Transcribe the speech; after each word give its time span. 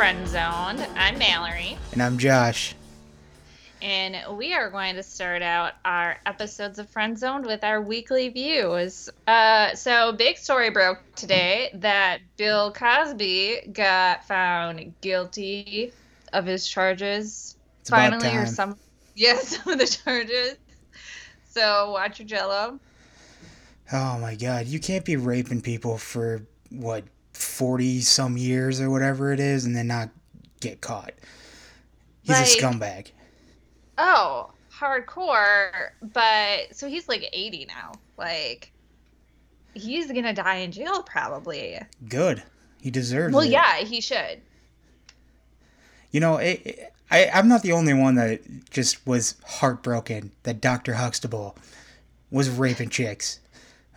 Friend 0.00 0.26
Zoned. 0.26 0.80
I'm 0.96 1.18
Mallory. 1.18 1.76
And 1.92 2.02
I'm 2.02 2.16
Josh. 2.16 2.74
And 3.82 4.16
we 4.38 4.54
are 4.54 4.70
going 4.70 4.94
to 4.94 5.02
start 5.02 5.42
out 5.42 5.74
our 5.84 6.16
episodes 6.24 6.78
of 6.78 6.88
Friend 6.88 7.18
Zoned 7.18 7.44
with 7.44 7.62
our 7.64 7.82
weekly 7.82 8.30
views. 8.30 9.10
Uh, 9.26 9.74
so, 9.74 10.12
big 10.12 10.38
story 10.38 10.70
broke 10.70 11.00
today 11.16 11.68
that 11.74 12.20
Bill 12.38 12.72
Cosby 12.72 13.72
got 13.74 14.24
found 14.24 14.94
guilty 15.02 15.92
of 16.32 16.46
his 16.46 16.66
charges. 16.66 17.58
It's 17.82 17.90
finally, 17.90 18.34
or 18.34 18.46
some, 18.46 18.78
yeah, 19.14 19.36
some 19.36 19.74
of 19.74 19.78
the 19.78 19.86
charges. 19.86 20.56
So, 21.50 21.90
watch 21.90 22.20
your 22.20 22.26
jello. 22.26 22.80
Oh 23.92 24.18
my 24.18 24.34
god, 24.34 24.64
you 24.64 24.80
can't 24.80 25.04
be 25.04 25.16
raping 25.16 25.60
people 25.60 25.98
for 25.98 26.40
what, 26.70 27.04
40 27.42 28.00
some 28.00 28.36
years 28.36 28.80
or 28.80 28.90
whatever 28.90 29.32
it 29.32 29.40
is 29.40 29.64
and 29.64 29.74
then 29.74 29.86
not 29.86 30.10
get 30.60 30.80
caught. 30.80 31.12
He's 32.22 32.36
Like- 32.36 32.46
a 32.46 32.50
scumbag. 32.50 33.06
Oh, 33.98 34.50
hardcore. 34.72 35.90
But 36.02 36.74
so 36.74 36.88
he's 36.88 37.08
like 37.08 37.28
80 37.32 37.66
now. 37.66 37.92
Like, 38.16 38.72
he's 39.74 40.06
going 40.10 40.24
to 40.24 40.32
die 40.32 40.56
in 40.56 40.72
jail 40.72 41.02
probably. 41.02 41.78
Good. 42.08 42.42
He 42.80 42.90
deserves 42.90 43.34
Well, 43.34 43.44
it. 43.44 43.50
yeah, 43.50 43.76
he 43.78 44.00
should. 44.00 44.40
You 46.10 46.20
know, 46.20 46.36
it, 46.38 46.62
it- 46.64 46.92
I, 47.12 47.28
I'm 47.34 47.48
not 47.48 47.62
the 47.62 47.72
only 47.72 47.92
one 47.92 48.14
that 48.14 48.40
just 48.70 49.04
was 49.04 49.34
heartbroken 49.44 50.30
that 50.44 50.60
Dr. 50.60 50.94
Huxtable 50.94 51.56
was 52.30 52.48
raping 52.48 52.88
chicks. 52.88 53.40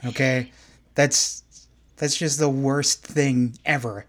Okay? 0.04 0.52
That's 0.95 1.42
that's 2.04 2.18
just 2.18 2.38
the 2.38 2.50
worst 2.50 3.02
thing 3.02 3.58
ever. 3.66 4.06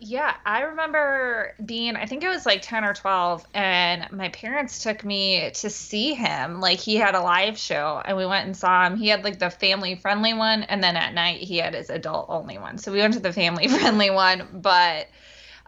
Yeah, 0.00 0.34
I 0.44 0.62
remember 0.62 1.54
being, 1.64 1.94
I 1.94 2.06
think 2.06 2.24
it 2.24 2.28
was 2.28 2.44
like 2.44 2.60
10 2.60 2.84
or 2.84 2.92
12, 2.92 3.46
and 3.54 4.10
my 4.10 4.30
parents 4.30 4.82
took 4.82 5.04
me 5.04 5.48
to 5.52 5.70
see 5.70 6.14
him. 6.14 6.60
Like, 6.60 6.80
he 6.80 6.96
had 6.96 7.14
a 7.14 7.20
live 7.20 7.56
show, 7.56 8.02
and 8.04 8.16
we 8.16 8.26
went 8.26 8.46
and 8.46 8.56
saw 8.56 8.84
him. 8.84 8.96
He 8.96 9.06
had 9.06 9.22
like 9.22 9.38
the 9.38 9.48
family 9.48 9.94
friendly 9.94 10.34
one, 10.34 10.64
and 10.64 10.82
then 10.82 10.96
at 10.96 11.14
night, 11.14 11.40
he 11.40 11.58
had 11.58 11.74
his 11.74 11.88
adult 11.88 12.26
only 12.28 12.58
one. 12.58 12.78
So 12.78 12.90
we 12.90 12.98
went 12.98 13.14
to 13.14 13.20
the 13.20 13.32
family 13.32 13.68
friendly 13.68 14.10
one. 14.10 14.48
But 14.52 15.06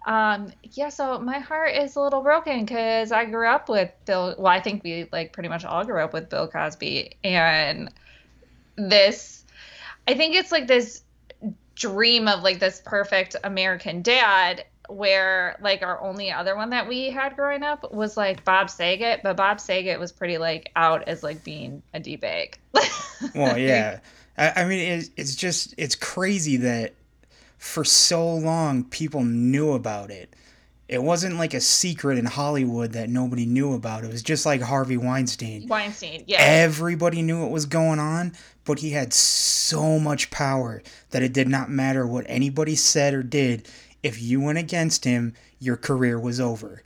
um, 0.04 0.52
yeah, 0.64 0.88
so 0.88 1.20
my 1.20 1.38
heart 1.38 1.76
is 1.76 1.94
a 1.94 2.00
little 2.00 2.22
broken 2.22 2.64
because 2.64 3.12
I 3.12 3.26
grew 3.26 3.46
up 3.46 3.68
with 3.68 3.92
Bill. 4.04 4.34
Well, 4.36 4.52
I 4.52 4.58
think 4.58 4.82
we 4.82 5.08
like 5.12 5.32
pretty 5.32 5.48
much 5.48 5.64
all 5.64 5.84
grew 5.84 6.00
up 6.00 6.12
with 6.12 6.28
Bill 6.28 6.48
Cosby. 6.48 7.18
And 7.22 7.88
this, 8.74 9.41
I 10.08 10.14
think 10.14 10.34
it's 10.34 10.52
like 10.52 10.66
this 10.66 11.02
dream 11.74 12.28
of 12.28 12.42
like 12.42 12.58
this 12.58 12.82
perfect 12.84 13.36
American 13.44 14.02
dad 14.02 14.64
where 14.88 15.56
like 15.62 15.82
our 15.82 16.00
only 16.02 16.30
other 16.30 16.56
one 16.56 16.70
that 16.70 16.88
we 16.88 17.10
had 17.10 17.36
growing 17.36 17.62
up 17.62 17.92
was 17.92 18.16
like 18.16 18.44
Bob 18.44 18.68
Saget, 18.68 19.22
but 19.22 19.36
Bob 19.36 19.60
Saget 19.60 19.98
was 19.98 20.12
pretty 20.12 20.38
like 20.38 20.70
out 20.76 21.04
as 21.08 21.22
like 21.22 21.42
being 21.44 21.82
a 21.94 22.00
D 22.00 22.16
bag. 22.16 22.58
Well, 23.36 23.56
yeah. 23.56 24.00
I, 24.36 24.62
I 24.62 24.64
mean, 24.64 24.80
it's, 24.80 25.10
it's 25.16 25.36
just, 25.36 25.76
it's 25.78 25.94
crazy 25.94 26.56
that 26.56 26.92
for 27.56 27.84
so 27.84 28.34
long 28.34 28.82
people 28.82 29.22
knew 29.22 29.74
about 29.74 30.10
it. 30.10 30.34
It 30.92 31.02
wasn't 31.02 31.38
like 31.38 31.54
a 31.54 31.60
secret 31.62 32.18
in 32.18 32.26
Hollywood 32.26 32.92
that 32.92 33.08
nobody 33.08 33.46
knew 33.46 33.72
about. 33.72 34.04
It 34.04 34.12
was 34.12 34.22
just 34.22 34.44
like 34.44 34.60
Harvey 34.60 34.98
Weinstein. 34.98 35.66
Weinstein, 35.66 36.22
yeah. 36.26 36.42
Everybody 36.42 37.22
knew 37.22 37.40
what 37.40 37.50
was 37.50 37.64
going 37.64 37.98
on, 37.98 38.34
but 38.66 38.78
he 38.78 38.90
had 38.90 39.14
so 39.14 39.98
much 39.98 40.30
power 40.30 40.82
that 41.08 41.22
it 41.22 41.32
did 41.32 41.48
not 41.48 41.70
matter 41.70 42.06
what 42.06 42.26
anybody 42.28 42.76
said 42.76 43.14
or 43.14 43.22
did. 43.22 43.66
If 44.02 44.20
you 44.20 44.42
went 44.42 44.58
against 44.58 45.06
him, 45.06 45.32
your 45.60 45.78
career 45.78 46.20
was 46.20 46.38
over. 46.38 46.82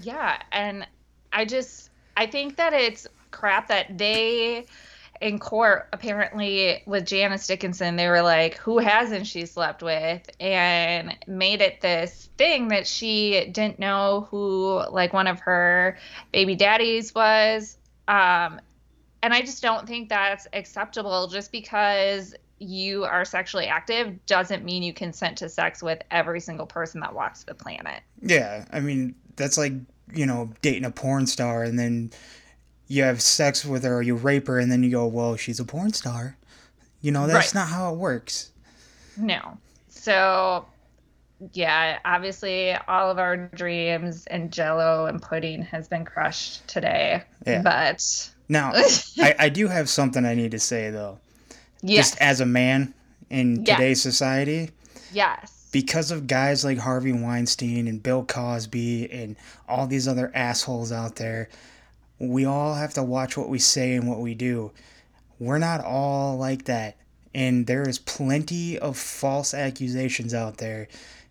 Yeah, 0.00 0.40
and 0.50 0.86
I 1.30 1.44
just 1.44 1.90
I 2.16 2.24
think 2.24 2.56
that 2.56 2.72
it's 2.72 3.06
crap 3.32 3.68
that 3.68 3.98
they 3.98 4.64
in 5.20 5.38
court 5.38 5.88
apparently 5.92 6.82
with 6.86 7.06
Janice 7.06 7.46
Dickinson 7.46 7.96
they 7.96 8.08
were 8.08 8.22
like 8.22 8.56
who 8.58 8.78
hasn't 8.78 9.26
she 9.26 9.46
slept 9.46 9.82
with? 9.82 10.28
And 10.40 11.16
made 11.26 11.60
it 11.60 11.80
this 11.80 12.28
thing 12.38 12.68
that 12.68 12.86
she 12.86 13.48
didn't 13.50 13.78
know 13.78 14.28
who 14.30 14.82
like 14.90 15.12
one 15.12 15.26
of 15.26 15.40
her 15.40 15.98
baby 16.32 16.54
daddies 16.54 17.14
was. 17.14 17.76
Um 18.08 18.60
and 19.22 19.34
I 19.34 19.40
just 19.40 19.62
don't 19.62 19.86
think 19.86 20.08
that's 20.08 20.46
acceptable. 20.52 21.26
Just 21.26 21.50
because 21.50 22.34
you 22.58 23.04
are 23.04 23.24
sexually 23.24 23.66
active 23.66 24.24
doesn't 24.26 24.64
mean 24.64 24.82
you 24.82 24.92
consent 24.92 25.38
to 25.38 25.48
sex 25.48 25.82
with 25.82 26.00
every 26.10 26.40
single 26.40 26.66
person 26.66 27.00
that 27.00 27.14
walks 27.14 27.44
the 27.44 27.54
planet. 27.54 28.02
Yeah, 28.22 28.64
I 28.72 28.80
mean, 28.80 29.14
that's 29.36 29.58
like, 29.58 29.72
you 30.14 30.26
know, 30.26 30.50
dating 30.62 30.84
a 30.84 30.90
porn 30.90 31.26
star 31.26 31.64
and 31.64 31.78
then 31.78 32.12
you 32.88 33.02
have 33.02 33.20
sex 33.22 33.64
with 33.64 33.82
her 33.84 33.96
or 33.96 34.02
you 34.02 34.14
rape 34.14 34.46
her 34.46 34.58
and 34.58 34.70
then 34.70 34.82
you 34.82 34.90
go, 34.90 35.06
well, 35.06 35.36
she's 35.36 35.58
a 35.60 35.64
porn 35.64 35.92
star. 35.92 36.36
You 37.00 37.12
know, 37.12 37.26
that's 37.26 37.54
Right. 37.54 37.60
not 37.60 37.68
how 37.68 37.92
it 37.92 37.98
works. 37.98 38.50
No. 39.16 39.58
So, 39.88 40.66
yeah, 41.52 41.98
obviously, 42.04 42.72
all 42.88 43.10
of 43.10 43.18
our 43.18 43.36
dreams 43.36 44.26
and 44.26 44.52
jello 44.52 45.06
and 45.06 45.20
pudding 45.20 45.62
has 45.62 45.88
been 45.88 46.04
crushed 46.04 46.66
today. 46.68 47.22
Yeah. 47.46 47.62
But, 47.62 48.30
Now, 48.48 48.72
I, 49.18 49.34
I 49.38 49.48
do 49.48 49.68
have 49.68 49.88
something 49.88 50.24
I 50.24 50.34
need 50.34 50.52
to 50.52 50.58
say, 50.58 50.90
though. 50.90 51.18
yes. 51.82 52.10
Just 52.10 52.20
as 52.20 52.40
a 52.40 52.46
man 52.46 52.94
in 53.30 53.64
Yes. 53.64 53.76
today's 53.76 54.02
society, 54.02 54.70
yes. 55.12 55.68
because 55.72 56.10
of 56.10 56.26
guys 56.26 56.64
like 56.64 56.78
Harvey 56.78 57.12
Weinstein 57.12 57.88
and 57.88 58.02
Bill 58.02 58.24
Cosby 58.24 59.10
and 59.10 59.36
all 59.68 59.86
these 59.86 60.06
other 60.08 60.30
assholes 60.34 60.92
out 60.92 61.16
there, 61.16 61.48
we 62.18 62.44
all 62.44 62.74
have 62.74 62.94
to 62.94 63.02
watch 63.02 63.36
what 63.36 63.48
we 63.48 63.58
say 63.58 63.94
and 63.94 64.08
what 64.08 64.20
we 64.20 64.34
do. 64.34 64.72
We're 65.38 65.58
not 65.58 65.84
all 65.84 66.36
like 66.36 66.64
that. 66.64 66.96
And 67.34 67.66
there 67.66 67.86
is 67.86 67.98
plenty 67.98 68.78
of 68.78 68.96
false 68.96 69.52
accusations 69.52 70.32
out 70.32 70.56
there 70.56 70.88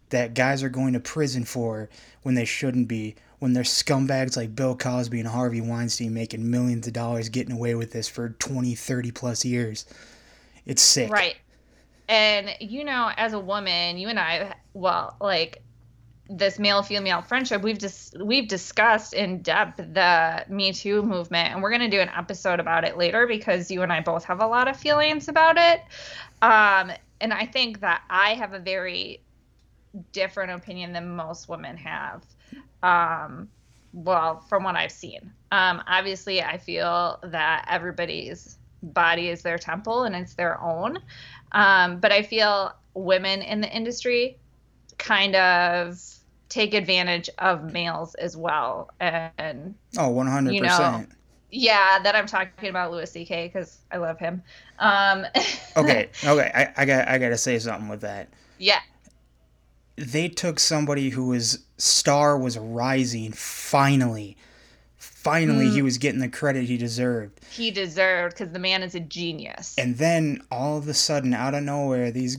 that 0.10 0.36
guys 0.36 0.62
are 0.62 0.70
going 0.70 0.94
to 0.94 1.00
prison 1.00 1.44
for 1.44 1.90
when 2.22 2.36
they 2.36 2.46
shouldn't 2.46 2.88
be. 2.88 3.16
When 3.40 3.54
there's 3.54 3.70
scumbags 3.70 4.38
like 4.38 4.56
Bill 4.56 4.76
Cosby 4.76 5.20
and 5.20 5.28
Harvey 5.28 5.62
Weinstein 5.62 6.14
making 6.14 6.50
millions 6.50 6.88
of 6.88 6.94
dollars 6.94 7.30
getting 7.30 7.56
away 7.56 7.76
with 7.76 7.92
this 7.92 8.08
for 8.08 8.30
20, 8.30 8.76
30 8.76 9.12
plus 9.12 9.44
years. 9.44 9.86
It's 10.66 10.82
sick. 10.82 11.12
Right. 11.12 11.36
And, 12.08 12.52
you 12.60 12.86
know, 12.86 13.12
as 13.18 13.34
a 13.34 13.40
woman, 13.40 13.98
you 13.98 14.08
and 14.08 14.20
I, 14.20 14.56
well, 14.74 15.16
like, 15.20 15.64
this 16.30 16.58
male 16.58 16.82
female 16.82 17.22
friendship 17.22 17.62
we've 17.62 17.78
just 17.78 18.20
we've 18.20 18.48
discussed 18.48 19.14
in 19.14 19.42
depth 19.42 19.78
the 19.78 20.44
me 20.50 20.74
too 20.74 21.04
movement 21.04 21.54
and 21.54 21.62
we're 21.62 21.70
going 21.70 21.82
to 21.82 21.90
do 21.90 22.02
an 22.02 22.10
episode 22.18 22.60
about 22.60 22.84
it 22.84 22.98
later 22.98 23.28
because 23.28 23.70
you 23.70 23.84
and 23.84 23.94
i 23.94 24.00
both 24.00 24.24
have 24.24 24.42
a 24.42 24.48
lot 24.48 24.68
of 24.68 24.76
feelings 24.76 25.28
about 25.28 25.58
it. 25.58 25.82
Um 26.42 26.92
and 27.22 27.32
i 27.32 27.46
think 27.46 27.82
that 27.82 28.02
i 28.10 28.34
have 28.34 28.54
a 28.54 28.60
very 28.60 29.22
different 30.12 30.52
opinion 30.52 30.94
than 30.94 31.16
most 31.16 31.48
women 31.48 31.78
have 31.78 32.24
um 32.82 33.48
well 33.94 34.40
from 34.50 34.64
what 34.64 34.76
i've 34.76 34.92
seen. 34.92 35.32
Um 35.52 35.84
obviously 35.88 36.42
i 36.42 36.58
feel 36.58 37.20
that 37.24 37.68
everybody's 37.70 38.58
body 38.82 39.30
is 39.30 39.44
their 39.44 39.58
temple 39.60 40.04
and 40.04 40.16
it's 40.16 40.34
their 40.34 40.60
own. 40.60 40.98
Um 41.52 42.00
but 42.00 42.12
i 42.12 42.24
feel 42.24 42.74
women 42.96 43.44
in 43.44 43.62
the 43.62 43.70
industry 43.70 44.40
kind 44.98 45.36
of 45.36 46.15
take 46.50 46.74
advantage 46.74 47.30
of 47.40 47.72
males 47.72 48.16
as 48.16 48.38
well 48.38 48.90
and 49.00 49.76
Oh, 49.98 50.12
100%. 50.14 50.54
You 50.54 50.62
know. 50.62 51.06
yeah 51.52 52.00
that 52.04 52.16
i'm 52.16 52.28
talking 52.28 52.70
about 52.70 52.92
louis 52.92 53.10
ck 53.12 53.30
because 53.30 53.80
i 53.92 53.98
love 53.98 54.20
him 54.20 54.42
um 54.80 55.26
okay, 55.78 56.10
okay. 56.24 56.52
I, 56.54 56.82
I 56.82 56.86
got 56.86 57.08
I 57.08 57.18
got 57.18 57.30
to 57.30 57.38
say 57.38 57.58
something 57.60 57.88
with 57.90 58.02
that. 58.02 58.30
yeah 58.58 58.80
They 59.98 60.28
took 60.28 60.60
somebody 60.60 61.10
who 61.10 61.28
was 61.30 61.60
star 61.78 62.38
was 62.38 62.58
rising 62.58 63.32
finally. 63.32 64.36
Finally, 64.98 65.68
Mm. 65.68 65.74
he 65.74 65.82
was 65.82 65.98
getting 65.98 66.20
the 66.20 66.28
credit 66.30 66.66
he 66.66 66.78
deserved. 66.78 67.40
he 67.52 67.72
deserved 67.72 68.38
because 68.38 68.52
the 68.54 68.60
man 68.60 68.84
is 68.84 68.94
a 68.96 69.00
genius 69.00 69.74
And 69.78 69.98
then 69.98 70.42
all 70.52 70.78
of 70.78 70.88
a 70.88 70.94
sudden, 70.94 71.34
out 71.34 71.54
of 71.56 71.64
nowhere, 71.64 72.12
these 72.12 72.38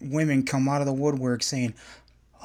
women 0.00 0.44
come 0.44 0.68
out 0.68 0.80
of 0.80 0.86
the 0.86 0.92
woodwork 0.92 1.42
saying, 1.42 1.74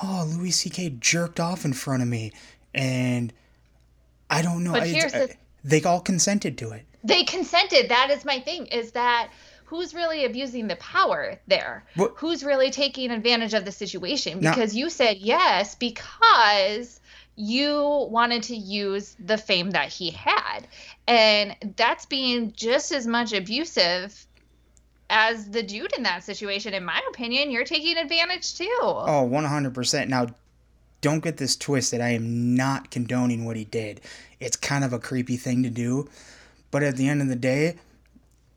"Oh, 0.01 0.25
Louis 0.27 0.51
C.K. 0.51 0.91
jerked 0.99 1.39
off 1.39 1.65
in 1.65 1.73
front 1.73 2.01
of 2.01 2.07
me," 2.07 2.31
and 2.73 3.33
I 4.29 4.41
don't 4.41 4.63
know. 4.63 4.71
But 4.73 4.83
I- 4.83 4.87
here's 4.87 5.11
the- 5.11 5.35
they 5.63 5.81
all 5.83 5.99
consented 6.01 6.57
to 6.59 6.71
it. 6.71 6.85
they 7.03 7.23
consented 7.23 7.89
that 7.89 8.09
is 8.09 8.25
my 8.25 8.39
thing 8.41 8.65
is 8.67 8.91
that 8.91 9.29
who's 9.65 9.93
really 9.93 10.25
abusing 10.25 10.67
the 10.67 10.75
power 10.77 11.39
there 11.47 11.85
What- 11.95 12.13
who's 12.17 12.43
really 12.43 12.71
taking 12.71 13.09
advantage 13.11 13.53
of 13.53 13.63
the 13.65 13.71
situation 13.71 14.39
Now- 14.41 14.53
because 14.53 14.75
you 14.75 14.89
said 14.89 15.17
yes 15.19 15.75
because 15.75 16.99
you 17.35 18.07
wanted 18.11 18.43
to 18.43 18.55
use 18.55 19.15
the 19.17 19.37
fame 19.37 19.71
that 19.71 19.87
he 19.89 20.09
had 20.11 20.67
and 21.07 21.55
that's 21.77 22.05
being 22.05 22.51
just 22.51 22.91
as 22.91 23.07
much 23.07 23.31
abusive 23.31 24.27
as 25.09 25.49
the 25.49 25.63
dude 25.63 25.93
in 25.97 26.03
that 26.03 26.23
situation, 26.23 26.73
in 26.73 26.85
my 26.85 27.01
opinion, 27.09 27.51
you're 27.51 27.63
taking 27.63 27.97
advantage 27.97 28.55
too. 28.55 28.77
Oh, 28.81 29.27
100%. 29.31 30.07
Now, 30.07 30.27
don't 31.01 31.23
get 31.23 31.37
this 31.37 31.55
twisted. 31.55 32.01
I 32.01 32.09
am 32.09 32.55
not 32.55 32.91
condoning 32.91 33.45
what 33.45 33.55
he 33.55 33.65
did. 33.65 34.01
It's 34.39 34.57
kind 34.57 34.83
of 34.83 34.93
a 34.93 34.99
creepy 34.99 35.37
thing 35.37 35.63
to 35.63 35.69
do, 35.69 36.09
but 36.71 36.83
at 36.83 36.97
the 36.97 37.07
end 37.07 37.21
of 37.21 37.27
the 37.27 37.35
day, 37.35 37.75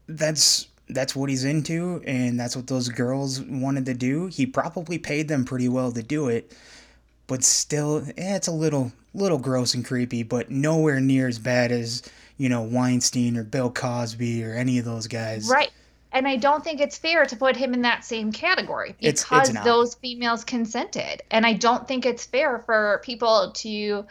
that's 0.08 0.66
that's 0.88 1.16
what 1.16 1.30
he's 1.30 1.44
into 1.44 2.02
and 2.06 2.38
that's 2.38 2.54
what 2.54 2.66
those 2.66 2.88
girls 2.88 3.40
wanted 3.40 3.86
to 3.86 3.94
do. 3.94 4.26
He 4.26 4.44
probably 4.44 4.98
paid 4.98 5.28
them 5.28 5.44
pretty 5.44 5.68
well 5.68 5.92
to 5.92 6.02
do 6.02 6.28
it, 6.28 6.54
but 7.26 7.42
still 7.44 8.04
eh, 8.18 8.36
it's 8.36 8.48
a 8.48 8.52
little 8.52 8.92
little 9.14 9.38
gross 9.38 9.74
and 9.74 9.84
creepy, 9.84 10.22
but 10.22 10.50
nowhere 10.50 11.00
near 11.00 11.28
as 11.28 11.38
bad 11.38 11.70
as, 11.70 12.02
you 12.38 12.48
know, 12.48 12.62
Weinstein 12.62 13.36
or 13.36 13.44
Bill 13.44 13.70
Cosby 13.70 14.44
or 14.44 14.54
any 14.54 14.78
of 14.78 14.84
those 14.84 15.06
guys. 15.06 15.48
Right. 15.48 15.70
And 16.12 16.28
I 16.28 16.36
don't 16.36 16.62
think 16.62 16.80
it's 16.80 16.98
fair 16.98 17.24
to 17.24 17.36
put 17.36 17.56
him 17.56 17.72
in 17.72 17.82
that 17.82 18.04
same 18.04 18.32
category 18.32 18.94
because 19.00 19.24
It's- 19.24 19.48
it's 19.48 19.64
those 19.64 19.94
females 19.94 20.44
consented. 20.44 21.22
And 21.30 21.46
I 21.46 21.54
don't 21.54 21.88
think 21.88 22.04
it's 22.04 22.26
fair 22.26 22.58
for 22.58 23.00
people 23.02 23.52
to, 23.52 24.06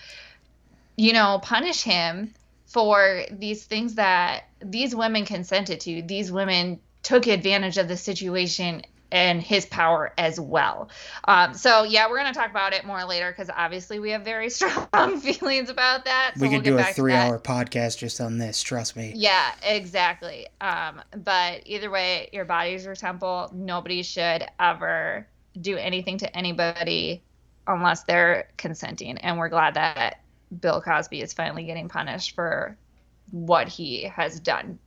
you 0.96 1.14
know, 1.14 1.40
punish 1.44 1.84
him 1.84 2.34
for 2.66 3.24
these 3.30 3.66
things 3.66 3.96
that 3.96 4.46
these 4.62 4.96
women 4.96 5.26
consented 5.26 5.82
to. 5.82 6.02
These 6.02 6.32
women 6.32 6.80
took 7.04 7.28
advantage 7.28 7.78
of 7.78 7.88
the 7.88 7.98
situation 7.98 8.84
and 9.12 9.42
his 9.42 9.66
power 9.66 10.14
as 10.18 10.40
well. 10.40 10.90
Um, 11.26 11.54
so 11.54 11.84
yeah, 11.84 12.10
we're 12.10 12.18
gonna 12.18 12.34
talk 12.34 12.50
about 12.50 12.74
it 12.74 12.86
more 12.86 13.04
later 13.04 13.32
because 13.32 13.50
obviously 13.56 14.00
we 14.00 14.12
have 14.12 14.24
very 14.24 14.50
strong 14.52 15.20
feelings 15.20 15.70
about 15.70 16.06
that. 16.06 16.34
So 16.36 16.42
we 16.42 16.50
we'll 16.50 16.58
could 16.58 16.64
get 16.64 16.70
do 16.72 16.76
a 16.76 16.80
back 16.80 16.96
three 16.96 17.14
hour 17.14 17.40
podcast 17.40 17.98
just 17.98 18.22
on 18.22 18.38
this, 18.38 18.62
trust 18.62 18.96
me. 18.96 19.14
Yeah, 19.16 19.52
exactly. 19.64 20.48
Um, 20.60 21.02
but 21.24 21.64
either 21.66 21.90
way, 21.90 22.30
your 22.32 22.46
body's 22.46 22.86
your 22.86 22.96
temple. 22.96 23.50
Nobody 23.54 24.04
should 24.04 24.46
ever 24.60 25.28
do 25.60 25.78
anything 25.78 26.18
to 26.20 26.38
anybody 26.38 27.24
unless 27.68 28.04
they're 28.04 28.48
consenting. 28.58 29.18
And 29.18 29.38
we're 29.38 29.50
glad 29.50 29.74
that 29.76 30.22
Bill 30.60 30.82
Cosby 30.82 31.22
is 31.22 31.34
finally 31.34 31.64
getting 31.64 31.90
punished 31.90 32.36
for 32.36 32.78
what 33.32 33.68
he 33.68 34.04
has 34.04 34.40
done. 34.40 34.80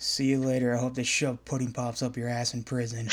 See 0.00 0.30
you 0.30 0.38
later. 0.38 0.74
I 0.74 0.78
hope 0.78 0.94
they 0.94 1.02
shove 1.02 1.44
pudding 1.44 1.72
pops 1.72 2.00
up 2.02 2.16
your 2.16 2.26
ass 2.26 2.54
in 2.54 2.62
prison. 2.62 3.10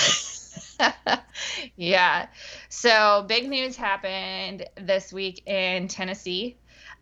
yeah. 1.75 2.27
So 2.69 3.25
big 3.27 3.49
news 3.49 3.75
happened 3.75 4.65
this 4.75 5.11
week 5.11 5.45
in 5.45 5.89
Tennessee. 5.89 6.55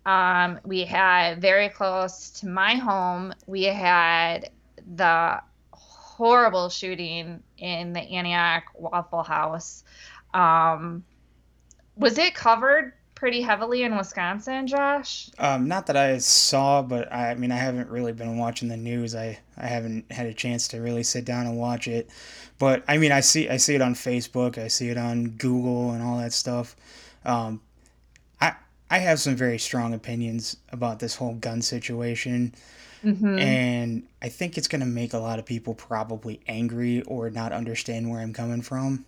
Um, 0.08 0.60
we 0.64 0.86
had 0.86 1.40
very 1.40 1.70
close 1.70 2.32
to 2.40 2.48
my 2.48 2.74
home. 2.74 3.32
We 3.46 3.66
had 3.66 4.50
the 4.96 5.40
horrible 5.70 6.70
shooting 6.70 7.44
in 7.60 7.94
the 7.94 8.02
Antioch 8.02 8.64
Waffle 8.74 9.22
House. 9.22 9.84
Um, 10.34 11.04
was 11.96 12.18
it 12.18 12.34
covered 12.34 12.94
pretty 13.16 13.42
heavily 13.42 13.84
in 13.84 13.96
Wisconsin, 13.98 14.68
Josh? 14.68 15.30
Um, 15.38 15.68
not 15.68 15.88
that 15.88 15.98
I 15.98 16.18
saw, 16.20 16.82
but 16.82 17.12
I, 17.12 17.32
I 17.32 17.36
mean, 17.36 17.52
I 17.52 17.58
haven't 17.58 17.90
really 17.90 18.14
been 18.14 18.38
watching 18.38 18.70
the 18.70 18.78
news. 18.78 19.16
I, 19.16 19.40
I 19.58 19.68
haven't 19.68 20.12
had 20.12 20.28
a 20.28 20.34
chance 20.34 20.68
to 20.70 20.80
really 20.82 21.04
sit 21.04 21.26
down 21.26 21.46
and 21.46 21.58
watch 21.58 21.88
it. 21.88 22.10
But 22.58 22.84
I 22.88 22.98
mean, 22.98 23.12
I 23.12 23.20
see 23.20 23.50
I 23.50 23.58
see 23.58 23.76
it 23.76 23.82
on 23.82 23.96
Facebook. 23.96 24.58
I 24.58 24.70
see 24.70 24.90
it 24.90 24.98
on 24.98 25.32
Google 25.32 25.92
and 25.92 26.02
all 26.02 26.18
that 26.20 26.32
stuff. 26.34 26.76
Um, 27.26 27.62
I 28.42 28.56
I 28.90 29.00
have 29.00 29.20
some 29.20 29.36
very 29.36 29.60
strong 29.60 29.94
opinions 29.94 30.58
about 30.72 31.00
this 31.00 31.16
whole 31.16 31.36
gun 31.36 31.62
situation, 31.62 32.54
Mm-hmm. 33.04 33.38
and 33.40 34.04
I 34.22 34.30
think 34.30 34.58
it's 34.58 34.68
gonna 34.68 34.86
make 34.86 35.14
a 35.14 35.20
lot 35.20 35.38
of 35.40 35.46
people 35.46 35.76
probably 35.76 36.40
angry 36.48 37.02
or 37.04 37.30
not 37.30 37.52
understand 37.52 38.10
where 38.10 38.20
I'm 38.22 38.34
coming 38.34 38.62
from. 38.62 39.06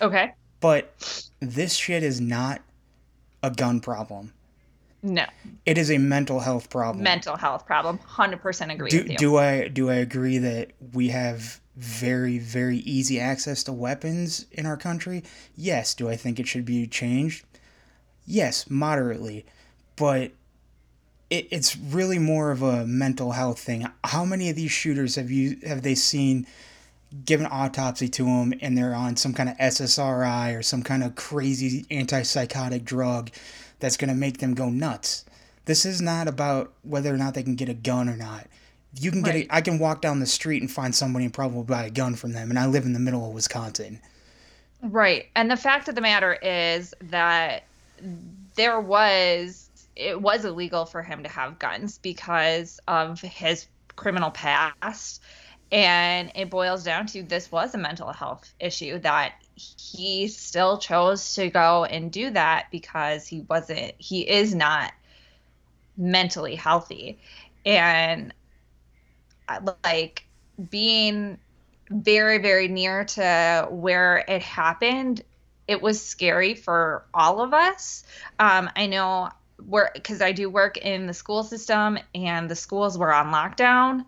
Okay. 0.00 0.32
But 0.60 1.28
this 1.40 1.74
shit 1.74 2.02
is 2.02 2.20
not 2.20 2.60
a 3.42 3.50
gun 3.50 3.80
problem. 3.80 4.32
No. 5.02 5.24
It 5.64 5.78
is 5.78 5.90
a 5.90 5.98
mental 5.98 6.40
health 6.40 6.68
problem. 6.68 7.04
Mental 7.04 7.36
health 7.36 7.66
problem. 7.66 7.98
100% 7.98 8.72
agree 8.72 8.90
do, 8.90 8.98
with 8.98 9.10
you. 9.12 9.18
do 9.18 9.36
I 9.36 9.68
do 9.68 9.90
I 9.90 9.94
agree 9.96 10.38
that 10.38 10.72
we 10.92 11.08
have 11.08 11.60
very 11.76 12.38
very 12.38 12.78
easy 12.78 13.20
access 13.20 13.62
to 13.64 13.72
weapons 13.72 14.46
in 14.50 14.66
our 14.66 14.76
country? 14.76 15.22
Yes. 15.54 15.94
Do 15.94 16.08
I 16.08 16.16
think 16.16 16.40
it 16.40 16.48
should 16.48 16.64
be 16.64 16.86
changed? 16.86 17.44
Yes, 18.26 18.68
moderately, 18.68 19.46
but 19.94 20.32
it, 21.30 21.46
it's 21.50 21.76
really 21.76 22.18
more 22.18 22.50
of 22.50 22.62
a 22.62 22.84
mental 22.86 23.32
health 23.32 23.60
thing. 23.60 23.86
How 24.02 24.24
many 24.24 24.50
of 24.50 24.56
these 24.56 24.72
shooters 24.72 25.14
have 25.14 25.30
you 25.30 25.58
have 25.64 25.82
they 25.82 25.94
seen? 25.94 26.46
Given 27.24 27.46
autopsy 27.46 28.08
to 28.10 28.24
them, 28.24 28.52
and 28.60 28.76
they're 28.76 28.94
on 28.94 29.16
some 29.16 29.32
kind 29.32 29.48
of 29.48 29.56
SSRI 29.58 30.56
or 30.56 30.62
some 30.62 30.82
kind 30.82 31.02
of 31.04 31.14
crazy 31.14 31.84
antipsychotic 31.84 32.84
drug 32.84 33.30
that's 33.78 33.96
going 33.96 34.08
to 34.10 34.14
make 34.16 34.38
them 34.38 34.54
go 34.54 34.68
nuts. 34.70 35.24
This 35.66 35.84
is 35.84 36.00
not 36.00 36.28
about 36.28 36.72
whether 36.82 37.12
or 37.12 37.16
not 37.16 37.34
they 37.34 37.42
can 37.42 37.56
get 37.56 37.68
a 37.68 37.74
gun 37.74 38.08
or 38.08 38.16
not. 38.16 38.46
You 38.98 39.10
can 39.10 39.22
get 39.22 39.34
Right. 39.34 39.46
a, 39.50 39.54
I 39.56 39.60
can 39.60 39.78
walk 39.78 40.00
down 40.00 40.20
the 40.20 40.26
street 40.26 40.62
and 40.62 40.70
find 40.70 40.94
somebody 40.94 41.24
and 41.24 41.34
probably 41.34 41.64
buy 41.64 41.84
a 41.84 41.90
gun 41.90 42.14
from 42.16 42.32
them, 42.32 42.50
and 42.50 42.58
I 42.58 42.66
live 42.66 42.84
in 42.84 42.92
the 42.92 42.98
middle 43.00 43.26
of 43.26 43.34
Wisconsin. 43.34 44.00
Right. 44.82 45.26
And 45.34 45.50
the 45.50 45.56
fact 45.56 45.88
of 45.88 45.94
the 45.94 46.00
matter 46.00 46.34
is 46.34 46.94
that 47.02 47.64
there 48.56 48.80
was 48.80 49.70
it 49.96 50.20
was 50.20 50.44
illegal 50.44 50.84
for 50.84 51.02
him 51.02 51.22
to 51.22 51.28
have 51.28 51.58
guns 51.58 51.98
because 51.98 52.78
of 52.86 53.20
his 53.20 53.66
criminal 53.96 54.30
past 54.30 55.22
and 55.72 56.30
it 56.34 56.50
boils 56.50 56.84
down 56.84 57.06
to 57.06 57.22
this 57.22 57.50
was 57.50 57.74
a 57.74 57.78
mental 57.78 58.12
health 58.12 58.52
issue 58.60 58.98
that 59.00 59.32
he 59.56 60.28
still 60.28 60.78
chose 60.78 61.34
to 61.34 61.50
go 61.50 61.84
and 61.84 62.12
do 62.12 62.30
that 62.30 62.66
because 62.70 63.26
he 63.26 63.40
wasn't 63.48 63.92
he 63.98 64.28
is 64.28 64.54
not 64.54 64.92
mentally 65.96 66.54
healthy. 66.54 67.18
And 67.64 68.32
like 69.84 70.24
being 70.70 71.38
very 71.90 72.38
very 72.38 72.68
near 72.68 73.04
to 73.04 73.68
where 73.70 74.24
it 74.28 74.42
happened 74.42 75.22
it 75.68 75.82
was 75.82 76.04
scary 76.04 76.54
for 76.54 77.04
all 77.12 77.40
of 77.40 77.54
us. 77.54 78.04
Um, 78.38 78.70
i 78.76 78.86
know 78.86 79.30
work 79.64 79.94
because 79.94 80.20
i 80.20 80.32
do 80.32 80.50
work 80.50 80.76
in 80.76 81.06
the 81.06 81.14
school 81.14 81.42
system 81.42 81.98
and 82.14 82.50
the 82.50 82.56
schools 82.56 82.98
were 82.98 83.12
on 83.12 83.32
lockdown 83.32 84.04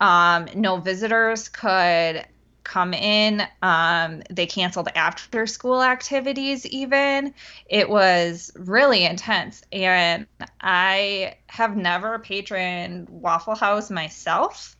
um, 0.00 0.48
no 0.54 0.76
visitors 0.76 1.48
could 1.48 2.26
come 2.68 2.92
in. 2.92 3.42
Um, 3.62 4.22
they 4.30 4.46
canceled 4.46 4.88
after 4.94 5.46
school 5.46 5.82
activities 5.82 6.66
even. 6.66 7.34
It 7.66 7.88
was 7.88 8.52
really 8.56 9.04
intense. 9.04 9.62
And 9.72 10.26
i 10.60 11.34
have 11.46 11.76
never 11.76 12.18
patroned 12.18 13.08
waffle 13.08 13.54
house 13.54 13.90
myself. 13.90 14.76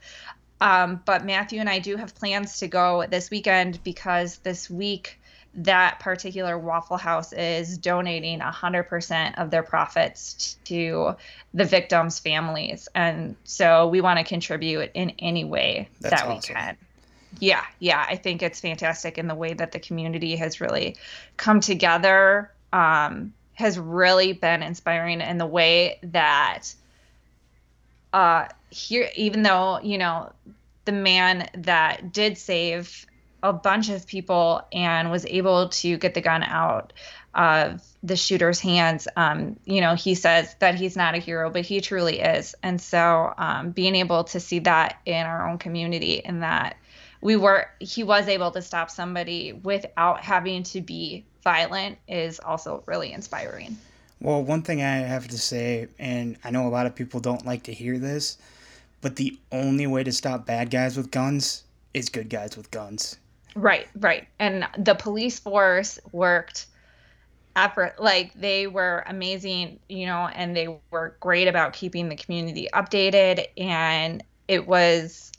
Um, 0.60 1.00
but 1.04 1.24
Matthew 1.24 1.60
and 1.60 1.68
I 1.68 1.78
do 1.78 1.96
have 1.96 2.14
plans 2.14 2.58
to 2.58 2.68
go 2.68 3.06
this 3.06 3.30
weekend 3.30 3.82
because 3.84 4.38
this 4.38 4.68
week 4.68 5.18
that 5.58 5.98
particular 5.98 6.58
Waffle 6.58 6.96
House 6.96 7.32
is 7.32 7.78
donating 7.78 8.40
100% 8.40 9.38
of 9.38 9.50
their 9.50 9.62
profits 9.62 10.56
to 10.64 11.16
the 11.52 11.64
victims' 11.64 12.18
families. 12.18 12.88
And 12.94 13.36
so 13.44 13.88
we 13.88 14.00
want 14.00 14.18
to 14.18 14.24
contribute 14.24 14.90
in 14.94 15.10
any 15.18 15.44
way 15.44 15.88
That's 16.00 16.20
that 16.22 16.28
we 16.28 16.34
awesome. 16.36 16.54
can. 16.54 16.76
Yeah, 17.40 17.64
yeah, 17.78 18.06
I 18.08 18.16
think 18.16 18.42
it's 18.42 18.60
fantastic 18.60 19.18
in 19.18 19.26
the 19.26 19.34
way 19.34 19.52
that 19.52 19.72
the 19.72 19.80
community 19.80 20.36
has 20.36 20.60
really 20.60 20.96
come 21.36 21.60
together. 21.60 22.50
Um, 22.72 23.34
has 23.54 23.76
really 23.76 24.32
been 24.32 24.62
inspiring 24.62 25.20
in 25.20 25.36
the 25.36 25.46
way 25.46 25.98
that 26.04 26.72
uh 28.12 28.46
here 28.70 29.10
even 29.16 29.42
though 29.42 29.80
you 29.82 29.98
know 29.98 30.30
the 30.84 30.92
man 30.92 31.48
that 31.54 32.12
did 32.12 32.38
save 32.38 33.04
a 33.42 33.52
bunch 33.52 33.88
of 33.88 34.06
people 34.06 34.62
and 34.72 35.10
was 35.10 35.24
able 35.26 35.68
to 35.68 35.96
get 35.96 36.14
the 36.14 36.20
gun 36.20 36.42
out 36.42 36.92
of 37.34 37.82
the 38.02 38.16
shooter's 38.16 38.60
hands. 38.60 39.06
Um, 39.16 39.58
you 39.64 39.80
know 39.80 39.94
he 39.94 40.14
says 40.14 40.54
that 40.58 40.74
he's 40.74 40.96
not 40.96 41.14
a 41.14 41.18
hero 41.18 41.50
but 41.50 41.64
he 41.64 41.80
truly 41.80 42.20
is. 42.20 42.54
And 42.62 42.80
so 42.80 43.32
um, 43.38 43.70
being 43.70 43.94
able 43.94 44.24
to 44.24 44.40
see 44.40 44.58
that 44.60 44.98
in 45.06 45.26
our 45.26 45.48
own 45.48 45.58
community 45.58 46.24
and 46.24 46.42
that 46.42 46.76
we 47.20 47.36
were 47.36 47.68
he 47.80 48.02
was 48.02 48.28
able 48.28 48.50
to 48.52 48.62
stop 48.62 48.90
somebody 48.90 49.52
without 49.52 50.22
having 50.22 50.62
to 50.64 50.80
be 50.80 51.24
violent 51.42 51.98
is 52.06 52.40
also 52.40 52.82
really 52.86 53.12
inspiring. 53.12 53.76
Well, 54.20 54.42
one 54.42 54.62
thing 54.62 54.82
I 54.82 54.96
have 54.96 55.28
to 55.28 55.38
say, 55.38 55.88
and 55.98 56.36
I 56.42 56.50
know 56.50 56.66
a 56.66 56.70
lot 56.70 56.86
of 56.86 56.94
people 56.94 57.20
don't 57.20 57.46
like 57.46 57.64
to 57.64 57.72
hear 57.72 57.98
this, 57.98 58.36
but 59.00 59.16
the 59.16 59.38
only 59.52 59.86
way 59.86 60.02
to 60.02 60.12
stop 60.12 60.44
bad 60.44 60.70
guys 60.70 60.96
with 60.96 61.10
guns 61.12 61.62
is 61.94 62.08
good 62.08 62.28
guys 62.28 62.56
with 62.56 62.70
guns. 62.70 63.16
Right, 63.58 63.88
right. 63.96 64.28
And 64.38 64.68
the 64.78 64.94
police 64.94 65.40
force 65.40 65.98
worked 66.12 66.66
effort 67.56 67.96
like 67.98 68.32
they 68.34 68.68
were 68.68 69.02
amazing, 69.08 69.80
you 69.88 70.06
know, 70.06 70.28
and 70.28 70.56
they 70.56 70.78
were 70.92 71.16
great 71.18 71.48
about 71.48 71.72
keeping 71.72 72.08
the 72.08 72.14
community 72.14 72.68
updated 72.72 73.46
and 73.56 74.22
it 74.46 74.68
was 74.68 75.32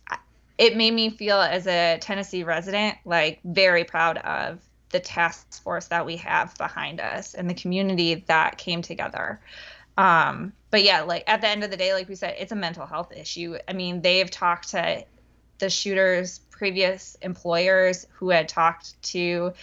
it 0.57 0.75
made 0.75 0.93
me 0.93 1.09
feel 1.09 1.37
as 1.39 1.65
a 1.65 1.97
Tennessee 2.01 2.43
resident 2.43 2.97
like 3.05 3.39
very 3.45 3.85
proud 3.85 4.17
of 4.17 4.59
the 4.89 4.99
task 4.99 5.63
force 5.63 5.87
that 5.87 6.05
we 6.05 6.17
have 6.17 6.53
behind 6.57 6.99
us 6.99 7.35
and 7.35 7.49
the 7.49 7.53
community 7.53 8.25
that 8.27 8.57
came 8.57 8.81
together. 8.81 9.39
Um, 9.97 10.51
but 10.71 10.83
yeah, 10.83 11.03
like 11.03 11.23
at 11.25 11.39
the 11.39 11.47
end 11.47 11.63
of 11.63 11.71
the 11.71 11.77
day, 11.77 11.93
like 11.93 12.09
we 12.09 12.15
said, 12.15 12.35
it's 12.37 12.51
a 12.51 12.55
mental 12.55 12.85
health 12.85 13.13
issue. 13.15 13.57
I 13.65 13.71
mean, 13.71 14.01
they've 14.01 14.29
talked 14.29 14.71
to 14.71 15.05
the 15.59 15.69
shooter's 15.69 16.39
previous 16.49 17.15
employers 17.21 18.05
who 18.11 18.29
had 18.29 18.49
talked 18.49 19.01
to 19.01 19.53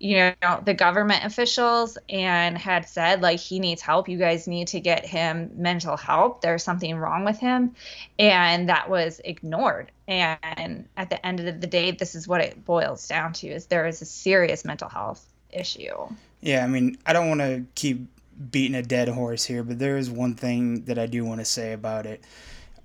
you 0.00 0.16
know 0.16 0.62
the 0.64 0.72
government 0.72 1.24
officials 1.24 1.98
and 2.08 2.56
had 2.56 2.88
said 2.88 3.20
like 3.20 3.38
he 3.38 3.60
needs 3.60 3.82
help. 3.82 4.08
You 4.08 4.16
guys 4.16 4.48
need 4.48 4.68
to 4.68 4.80
get 4.80 5.04
him 5.04 5.50
mental 5.54 5.96
help. 5.96 6.40
There's 6.40 6.64
something 6.64 6.96
wrong 6.96 7.24
with 7.24 7.38
him. 7.38 7.76
And 8.18 8.68
that 8.70 8.88
was 8.88 9.20
ignored. 9.24 9.92
And 10.08 10.88
at 10.96 11.10
the 11.10 11.24
end 11.24 11.40
of 11.40 11.60
the 11.60 11.66
day 11.66 11.90
this 11.90 12.14
is 12.14 12.26
what 12.26 12.40
it 12.40 12.64
boils 12.64 13.06
down 13.06 13.34
to 13.34 13.48
is 13.48 13.66
there 13.66 13.86
is 13.86 14.00
a 14.00 14.06
serious 14.06 14.64
mental 14.64 14.88
health 14.88 15.24
issue. 15.52 15.94
Yeah 16.40 16.64
i 16.64 16.66
mean 16.66 16.96
i 17.04 17.12
don't 17.12 17.28
want 17.28 17.42
to 17.42 17.66
keep 17.74 18.06
beating 18.50 18.74
a 18.74 18.82
dead 18.82 19.08
horse 19.08 19.44
here 19.44 19.62
but 19.62 19.78
there 19.78 19.98
is 19.98 20.10
one 20.10 20.34
thing 20.34 20.84
that 20.84 20.98
i 20.98 21.04
do 21.04 21.26
want 21.26 21.40
to 21.40 21.44
say 21.44 21.74
about 21.74 22.06
it. 22.06 22.24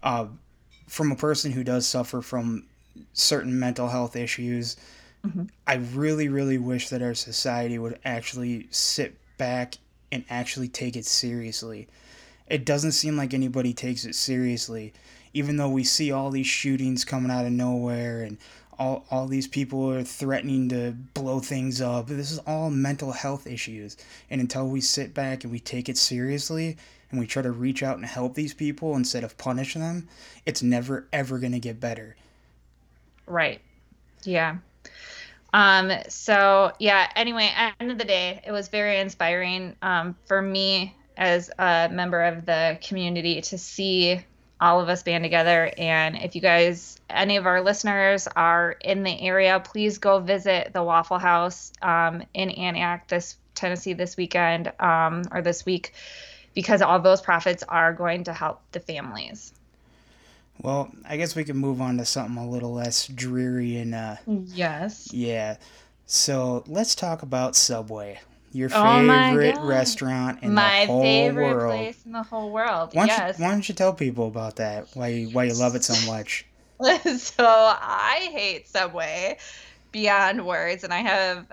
Uh, 0.03 0.27
from 0.87 1.11
a 1.11 1.15
person 1.15 1.51
who 1.51 1.63
does 1.63 1.87
suffer 1.87 2.21
from 2.21 2.65
certain 3.13 3.59
mental 3.59 3.89
health 3.89 4.15
issues 4.15 4.77
Mm-hmm. 5.25 5.43
I 5.65 5.75
really, 5.75 6.29
really 6.29 6.57
wish 6.57 6.89
that 6.89 7.01
our 7.01 7.13
society 7.13 7.79
would 7.79 7.99
actually 8.05 8.67
sit 8.69 9.15
back 9.37 9.75
and 10.11 10.23
actually 10.29 10.67
take 10.67 10.95
it 10.95 11.05
seriously. 11.05 11.87
It 12.47 12.63
doesn't 12.63 12.91
seem 12.91 13.17
like 13.17 13.33
anybody 13.33 13.73
takes 13.73 14.05
it 14.05 14.13
seriously, 14.13 14.93
even 15.33 15.57
though 15.57 15.69
we 15.69 15.83
see 15.83 16.11
all 16.11 16.29
these 16.29 16.47
shootings 16.47 17.03
coming 17.03 17.31
out 17.31 17.45
of 17.45 17.51
nowhere 17.51 18.21
and 18.21 18.37
all, 18.77 19.05
all 19.09 19.25
these 19.25 19.47
people 19.47 19.89
are 19.91 20.03
threatening 20.03 20.69
to 20.69 20.91
blow 21.13 21.39
things 21.39 21.81
up. 21.81 22.07
This 22.07 22.31
is 22.31 22.39
all 22.39 22.69
mental 22.69 23.13
health 23.13 23.47
issues. 23.47 23.97
And 24.29 24.41
until 24.41 24.67
we 24.67 24.81
sit 24.81 25.13
back 25.13 25.43
and 25.43 25.51
we 25.51 25.59
take 25.59 25.89
it 25.89 25.97
seriously 25.97 26.77
and 27.15 27.21
we 27.21 27.27
try 27.27 27.41
to 27.41 27.51
reach 27.51 27.81
out 27.81 27.95
and 27.95 28.05
help 28.05 28.33
these 28.33 28.53
people 28.53 28.93
instead 28.93 29.23
of 29.23 29.37
punish 29.37 29.73
them, 29.73 30.09
it's 30.45 30.61
never, 30.61 31.07
ever 31.13 31.39
going 31.39 31.53
to 31.53 31.59
get 31.59 31.79
better. 31.79 32.17
Right. 33.25 33.61
Yeah. 34.23 34.57
Um, 35.53 35.93
so 36.09 36.73
yeah, 36.77 37.09
anyway, 37.15 37.49
at 37.55 37.73
the 37.77 37.83
end 37.83 37.91
of 37.93 37.97
the 37.97 38.03
day, 38.03 38.41
it 38.45 38.51
was 38.51 38.67
very 38.67 38.99
inspiring 38.99 39.77
um, 39.81 40.17
for 40.25 40.41
me 40.41 40.93
as 41.15 41.49
a 41.57 41.87
member 41.89 42.21
of 42.21 42.45
the 42.45 42.77
community 42.85 43.39
to 43.39 43.57
see 43.57 44.19
all 44.59 44.81
of 44.81 44.89
us 44.89 45.03
band 45.03 45.23
together. 45.23 45.71
And 45.77 46.17
if 46.17 46.35
you 46.35 46.41
guys, 46.41 46.99
any 47.09 47.37
of 47.37 47.45
our 47.45 47.61
listeners 47.61 48.27
are 48.27 48.75
in 48.81 49.03
the 49.03 49.21
area, 49.21 49.61
please 49.61 49.99
go 49.99 50.19
visit 50.19 50.73
the 50.73 50.83
Waffle 50.83 51.19
House 51.19 51.71
um, 51.81 52.23
in 52.33 52.49
Antioch 52.49 53.07
this 53.07 53.37
Tennessee 53.53 53.93
this 53.93 54.17
weekend 54.17 54.73
um, 54.79 55.23
or 55.31 55.41
this 55.41 55.65
week, 55.65 55.93
because 56.55 56.81
all 56.81 56.99
those 56.99 57.21
profits 57.21 57.63
are 57.69 57.93
going 57.93 58.23
to 58.23 58.33
help 58.33 58.61
the 58.71 58.79
families. 58.79 59.53
Well, 60.61 60.89
I 61.07 61.17
guess 61.17 61.35
we 61.35 61.43
can 61.43 61.57
move 61.57 61.81
on 61.81 61.97
to 61.97 62.05
something 62.05 62.37
a 62.37 62.49
little 62.49 62.73
less 62.73 63.07
dreary 63.07 63.77
and 63.77 63.93
uh 63.93 64.15
Yes. 64.25 65.13
Yeah. 65.13 65.57
So 66.05 66.63
let's 66.67 66.95
talk 66.95 67.21
about 67.21 67.55
Subway. 67.55 68.19
Your 68.51 68.69
oh 68.73 68.81
favorite 68.81 69.57
oh 69.59 69.67
restaurant 69.67 70.41
in 70.41 70.53
my 70.53 70.85
the 70.85 70.93
whole 70.93 71.01
world. 71.01 71.05
My 71.05 71.11
favorite 71.11 71.55
world. 71.55 71.75
place 71.75 72.05
in 72.05 72.11
the 72.13 72.23
whole 72.23 72.51
world. 72.51 72.89
Why 72.93 73.05
yes. 73.05 73.37
You, 73.37 73.43
why 73.43 73.51
don't 73.51 73.67
you 73.67 73.75
tell 73.75 73.93
people 73.93 74.27
about 74.27 74.55
that? 74.55 74.87
Why 74.93 75.07
you, 75.09 75.29
why 75.29 75.43
you 75.43 75.53
love 75.55 75.75
it 75.75 75.83
so 75.83 75.93
much? 76.11 76.45
so 77.17 77.45
I 77.45 78.29
hate 78.31 78.67
Subway 78.67 79.37
beyond 79.91 80.45
words, 80.45 80.85
and 80.85 80.93
I 80.93 80.99
have 80.99 81.47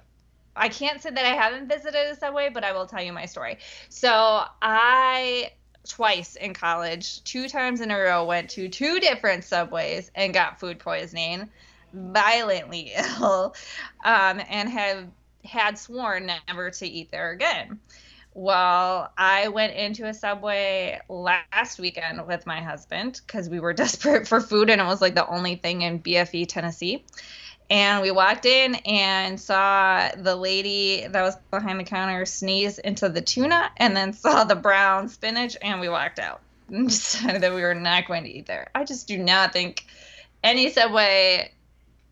I 0.55 0.69
can't 0.69 1.01
say 1.01 1.11
that 1.11 1.25
I 1.25 1.35
haven't 1.35 1.69
visited 1.69 2.13
a 2.13 2.17
Subway, 2.17 2.51
but 2.51 2.65
I 2.65 2.73
will 2.73 2.87
tell 2.87 3.03
you 3.03 3.13
my 3.13 3.27
story. 3.27 3.59
So 3.89 4.45
I 4.61 5.53
twice 5.89 6.37
in 6.37 6.55
college, 6.55 7.23
two 7.25 7.49
times 7.49 7.81
in 7.81 7.91
a 7.91 7.99
row, 7.99 8.25
went 8.25 8.51
to 8.51 8.69
two 8.69 9.01
different 9.01 9.45
subways 9.45 10.11
and 10.15 10.33
got 10.33 10.61
food 10.61 10.79
poisoning, 10.79 11.49
violently 11.93 12.93
ill, 13.21 13.55
um, 14.05 14.41
and 14.49 14.69
have 14.69 15.09
had 15.45 15.79
sworn 15.79 16.31
never 16.49 16.71
to 16.71 16.87
eat 16.87 17.11
there 17.11 17.31
again. 17.33 17.81
Well, 18.35 19.13
I 19.19 19.49
went 19.49 19.75
into 19.75 20.07
a 20.07 20.15
subway 20.15 20.99
last 21.09 21.79
weekend 21.79 22.27
with 22.27 22.47
my 22.47 22.61
husband 22.61 23.21
because 23.27 23.49
we 23.49 23.61
were 23.61 23.73
desperate 23.75 24.27
for 24.27 24.41
food 24.41 24.71
and 24.71 24.81
it 24.81 24.85
was 24.85 25.03
like 25.03 25.15
the 25.15 25.27
only 25.27 25.57
thing 25.57 25.83
in 25.83 26.01
BFE, 26.01 26.49
Tennessee. 26.49 27.05
And 27.73 28.03
we 28.03 28.11
walked 28.11 28.45
in 28.45 28.75
and 28.85 29.41
saw 29.41 30.11
the 30.15 30.37
lady 30.37 31.07
that 31.07 31.23
was 31.23 31.37
behind 31.51 31.81
the 31.81 31.85
counter 31.85 32.27
sneeze 32.27 32.79
into 32.79 33.09
the 33.09 33.23
tuna 33.23 33.71
and 33.79 33.97
then 33.97 34.13
saw 34.13 34.45
the 34.45 34.55
brown 34.55 35.09
spinach 35.09 35.57
and 35.63 35.81
we 35.81 35.89
walked 35.89 36.19
out 36.19 36.43
and 36.69 36.91
decided 36.91 37.41
that 37.41 37.55
we 37.55 37.63
were 37.63 37.75
not 37.75 38.07
going 38.07 38.25
to 38.25 38.31
eat 38.31 38.45
there. 38.45 38.69
I 38.75 38.85
just 38.85 39.09
do 39.09 39.17
not 39.17 39.55
think 39.55 39.87
any 40.45 40.69
Subway 40.69 41.51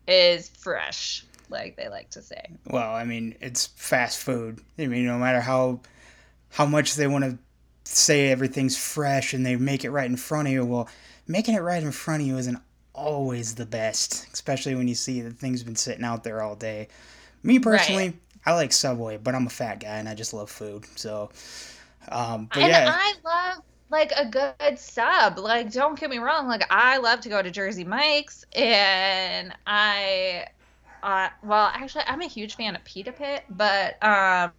is 0.07 0.49
fresh, 0.49 1.23
like 1.51 1.77
they 1.77 1.89
like 1.89 2.09
to 2.09 2.23
say. 2.23 2.43
Well, 2.65 2.95
I 2.95 3.03
mean, 3.03 3.35
it's 3.39 3.67
fast 3.67 4.17
food. 4.17 4.61
I 4.79 4.87
mean, 4.87 5.05
no 5.05 5.19
matter 5.19 5.41
how 5.41 5.81
how 6.49 6.65
much 6.65 6.95
they 6.95 7.05
want 7.05 7.23
to 7.23 7.37
say 7.83 8.31
everything's 8.31 8.79
fresh 8.79 9.31
and 9.35 9.45
they 9.45 9.57
make 9.57 9.85
it 9.85 9.91
right 9.91 10.09
in 10.09 10.17
front 10.17 10.47
of 10.47 10.53
you, 10.55 10.65
well, 10.65 10.89
making 11.27 11.53
it 11.53 11.61
right 11.61 11.83
in 11.83 11.91
front 11.91 12.23
of 12.23 12.27
you 12.27 12.39
isn't 12.39 12.57
always 12.93 13.55
the 13.55 13.65
best, 13.65 14.27
especially 14.33 14.75
when 14.75 14.87
you 14.87 14.95
see 14.95 15.21
that 15.21 15.37
things 15.37 15.59
have 15.59 15.65
been 15.65 15.75
sitting 15.75 16.03
out 16.03 16.23
there 16.23 16.41
all 16.41 16.55
day. 16.55 16.87
Me 17.43 17.59
personally, 17.59 18.09
right. 18.09 18.19
I 18.45 18.53
like 18.53 18.71
Subway, 18.71 19.17
but 19.17 19.35
I'm 19.35 19.47
a 19.47 19.49
fat 19.49 19.79
guy 19.79 19.97
and 19.97 20.07
I 20.09 20.15
just 20.15 20.33
love 20.33 20.49
food. 20.49 20.85
So, 20.95 21.29
um, 22.09 22.47
but 22.53 22.63
and 22.63 22.71
yeah. 22.71 22.91
I 22.93 23.13
love 23.23 23.63
like 23.89 24.11
a 24.15 24.25
good 24.25 24.79
sub. 24.79 25.37
Like, 25.37 25.71
don't 25.71 25.99
get 25.99 26.09
me 26.09 26.17
wrong. 26.17 26.47
Like, 26.47 26.63
I 26.69 26.97
love 26.97 27.21
to 27.21 27.29
go 27.29 27.41
to 27.41 27.51
Jersey 27.51 27.83
Mike's, 27.83 28.45
and 28.53 29.53
I, 29.67 30.47
uh, 31.03 31.29
well, 31.43 31.71
actually, 31.73 32.05
I'm 32.07 32.21
a 32.21 32.27
huge 32.27 32.55
fan 32.55 32.75
of 32.75 32.83
Pita 32.83 33.11
Pit, 33.11 33.43
but 33.49 34.01
um, 34.03 34.51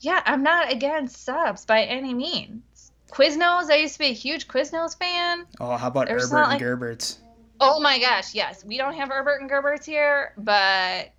yeah, 0.00 0.22
I'm 0.24 0.42
not 0.42 0.72
against 0.72 1.24
subs 1.24 1.64
by 1.64 1.82
any 1.82 2.14
means. 2.14 2.62
Quiznos, 3.10 3.70
I 3.70 3.76
used 3.76 3.94
to 3.94 4.00
be 4.00 4.06
a 4.06 4.12
huge 4.12 4.48
Quiznos 4.48 4.98
fan. 4.98 5.46
Oh, 5.60 5.76
how 5.76 5.88
about 5.88 6.08
There's 6.08 6.24
Erbert 6.24 6.38
and 6.38 6.50
like, 6.50 6.60
Gerbert's? 6.60 7.18
Oh 7.60 7.80
my 7.80 7.98
gosh, 7.98 8.34
yes. 8.34 8.64
We 8.64 8.76
don't 8.76 8.94
have 8.94 9.10
Erbert 9.10 9.40
and 9.40 9.50
Gerbert's 9.50 9.86
here, 9.86 10.32
but 10.38 11.12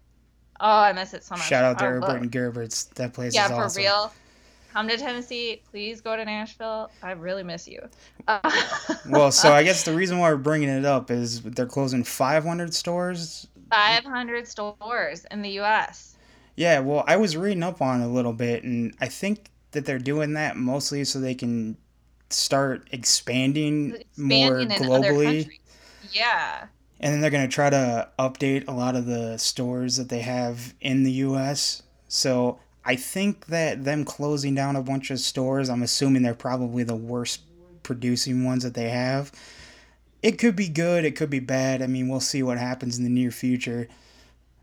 oh, 0.59 0.79
I 0.79 0.93
miss 0.93 1.13
it 1.13 1.23
so 1.23 1.35
much. 1.35 1.45
Shout 1.45 1.63
out 1.63 1.79
to 1.79 1.85
Erbert 1.85 2.21
and 2.21 2.31
Gerbert's. 2.31 2.85
That 2.95 3.13
place 3.13 3.33
yeah, 3.33 3.45
is 3.45 3.51
awesome. 3.51 3.81
Yeah, 3.81 3.91
for 3.91 3.97
real. 3.97 4.13
Come 4.73 4.87
to 4.87 4.97
Tennessee. 4.97 5.61
Please 5.71 5.99
go 5.99 6.15
to 6.15 6.23
Nashville. 6.23 6.91
I 7.01 7.11
really 7.11 7.43
miss 7.43 7.67
you. 7.67 7.81
Uh- 8.27 8.51
well, 9.09 9.31
so 9.31 9.51
I 9.51 9.63
guess 9.63 9.83
the 9.83 9.93
reason 9.93 10.19
why 10.19 10.29
we're 10.31 10.37
bringing 10.37 10.69
it 10.69 10.85
up 10.85 11.09
is 11.09 11.41
they're 11.41 11.65
closing 11.65 12.03
500 12.03 12.73
stores. 12.73 13.47
500 13.71 14.47
stores 14.47 15.25
in 15.31 15.41
the 15.41 15.49
U.S. 15.51 16.15
Yeah, 16.55 16.79
well, 16.79 17.03
I 17.07 17.17
was 17.17 17.37
reading 17.37 17.63
up 17.63 17.81
on 17.81 18.01
it 18.01 18.05
a 18.05 18.09
little 18.09 18.33
bit, 18.33 18.63
and 18.63 18.93
I 18.99 19.07
think 19.07 19.49
that 19.71 19.85
they're 19.85 19.99
doing 19.99 20.33
that 20.33 20.57
mostly 20.57 21.03
so 21.03 21.19
they 21.19 21.35
can 21.35 21.77
start 22.29 22.87
expanding, 22.91 23.95
expanding 23.95 24.67
more 24.87 24.99
globally. 24.99 25.58
Yeah. 26.11 26.67
And 26.99 27.13
then 27.13 27.21
they're 27.21 27.29
going 27.29 27.47
to 27.47 27.53
try 27.53 27.69
to 27.69 28.09
update 28.19 28.67
a 28.67 28.73
lot 28.73 28.95
of 28.95 29.05
the 29.05 29.37
stores 29.37 29.97
that 29.97 30.09
they 30.09 30.19
have 30.19 30.73
in 30.81 31.03
the 31.03 31.11
US. 31.11 31.83
So 32.07 32.59
I 32.83 32.95
think 32.95 33.47
that 33.47 33.83
them 33.83 34.03
closing 34.03 34.55
down 34.55 34.75
a 34.75 34.81
bunch 34.81 35.11
of 35.11 35.19
stores, 35.19 35.69
I'm 35.69 35.83
assuming 35.83 36.23
they're 36.23 36.33
probably 36.33 36.83
the 36.83 36.95
worst 36.95 37.41
producing 37.83 38.43
ones 38.43 38.63
that 38.63 38.73
they 38.73 38.89
have. 38.89 39.31
It 40.21 40.33
could 40.33 40.55
be 40.55 40.67
good, 40.67 41.05
it 41.05 41.15
could 41.15 41.29
be 41.29 41.39
bad. 41.39 41.81
I 41.81 41.87
mean, 41.87 42.09
we'll 42.09 42.19
see 42.19 42.43
what 42.43 42.57
happens 42.57 42.97
in 42.97 43.03
the 43.05 43.09
near 43.09 43.31
future. 43.31 43.87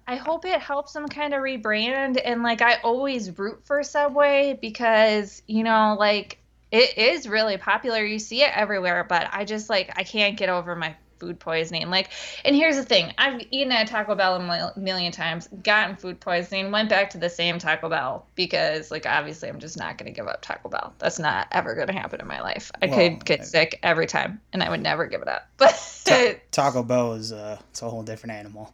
I 0.06 0.16
hope 0.16 0.44
it 0.44 0.60
helps 0.60 0.92
them 0.92 1.08
kind 1.08 1.34
of 1.34 1.40
rebrand. 1.40 2.20
And 2.22 2.42
like, 2.42 2.62
I 2.62 2.74
always 2.82 3.36
root 3.38 3.60
for 3.64 3.82
Subway 3.82 4.58
because, 4.60 5.42
you 5.46 5.64
know, 5.64 5.96
like, 5.98 6.38
it 6.70 6.98
is 6.98 7.28
really 7.28 7.56
popular. 7.56 8.04
You 8.04 8.18
see 8.18 8.42
it 8.42 8.50
everywhere, 8.54 9.04
but 9.08 9.28
I 9.32 9.44
just 9.44 9.70
like, 9.70 9.92
I 9.96 10.04
can't 10.04 10.36
get 10.36 10.48
over 10.48 10.76
my 10.76 10.94
food 11.18 11.38
poisoning. 11.38 11.90
Like, 11.90 12.10
and 12.44 12.54
here's 12.54 12.76
the 12.76 12.84
thing: 12.84 13.12
I've 13.18 13.40
eaten 13.50 13.72
at 13.72 13.86
Taco 13.88 14.14
Bell 14.14 14.36
a 14.36 14.78
million 14.78 15.12
times, 15.12 15.48
gotten 15.62 15.96
food 15.96 16.20
poisoning, 16.20 16.70
went 16.70 16.88
back 16.88 17.10
to 17.10 17.18
the 17.18 17.30
same 17.30 17.58
Taco 17.58 17.88
Bell 17.88 18.26
because, 18.34 18.90
like, 18.90 19.06
obviously, 19.06 19.48
I'm 19.48 19.60
just 19.60 19.78
not 19.78 19.98
going 19.98 20.12
to 20.12 20.16
give 20.16 20.28
up 20.28 20.42
Taco 20.42 20.68
Bell. 20.68 20.94
That's 20.98 21.18
not 21.18 21.48
ever 21.52 21.74
going 21.74 21.88
to 21.88 21.92
happen 21.92 22.20
in 22.20 22.26
my 22.26 22.40
life. 22.40 22.70
I 22.82 22.86
well, 22.86 22.96
could 22.96 23.24
get 23.24 23.46
sick 23.46 23.78
every 23.82 24.06
time, 24.06 24.40
and 24.52 24.62
I 24.62 24.70
would 24.70 24.82
never 24.82 25.06
give 25.06 25.22
it 25.22 25.28
up. 25.28 25.48
But 26.06 26.42
Taco 26.52 26.82
Bell 26.82 27.14
is 27.14 27.32
uh, 27.32 27.58
it's 27.70 27.82
a 27.82 27.90
whole 27.90 28.02
different 28.02 28.34
animal, 28.34 28.72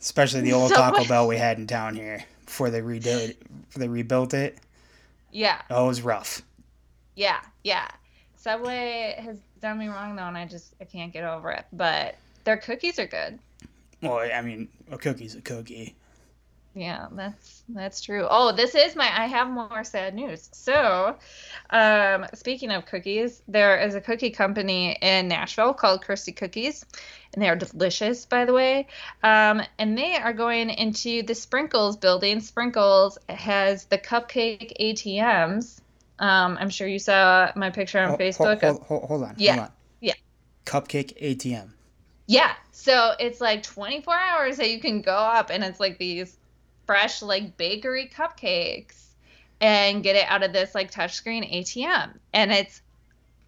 especially 0.00 0.42
the 0.42 0.52
old 0.52 0.68
so 0.74 0.76
Taco 0.76 1.04
Bell 1.04 1.26
we 1.26 1.36
had 1.36 1.58
in 1.58 1.66
town 1.66 1.94
here 1.94 2.24
before 2.44 2.70
they 2.70 2.82
rebuilt 2.82 3.22
it. 3.22 3.66
Before 3.66 3.80
they 3.80 3.88
rebuilt 3.88 4.34
it. 4.34 4.58
Yeah. 5.32 5.60
Oh, 5.70 5.84
it 5.84 5.88
was 5.88 6.02
rough. 6.02 6.42
Yeah, 7.16 7.40
yeah. 7.62 7.88
Subway 8.36 9.14
has 9.18 9.38
done 9.64 9.78
me 9.78 9.88
wrong 9.88 10.14
though, 10.14 10.26
and 10.26 10.36
I 10.36 10.44
just 10.46 10.74
I 10.80 10.84
can't 10.84 11.12
get 11.12 11.24
over 11.24 11.50
it. 11.50 11.64
But 11.72 12.16
their 12.44 12.58
cookies 12.58 12.98
are 12.98 13.06
good. 13.06 13.38
Well, 14.02 14.18
I 14.18 14.42
mean, 14.42 14.68
a 14.90 14.98
cookie's 14.98 15.34
a 15.34 15.40
cookie. 15.40 15.96
Yeah, 16.74 17.06
that's 17.12 17.62
that's 17.68 18.00
true. 18.00 18.26
Oh, 18.28 18.52
this 18.52 18.74
is 18.74 18.94
my 18.94 19.04
I 19.04 19.26
have 19.26 19.48
more 19.48 19.82
sad 19.84 20.14
news. 20.14 20.50
So, 20.52 21.16
um 21.70 22.26
speaking 22.34 22.72
of 22.72 22.84
cookies, 22.84 23.42
there 23.48 23.78
is 23.78 23.94
a 23.94 24.00
cookie 24.00 24.30
company 24.30 24.98
in 25.00 25.28
Nashville 25.28 25.72
called 25.72 26.02
Christie 26.02 26.32
Cookies, 26.32 26.84
and 27.32 27.42
they 27.42 27.48
are 27.48 27.56
delicious, 27.56 28.26
by 28.26 28.44
the 28.44 28.52
way. 28.52 28.88
Um 29.22 29.62
and 29.78 29.96
they 29.96 30.16
are 30.16 30.34
going 30.34 30.68
into 30.68 31.22
the 31.22 31.34
Sprinkles 31.34 31.96
building. 31.96 32.40
Sprinkles 32.40 33.16
has 33.28 33.86
the 33.86 33.98
cupcake 33.98 34.72
ATMs. 34.78 35.80
Um 36.18 36.56
I'm 36.60 36.70
sure 36.70 36.86
you 36.86 36.98
saw 36.98 37.50
my 37.56 37.70
picture 37.70 37.98
on 37.98 38.08
Hold, 38.08 38.20
Facebook. 38.20 38.60
hold, 38.60 38.82
hold, 38.82 39.04
hold 39.04 39.22
on. 39.24 39.34
Yeah. 39.38 39.52
Hold 39.54 39.66
on. 39.66 39.72
Yeah. 40.00 40.14
Cupcake 40.66 41.20
ATM. 41.20 41.70
Yeah. 42.26 42.52
So 42.72 43.12
it's 43.18 43.40
like 43.40 43.62
24 43.62 44.14
hours 44.14 44.56
that 44.56 44.70
you 44.70 44.80
can 44.80 45.02
go 45.02 45.14
up 45.14 45.50
and 45.50 45.62
it's 45.64 45.80
like 45.80 45.98
these 45.98 46.36
fresh 46.86 47.22
like 47.22 47.56
bakery 47.56 48.10
cupcakes 48.14 49.04
and 49.60 50.02
get 50.02 50.16
it 50.16 50.26
out 50.28 50.42
of 50.42 50.52
this 50.52 50.74
like 50.74 50.90
touchscreen 50.90 51.50
ATM. 51.60 52.14
And 52.32 52.52
it's 52.52 52.82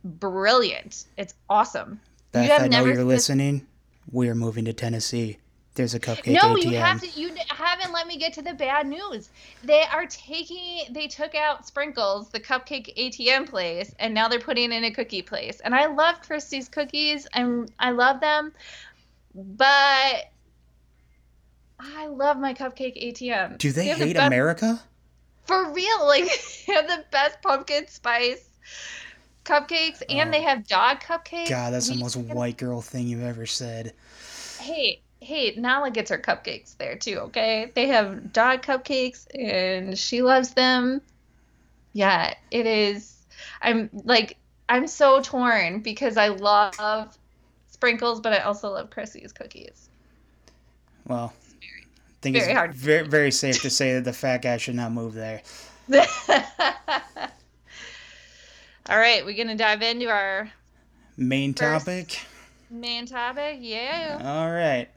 brilliant. 0.04 1.04
It's 1.16 1.34
awesome. 1.48 2.00
Beth, 2.32 2.48
have 2.50 2.62
I 2.62 2.68
know 2.68 2.78
never 2.78 2.92
you're 2.94 3.04
listening. 3.04 3.66
We're 4.10 4.34
moving 4.34 4.64
to 4.66 4.72
Tennessee. 4.72 5.38
There's 5.76 5.94
a 5.94 6.00
cupcake 6.00 6.32
No, 6.32 6.54
ATM. 6.56 6.62
you 6.64 6.76
have 6.78 7.00
to 7.02 7.20
you 7.20 7.30
haven't 7.50 7.92
let 7.92 8.06
me 8.06 8.16
get 8.18 8.32
to 8.34 8.42
the 8.42 8.54
bad 8.54 8.86
news. 8.88 9.30
They 9.62 9.82
are 9.92 10.06
taking 10.06 10.92
they 10.92 11.06
took 11.06 11.34
out 11.34 11.66
Sprinkles, 11.66 12.30
the 12.30 12.40
cupcake 12.40 12.92
ATM 12.96 13.48
place, 13.48 13.94
and 13.98 14.12
now 14.12 14.26
they're 14.26 14.40
putting 14.40 14.72
in 14.72 14.84
a 14.84 14.90
cookie 14.90 15.22
place. 15.22 15.60
And 15.60 15.74
I 15.74 15.86
love 15.86 16.20
Christie's 16.22 16.68
cookies 16.68 17.26
and 17.34 17.70
I 17.78 17.90
love 17.92 18.20
them. 18.20 18.52
But 19.34 20.30
I 21.78 22.06
love 22.06 22.38
my 22.38 22.54
cupcake 22.54 22.96
ATM. 23.12 23.58
Do 23.58 23.70
they 23.70 23.86
have 23.88 23.98
the 23.98 24.06
hate 24.06 24.16
best- 24.16 24.26
America? 24.26 24.80
For 25.44 25.70
real, 25.72 26.06
like 26.06 26.24
they 26.66 26.72
have 26.72 26.88
the 26.88 27.04
best 27.12 27.40
pumpkin 27.42 27.86
spice 27.88 28.48
cupcakes, 29.44 30.02
and 30.08 30.30
Oh. 30.30 30.32
they 30.32 30.42
have 30.42 30.66
dog 30.66 31.00
cupcakes. 31.00 31.48
God, 31.48 31.72
that's 31.72 31.86
the 31.88 31.94
We- 31.94 32.02
most 32.02 32.16
white 32.16 32.56
girl 32.56 32.80
thing 32.82 33.06
you've 33.06 33.22
ever 33.22 33.46
said. 33.46 33.92
Hey, 34.58 35.02
hey, 35.20 35.54
Nala 35.56 35.90
gets 35.90 36.10
her 36.10 36.18
cupcakes 36.18 36.76
there 36.76 36.96
too. 36.96 37.18
Okay, 37.20 37.72
they 37.74 37.88
have 37.88 38.32
dog 38.32 38.62
cupcakes, 38.62 39.26
and 39.34 39.98
she 39.98 40.22
loves 40.22 40.50
them. 40.54 41.00
Yeah, 41.92 42.34
it 42.50 42.66
is. 42.66 43.14
I'm 43.62 43.90
like, 44.04 44.36
I'm 44.68 44.86
so 44.86 45.20
torn 45.22 45.80
because 45.80 46.16
I 46.16 46.28
love 46.28 47.16
sprinkles, 47.68 48.20
but 48.20 48.32
I 48.32 48.38
also 48.38 48.70
love 48.70 48.90
Christie's 48.90 49.32
cookies. 49.32 49.88
Well, 51.06 51.32
I 51.62 51.66
think 52.20 52.36
very 52.36 52.50
it's 52.50 52.56
hard. 52.58 52.74
very 52.74 53.06
very 53.06 53.30
safe 53.30 53.62
to 53.62 53.70
say 53.70 53.94
that 53.94 54.04
the 54.04 54.12
fat 54.12 54.42
guy 54.42 54.56
should 54.56 54.74
not 54.74 54.92
move 54.92 55.14
there. 55.14 55.42
All 58.88 58.98
right, 58.98 59.24
we're 59.24 59.36
gonna 59.36 59.56
dive 59.56 59.82
into 59.82 60.08
our 60.08 60.50
Main 61.16 61.54
topic. 61.54 62.20
main 62.70 63.06
topic. 63.06 63.58
Yeah. 63.60 64.20
All 64.22 64.50
right. 64.50 64.88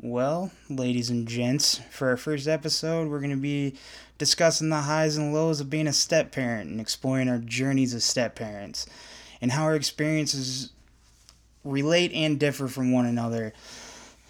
Well, 0.00 0.52
ladies 0.68 1.10
and 1.10 1.26
gents, 1.26 1.80
for 1.90 2.10
our 2.10 2.16
first 2.16 2.46
episode, 2.46 3.08
we're 3.08 3.18
going 3.18 3.30
to 3.30 3.36
be 3.36 3.74
discussing 4.16 4.68
the 4.68 4.82
highs 4.82 5.16
and 5.16 5.34
lows 5.34 5.60
of 5.60 5.70
being 5.70 5.88
a 5.88 5.92
step 5.92 6.30
parent 6.30 6.70
and 6.70 6.80
exploring 6.80 7.28
our 7.28 7.38
journeys 7.38 7.94
as 7.94 8.04
step 8.04 8.36
parents 8.36 8.86
and 9.40 9.50
how 9.50 9.64
our 9.64 9.74
experiences 9.74 10.70
relate 11.64 12.12
and 12.12 12.38
differ 12.38 12.68
from 12.68 12.92
one 12.92 13.06
another. 13.06 13.52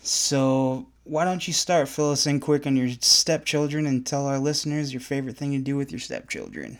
So, 0.02 0.86
why 1.04 1.26
don't 1.26 1.46
you 1.46 1.52
start, 1.52 1.88
fill 1.88 2.12
us 2.12 2.26
in 2.26 2.40
quick 2.40 2.66
on 2.66 2.76
your 2.76 2.88
stepchildren 3.00 3.84
and 3.86 4.06
tell 4.06 4.26
our 4.26 4.38
listeners 4.38 4.92
your 4.92 5.00
favorite 5.00 5.36
thing 5.36 5.52
to 5.52 5.58
do 5.58 5.76
with 5.76 5.92
your 5.92 6.00
stepchildren? 6.00 6.78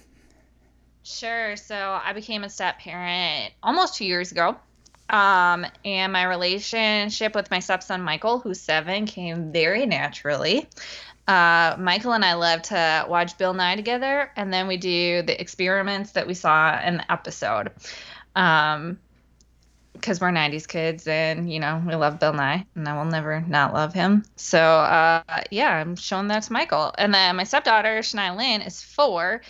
Sure. 1.02 1.56
So 1.56 2.00
I 2.02 2.12
became 2.12 2.44
a 2.44 2.50
step 2.50 2.78
parent 2.78 3.54
almost 3.62 3.96
two 3.96 4.04
years 4.04 4.32
ago. 4.32 4.56
Um, 5.10 5.66
and 5.84 6.12
my 6.12 6.24
relationship 6.24 7.34
with 7.34 7.50
my 7.50 7.60
stepson 7.60 8.02
Michael, 8.02 8.38
who's 8.38 8.60
seven, 8.60 9.06
came 9.06 9.52
very 9.52 9.86
naturally. 9.86 10.68
Uh, 11.26 11.76
Michael 11.78 12.12
and 12.12 12.24
I 12.24 12.34
love 12.34 12.62
to 12.62 13.06
watch 13.08 13.36
Bill 13.36 13.52
Nye 13.54 13.76
together, 13.76 14.30
and 14.36 14.52
then 14.52 14.66
we 14.66 14.76
do 14.76 15.22
the 15.22 15.38
experiments 15.40 16.12
that 16.12 16.26
we 16.26 16.34
saw 16.34 16.80
in 16.80 16.98
the 16.98 17.12
episode. 17.12 17.70
Um, 18.34 18.98
because 19.98 20.20
we're 20.20 20.30
90s 20.30 20.66
kids 20.66 21.06
and 21.06 21.52
you 21.52 21.58
know 21.58 21.82
we 21.84 21.94
love 21.96 22.20
bill 22.20 22.32
nye 22.32 22.64
and 22.76 22.88
i 22.88 22.96
will 22.96 23.10
never 23.10 23.40
not 23.48 23.74
love 23.74 23.92
him 23.92 24.24
so 24.36 24.58
uh, 24.60 25.22
yeah 25.50 25.74
i'm 25.74 25.96
showing 25.96 26.28
that 26.28 26.44
to 26.44 26.52
michael 26.52 26.94
and 26.98 27.12
then 27.12 27.36
my 27.36 27.44
stepdaughter 27.44 27.98
shania 27.98 28.36
lynn 28.36 28.62
is 28.62 28.80
four 28.80 29.40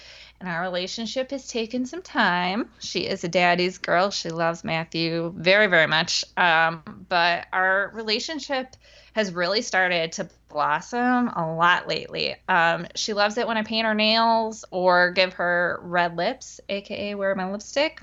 and 0.40 0.48
our 0.48 0.62
relationship 0.62 1.30
has 1.30 1.48
taken 1.48 1.84
some 1.84 2.02
time. 2.02 2.70
She 2.78 3.00
is 3.00 3.24
a 3.24 3.28
daddy's 3.28 3.78
girl. 3.78 4.10
She 4.10 4.30
loves 4.30 4.64
matthew 4.64 5.32
very 5.36 5.66
very 5.66 5.86
much. 5.86 6.24
Um, 6.36 6.82
but 7.08 7.46
our 7.52 7.90
relationship 7.94 8.76
has 9.14 9.32
really 9.32 9.62
started 9.62 10.12
to 10.12 10.28
blossom 10.48 11.28
a 11.28 11.54
lot 11.54 11.88
lately. 11.88 12.36
Um, 12.48 12.86
she 12.94 13.12
loves 13.12 13.36
it 13.36 13.46
when 13.46 13.56
i 13.56 13.62
paint 13.62 13.86
her 13.86 13.94
nails 13.94 14.64
or 14.70 15.10
give 15.10 15.34
her 15.34 15.80
red 15.82 16.16
lips 16.16 16.60
aka 16.68 17.14
wear 17.14 17.34
my 17.34 17.50
lipstick. 17.50 18.00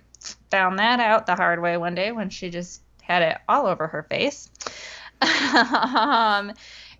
Found 0.52 0.80
that 0.80 1.00
out 1.00 1.26
the 1.26 1.36
hard 1.36 1.62
way 1.62 1.78
one 1.78 1.96
day 1.96 2.12
when 2.12 2.30
she 2.30 2.50
just 2.50 2.82
had 3.02 3.22
it 3.22 3.38
all 3.48 3.68
over 3.68 3.88
her 3.88 4.04
face. 4.04 4.50
um, 5.22 6.52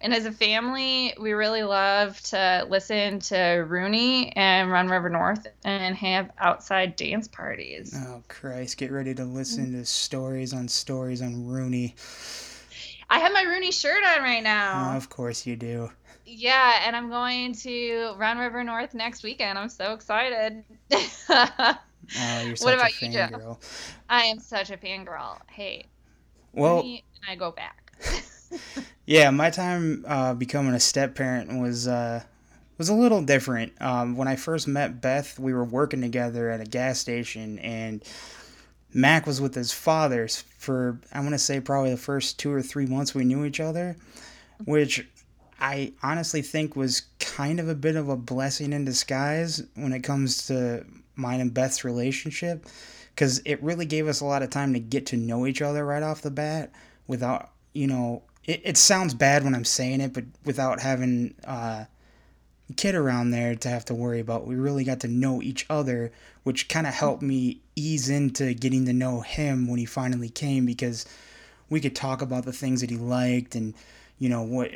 and 0.06 0.14
as 0.14 0.28
a 0.28 0.32
family, 0.32 1.16
we 1.20 1.34
really 1.34 1.64
love 1.64 2.22
to 2.22 2.68
listen 2.70 3.20
to 3.22 3.66
Rooney 3.68 4.32
and 4.36 4.70
Run 4.72 4.88
River 4.88 5.10
North 5.10 5.48
and 5.64 5.96
have 5.96 6.30
outside 6.38 6.96
dance 6.96 7.28
parties. 7.28 7.92
Oh, 8.08 8.22
Christ. 8.28 8.78
Get 8.78 8.92
ready 8.92 9.16
to 9.16 9.26
listen 9.26 9.72
to 9.72 9.84
stories 9.84 10.54
on 10.54 10.68
stories 10.68 11.24
on 11.24 11.48
Rooney. 11.48 11.96
I 13.10 13.18
have 13.18 13.34
my 13.34 13.42
Rooney 13.42 13.72
shirt 13.72 14.04
on 14.04 14.22
right 14.22 14.42
Oh, 14.42 14.44
now. 14.44 14.96
of 14.96 15.10
course 15.10 15.48
you 15.48 15.56
do. 15.56 15.90
Yeah, 16.24 16.84
and 16.86 16.96
I'm 16.96 17.10
going 17.10 17.54
to 17.56 18.14
Run 18.16 18.38
River 18.38 18.64
North 18.64 18.94
next 18.94 19.24
weekend. 19.24 19.58
I'm 19.58 19.70
so 19.70 19.94
excited. 19.94 20.64
Oh, 22.20 22.42
you're 22.46 22.56
such 22.56 22.66
What 22.66 22.74
about 22.76 22.92
a 22.92 22.94
fangirl. 22.94 23.60
I 24.08 24.26
am 24.26 24.38
such 24.38 24.70
a 24.70 24.78
fangirl. 24.78 25.40
Hey, 25.50 25.88
Well, 26.54 26.76
Rooney 26.76 27.04
and 27.24 27.32
I 27.32 27.36
go 27.36 27.50
back. 27.50 27.94
yeah, 29.06 29.30
my 29.30 29.50
time 29.50 30.06
uh, 30.08 30.34
becoming 30.34 30.74
a 30.74 30.80
step 30.80 31.16
parent 31.16 31.60
was 31.60 31.88
uh, 31.88 32.24
was 32.78 32.90
a 32.90 32.94
little 32.94 33.22
different. 33.22 33.74
Um, 33.82 34.16
when 34.16 34.28
I 34.28 34.36
first 34.36 34.68
met 34.68 35.02
Beth, 35.02 35.40
we 35.40 35.54
were 35.54 35.64
working 35.64 36.02
together 36.02 36.50
at 36.50 36.62
a 36.62 36.66
gas 36.66 37.00
station, 37.00 37.60
and 37.60 38.04
Mac 38.94 39.28
was 39.28 39.42
with 39.42 39.56
his 39.56 39.72
father 39.72 40.28
for 40.58 41.00
I 41.12 41.20
want 41.20 41.34
to 41.34 41.40
say 41.40 41.60
probably 41.60 41.92
the 41.92 41.98
first 41.98 42.40
two 42.40 42.52
or 42.52 42.62
three 42.62 42.86
months 42.86 43.14
we 43.14 43.26
knew 43.26 43.46
each 43.46 43.60
other, 43.60 43.98
which 44.64 45.06
I 45.60 45.94
honestly 46.02 46.42
think 46.42 46.76
was 46.76 47.04
kind 47.20 47.60
of 47.60 47.70
a 47.70 47.76
bit 47.76 47.96
of 47.96 48.10
a 48.10 48.18
blessing 48.18 48.74
in 48.74 48.86
disguise 48.86 49.64
when 49.76 49.94
it 49.94 50.04
comes 50.04 50.48
to 50.48 50.86
mine 51.16 51.40
and 51.40 51.54
Beth's 51.54 51.84
relationship, 51.84 52.66
because 53.14 53.42
it 53.46 53.62
really 53.64 53.86
gave 53.86 54.08
us 54.08 54.22
a 54.22 54.26
lot 54.26 54.44
of 54.44 54.50
time 54.50 54.74
to 54.74 54.80
get 54.80 55.06
to 55.08 55.18
know 55.18 55.46
each 55.46 55.62
other 55.62 55.86
right 55.86 56.04
off 56.04 56.22
the 56.22 56.32
bat 56.32 56.72
without 57.08 57.52
you 57.74 57.88
know 57.88 58.24
it, 58.46 58.62
it 58.64 58.78
sounds 58.78 59.14
bad 59.14 59.44
when 59.44 59.56
i'm 59.56 59.66
saying 59.66 60.02
it 60.02 60.14
but 60.14 60.24
without 60.44 60.80
having 60.80 61.34
uh, 61.46 61.86
a 62.70 62.74
kid 62.76 62.96
around 62.96 63.32
there 63.32 63.56
to 63.56 63.70
have 63.70 63.86
to 63.86 63.94
worry 63.94 64.20
about 64.20 64.48
we 64.48 64.56
really 64.56 64.84
got 64.84 65.00
to 65.00 65.08
know 65.08 65.42
each 65.42 65.66
other 65.70 66.12
which 66.44 66.68
kind 66.68 66.88
of 66.88 66.94
helped 66.94 67.22
me 67.22 67.60
ease 67.76 68.10
into 68.10 68.54
getting 68.54 68.86
to 68.86 68.94
know 68.94 69.22
him 69.22 69.68
when 69.68 69.80
he 69.80 69.86
finally 69.86 70.30
came 70.30 70.66
because 70.66 71.06
we 71.70 71.80
could 71.80 71.96
talk 71.96 72.22
about 72.22 72.46
the 72.46 72.54
things 72.54 72.82
that 72.82 72.90
he 72.90 72.98
liked 72.98 73.56
and 73.56 73.74
you 74.20 74.30
know 74.30 74.44
what 74.44 74.72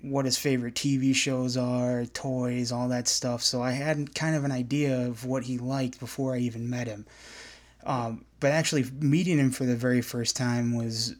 what 0.00 0.24
his 0.24 0.38
favorite 0.38 0.74
TV 0.74 1.14
shows 1.14 1.56
are, 1.56 2.04
toys, 2.06 2.70
all 2.70 2.88
that 2.88 3.08
stuff. 3.08 3.42
So 3.42 3.62
I 3.62 3.72
had 3.72 4.14
kind 4.14 4.36
of 4.36 4.44
an 4.44 4.52
idea 4.52 5.06
of 5.06 5.24
what 5.24 5.44
he 5.44 5.58
liked 5.58 5.98
before 5.98 6.34
I 6.34 6.38
even 6.38 6.70
met 6.70 6.86
him. 6.86 7.06
Um, 7.84 8.24
but 8.40 8.52
actually 8.52 8.84
meeting 9.00 9.38
him 9.38 9.50
for 9.50 9.64
the 9.64 9.76
very 9.76 10.02
first 10.02 10.36
time 10.36 10.76
was 10.76 11.16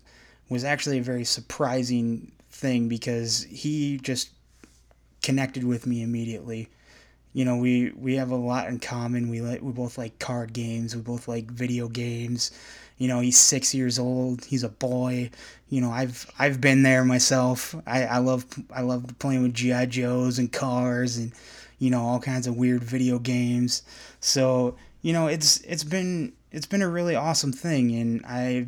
was 0.49 0.65
actually 0.65 0.99
a 0.99 1.03
very 1.03 1.25
surprising 1.25 2.33
thing 2.51 2.89
because 2.89 3.45
he 3.45 3.99
just 3.99 4.31
connected 5.23 5.65
with 5.65 5.87
me 5.87 6.03
immediately. 6.03 6.69
You 7.33 7.45
know, 7.45 7.57
we 7.57 7.93
we 7.97 8.17
have 8.17 8.31
a 8.31 8.37
lot 8.37 8.69
in 8.69 8.79
common. 8.79 9.29
We 9.29 9.41
like 9.41 9.63
we 9.63 9.73
both 9.73 9.99
like 9.99 10.19
card 10.19 10.53
games. 10.53 10.97
We 10.97 11.03
both 11.03 11.29
like 11.29 11.51
video 11.51 11.89
games. 11.89 12.51
You 12.97 13.07
know, 13.07 13.21
he's 13.21 13.39
six 13.39 13.75
years 13.75 13.99
old. 13.99 14.45
He's 14.45 14.65
a 14.65 14.69
boy. 14.69 15.31
You 15.69 15.81
know, 15.81 15.91
I've 15.91 16.29
I've 16.39 16.61
been 16.61 16.83
there 16.83 17.05
myself. 17.05 17.75
I, 17.87 18.07
I 18.07 18.19
love 18.19 18.47
I 18.75 18.81
love 18.81 19.05
playing 19.19 19.43
with 19.43 19.55
GI 19.55 19.87
Joes 19.87 20.39
and 20.39 20.51
cars 20.53 21.17
and 21.17 21.33
you 21.79 21.91
know 21.91 22.03
all 22.03 22.19
kinds 22.19 22.47
of 22.47 22.57
weird 22.57 22.83
video 22.83 23.19
games. 23.19 23.83
So 24.21 24.77
you 25.03 25.13
know, 25.13 25.29
it's 25.29 25.61
it's 25.61 25.85
been 25.85 26.33
it's 26.51 26.67
been 26.67 26.83
a 26.83 26.89
really 26.89 27.15
awesome 27.15 27.53
thing, 27.53 27.95
and 27.95 28.25
I 28.27 28.67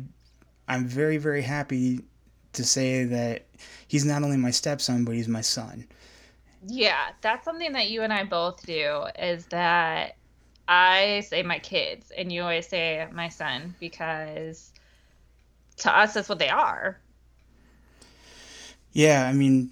I'm 0.71 0.85
very 0.85 1.17
very 1.17 1.41
happy 1.41 1.99
to 2.53 2.63
say 2.63 3.03
that 3.03 3.45
he's 3.87 4.05
not 4.05 4.23
only 4.23 4.37
my 4.37 4.51
stepson, 4.51 5.03
but 5.03 5.15
he's 5.15 5.27
my 5.27 5.41
son. 5.41 5.85
Yeah, 6.65 7.09
that's 7.21 7.43
something 7.43 7.73
that 7.73 7.89
you 7.89 8.03
and 8.03 8.13
I 8.13 8.23
both 8.23 8.65
do 8.65 9.05
is 9.19 9.45
that 9.47 10.15
I 10.67 11.25
say 11.27 11.43
my 11.43 11.59
kids 11.59 12.11
and 12.17 12.31
you 12.31 12.43
always 12.43 12.67
say 12.67 13.05
my 13.11 13.27
son 13.27 13.75
because 13.79 14.71
to 15.77 15.91
us 15.95 16.13
that's 16.13 16.29
what 16.29 16.39
they 16.39 16.49
are. 16.49 16.97
Yeah, 18.93 19.27
I 19.27 19.33
mean, 19.33 19.71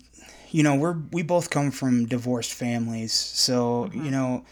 you 0.52 0.64
know, 0.64 0.76
we're 0.76 0.98
we 1.12 1.24
both 1.24 1.50
come 1.50 1.72
from 1.72 2.08
divorced 2.08 2.54
families, 2.54 3.14
so 3.14 3.86
mm-hmm. 3.86 4.04
you 4.04 4.12
know, 4.12 4.44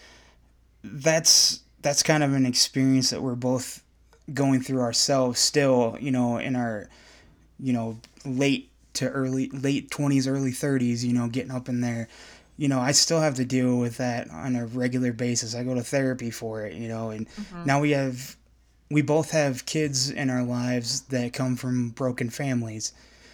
that's 0.82 1.62
that's 1.82 2.04
kind 2.04 2.24
of 2.24 2.34
an 2.34 2.46
experience 2.46 3.10
that 3.10 3.22
we're 3.22 3.36
both 3.36 3.84
going 4.34 4.62
through 4.62 4.82
ourselves 4.82 5.40
still, 5.40 5.98
you 6.00 6.12
know, 6.12 6.38
in 6.38 6.56
our 6.56 6.90
you 7.60 7.74
know, 7.74 8.00
late 8.26 8.70
to 8.94 9.10
early 9.10 9.50
late 9.50 9.90
20s, 9.90 10.28
early 10.30 10.52
30s, 10.52 11.04
you 11.04 11.14
know, 11.14 11.28
getting 11.28 11.52
up 11.52 11.70
in 11.70 11.82
there. 11.82 12.08
You 12.58 12.68
know, 12.68 12.80
I 12.80 12.92
still 12.92 13.20
have 13.20 13.36
to 13.36 13.46
deal 13.46 13.78
with 13.78 13.98
that 13.98 14.30
on 14.32 14.56
a 14.56 14.66
regular 14.66 15.14
basis. 15.14 15.54
I 15.54 15.64
go 15.64 15.76
to 15.76 15.84
therapy 15.84 16.32
for 16.32 16.66
it, 16.66 16.74
you 16.74 16.88
know, 16.88 17.12
and 17.12 17.30
mm-hmm. 17.30 17.66
now 17.66 17.80
we 17.80 17.92
have 17.92 18.36
we 18.90 19.02
both 19.02 19.32
have 19.32 19.66
kids 19.66 20.10
in 20.10 20.30
our 20.30 20.44
lives 20.44 21.02
that 21.02 21.34
come 21.34 21.56
from 21.56 21.90
broken 21.90 22.30
families 22.30 22.94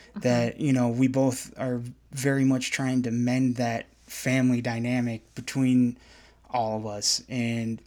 mm-hmm. 0.10 0.22
that, 0.22 0.60
you 0.60 0.74
know, 0.74 0.90
we 0.90 1.08
both 1.08 1.54
are 1.58 1.82
very 2.12 2.44
much 2.44 2.72
trying 2.72 3.04
to 3.04 3.12
mend 3.12 3.58
that 3.58 3.86
family 4.08 4.62
dynamic 4.62 5.22
between 5.36 5.98
all 6.50 6.78
of 6.78 6.86
us. 6.86 7.24
And 7.30 7.82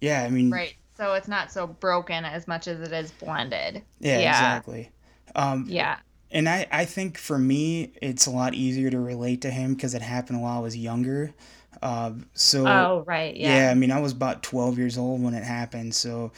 yeah, 0.00 0.22
I 0.22 0.30
mean, 0.30 0.50
right. 0.50 0.74
So 0.96 1.12
it's 1.14 1.28
not 1.28 1.52
so 1.52 1.66
broken 1.66 2.24
as 2.24 2.48
much 2.48 2.66
as 2.68 2.80
it 2.80 2.92
is 2.92 3.10
blended. 3.12 3.82
Yeah, 4.00 4.18
yeah. 4.18 4.30
exactly. 4.30 4.90
Um, 5.34 5.66
yeah. 5.68 5.98
And 6.30 6.48
I, 6.48 6.66
I 6.72 6.84
think 6.84 7.18
for 7.18 7.38
me, 7.38 7.92
it's 8.02 8.26
a 8.26 8.30
lot 8.30 8.54
easier 8.54 8.90
to 8.90 8.98
relate 8.98 9.42
to 9.42 9.50
him 9.50 9.74
because 9.74 9.94
it 9.94 10.02
happened 10.02 10.40
while 10.42 10.58
I 10.58 10.60
was 10.60 10.76
younger. 10.76 11.34
Uh, 11.82 12.12
so, 12.34 12.66
oh, 12.66 13.04
right. 13.06 13.36
Yeah. 13.36 13.66
Yeah. 13.66 13.70
I 13.70 13.74
mean, 13.74 13.92
I 13.92 14.00
was 14.00 14.12
about 14.12 14.42
12 14.42 14.78
years 14.78 14.98
old 14.98 15.22
when 15.22 15.34
it 15.34 15.44
happened. 15.44 15.94
So 15.94 16.32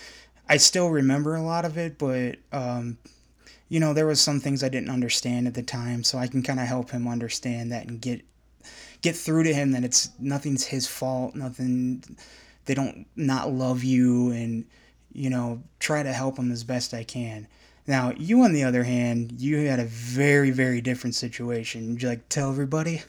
I 0.48 0.56
still 0.56 0.90
remember 0.90 1.36
a 1.36 1.42
lot 1.42 1.64
of 1.64 1.78
it, 1.78 1.96
but, 1.96 2.36
um, 2.52 2.98
you 3.68 3.80
know, 3.80 3.92
there 3.94 4.06
was 4.06 4.20
some 4.20 4.40
things 4.40 4.64
I 4.64 4.68
didn't 4.68 4.90
understand 4.90 5.46
at 5.46 5.54
the 5.54 5.62
time. 5.62 6.02
So 6.02 6.18
I 6.18 6.26
can 6.26 6.42
kind 6.42 6.58
of 6.58 6.66
help 6.66 6.90
him 6.90 7.06
understand 7.06 7.70
that 7.72 7.86
and 7.86 8.00
get, 8.00 8.22
get 9.02 9.14
through 9.14 9.44
to 9.44 9.54
him 9.54 9.70
that 9.72 9.84
it's 9.84 10.10
nothing's 10.18 10.66
his 10.66 10.86
fault. 10.86 11.34
Nothing, 11.34 12.02
they 12.68 12.74
don't 12.74 13.06
not 13.16 13.50
love 13.50 13.82
you 13.82 14.30
and, 14.30 14.66
you 15.12 15.30
know, 15.30 15.62
try 15.80 16.02
to 16.02 16.12
help 16.12 16.36
them 16.36 16.52
as 16.52 16.62
best 16.62 16.92
I 16.92 17.02
can. 17.02 17.48
Now, 17.86 18.12
you 18.14 18.42
on 18.42 18.52
the 18.52 18.64
other 18.64 18.84
hand, 18.84 19.32
you 19.38 19.56
had 19.66 19.80
a 19.80 19.86
very, 19.86 20.50
very 20.50 20.82
different 20.82 21.14
situation. 21.14 21.88
Would 21.88 22.02
you 22.02 22.10
like 22.10 22.28
tell 22.28 22.50
everybody? 22.50 23.02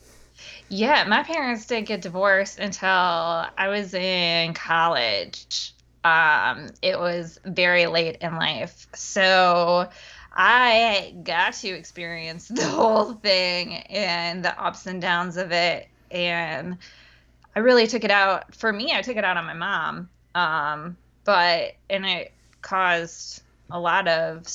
Yeah, 0.69 1.03
my 1.03 1.23
parents 1.23 1.65
didn't 1.65 1.89
get 1.89 2.01
divorced 2.01 2.59
until 2.59 2.87
I 2.87 3.67
was 3.67 3.93
in 3.93 4.53
college. 4.53 5.73
Um, 6.05 6.69
it 6.81 6.97
was 6.97 7.37
very 7.43 7.87
late 7.87 8.19
in 8.21 8.37
life. 8.37 8.87
So 8.95 9.89
I 10.33 11.15
got 11.23 11.55
to 11.55 11.67
experience 11.67 12.47
the 12.47 12.65
whole 12.65 13.15
thing 13.15 13.73
and 13.73 14.45
the 14.45 14.57
ups 14.57 14.85
and 14.85 15.01
downs 15.01 15.35
of 15.35 15.51
it. 15.51 15.89
And 16.11 16.77
I 17.55 17.59
really 17.59 17.87
took 17.87 18.03
it 18.03 18.11
out, 18.11 18.55
for 18.55 18.71
me, 18.71 18.91
I 18.93 19.01
took 19.01 19.17
it 19.17 19.23
out 19.23 19.37
on 19.37 19.45
my 19.45 19.53
mom. 19.53 20.09
Um, 20.35 20.97
but, 21.23 21.73
and 21.89 22.05
it 22.05 22.31
caused 22.61 23.41
a 23.71 23.79
lot 23.79 24.07
of 24.07 24.47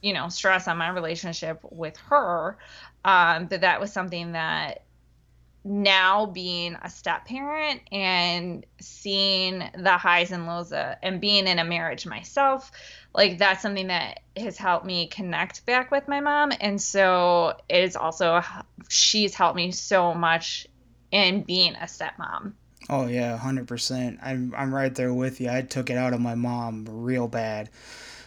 you 0.00 0.12
know 0.12 0.28
stress 0.28 0.68
on 0.68 0.78
my 0.78 0.88
relationship 0.88 1.60
with 1.70 1.96
her 1.96 2.56
um, 3.04 3.46
but 3.46 3.60
that 3.62 3.80
was 3.80 3.92
something 3.92 4.32
that 4.32 4.82
now 5.64 6.24
being 6.24 6.76
a 6.82 6.88
step 6.88 7.26
parent 7.26 7.80
and 7.92 8.64
seeing 8.80 9.62
the 9.76 9.98
highs 9.98 10.30
and 10.30 10.46
lows 10.46 10.72
of, 10.72 10.94
and 11.02 11.20
being 11.20 11.46
in 11.46 11.58
a 11.58 11.64
marriage 11.64 12.06
myself 12.06 12.70
like 13.14 13.38
that's 13.38 13.60
something 13.60 13.88
that 13.88 14.20
has 14.36 14.56
helped 14.56 14.86
me 14.86 15.08
connect 15.08 15.66
back 15.66 15.90
with 15.90 16.06
my 16.06 16.20
mom 16.20 16.52
and 16.60 16.80
so 16.80 17.54
it 17.68 17.82
is 17.82 17.96
also 17.96 18.40
she's 18.88 19.34
helped 19.34 19.56
me 19.56 19.72
so 19.72 20.14
much 20.14 20.67
in 21.10 21.42
being 21.42 21.74
a 21.76 21.84
stepmom. 21.84 22.52
Oh 22.90 23.06
yeah 23.06 23.38
100% 23.38 24.18
i'm, 24.22 24.54
I'm 24.56 24.74
right 24.74 24.94
there 24.94 25.12
with 25.12 25.40
you. 25.40 25.50
I 25.50 25.62
took 25.62 25.90
it 25.90 25.98
out 25.98 26.14
of 26.14 26.20
my 26.20 26.34
mom 26.34 26.86
real 26.88 27.28
bad. 27.28 27.70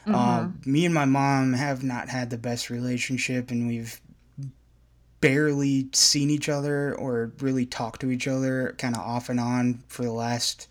Mm-hmm. 0.06 0.16
Um, 0.16 0.62
me 0.66 0.86
and 0.86 0.94
my 0.94 1.06
mom 1.06 1.54
have 1.54 1.84
not 1.84 2.10
had 2.10 2.32
the 2.32 2.38
best 2.38 2.70
relationship, 2.72 3.52
and 3.52 3.68
we've 3.68 4.02
barely 5.20 5.88
seen 5.94 6.32
each 6.32 6.50
other 6.50 6.96
or 6.96 7.32
really 7.40 7.66
talked 7.68 8.02
to 8.02 8.10
each 8.10 8.28
other 8.28 8.74
kind 8.80 8.96
of 8.96 9.02
off 9.02 9.30
and 9.30 9.40
on 9.40 9.84
for 9.88 10.04
the 10.04 10.12
last 10.12 10.68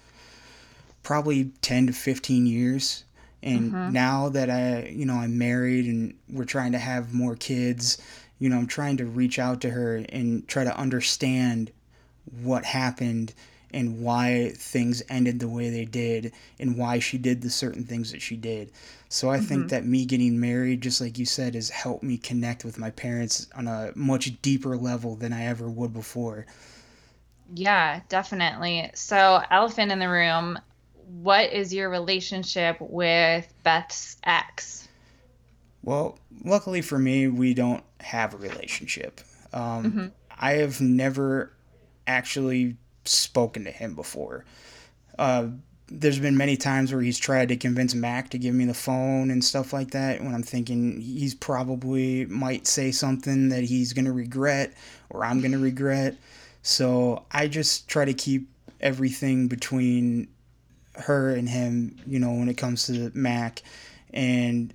probably 1.05 1.53
10 1.63 1.87
to 1.87 1.93
15 1.93 2.47
years. 2.47 3.05
And 3.43 3.73
mm-hmm. 3.73 3.93
now 3.93 4.29
that 4.31 4.51
i 4.51 4.89
you 4.89 5.07
know 5.07 5.15
i'm 5.15 5.39
married 5.39 5.87
and 5.87 6.15
we're 6.29 6.45
trying 6.45 6.73
to 6.73 6.79
have 6.79 7.15
more 7.15 7.37
kids 7.37 7.97
you 8.39 8.51
know 8.51 8.59
i'm 8.59 8.67
trying 8.67 8.99
to 8.99 9.07
reach 9.07 9.39
out 9.39 9.63
to 9.63 9.71
her 9.71 10.05
and 10.11 10.47
try 10.47 10.63
to 10.63 10.77
understand 10.77 11.71
what 12.43 12.65
happened 12.65 13.35
and 13.73 14.03
why 14.03 14.53
things 14.57 15.03
ended 15.09 15.39
the 15.39 15.49
way 15.49 15.71
they 15.71 15.85
did 15.85 16.33
and 16.59 16.77
why 16.77 16.99
she 16.99 17.19
did 17.19 17.41
the 17.41 17.51
certain 17.51 17.85
things 17.85 18.11
that 18.13 18.21
she 18.21 18.37
did. 18.37 18.71
So 19.09 19.31
I 19.31 19.37
mm-hmm. 19.37 19.47
think 19.47 19.69
that 19.71 19.87
me 19.87 20.05
getting 20.05 20.41
married, 20.41 20.81
just 20.81 21.01
like 21.01 21.19
you 21.19 21.27
said, 21.27 21.55
has 21.55 21.71
helped 21.71 22.03
me 22.03 22.19
connect 22.19 22.65
with 22.65 22.79
my 22.79 22.91
parents 22.91 23.47
on 23.55 23.67
a 23.69 23.93
much 23.95 24.41
deeper 24.43 24.77
level 24.77 25.17
than 25.17 25.33
I 25.33 25.47
ever 25.47 25.69
would 25.69 25.93
before. 25.93 26.47
Yeah, 27.55 28.01
definitely. 28.09 28.91
So, 28.95 29.43
elephant 29.51 29.91
in 29.91 29.99
the 29.99 30.09
room, 30.09 30.59
what 31.23 31.53
is 31.53 31.75
your 31.75 31.91
relationship 31.91 32.77
with 32.81 33.53
Beth's 33.65 34.17
ex? 34.25 34.89
Well, 35.83 36.19
luckily 36.45 36.83
for 36.83 36.99
me, 36.99 37.27
we 37.27 37.55
don't 37.55 37.83
have 38.01 38.35
a 38.35 38.37
relationship. 38.37 39.21
Um, 39.53 39.85
mm-hmm. 39.85 40.07
I 40.39 40.53
have 40.53 40.81
never 40.81 41.53
actually 42.11 42.77
spoken 43.05 43.65
to 43.65 43.71
him 43.71 43.95
before. 43.95 44.45
Uh, 45.19 45.49
there's 45.91 46.19
been 46.19 46.37
many 46.37 46.57
times 46.57 46.93
where 46.93 47.03
he's 47.03 47.19
tried 47.19 47.49
to 47.49 47.57
convince 47.57 47.95
Mac 47.95 48.31
to 48.31 48.39
give 48.39 48.55
me 48.55 48.65
the 48.65 48.75
phone 48.75 49.31
and 49.31 49.45
stuff 49.45 49.73
like 49.73 49.91
that 49.91 50.23
when 50.23 50.35
I'm 50.35 50.43
thinking 50.43 51.01
he's 51.01 51.35
probably 51.35 52.27
might 52.27 52.67
say 52.67 52.93
something 52.93 53.49
that 53.49 53.65
he's 53.65 53.93
going 53.93 54.05
to 54.05 54.13
regret 54.13 54.73
or 55.09 55.25
I'm 55.25 55.41
going 55.41 55.53
to 55.53 55.59
regret. 55.59 56.17
So 56.63 57.25
I 57.33 57.49
just 57.49 57.89
try 57.89 58.05
to 58.05 58.15
keep 58.15 58.49
everything 58.81 59.49
between 59.49 60.29
her 60.95 61.35
and 61.35 61.49
him, 61.49 61.97
you 62.07 62.21
know, 62.21 62.33
when 62.33 62.49
it 62.49 62.57
comes 62.57 62.87
to 62.87 63.11
Mac. 63.15 63.63
And 64.13 64.73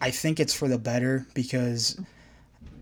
I 0.00 0.10
think 0.10 0.38
it's 0.38 0.54
for 0.54 0.68
the 0.68 0.78
better 0.78 1.26
because 1.32 1.98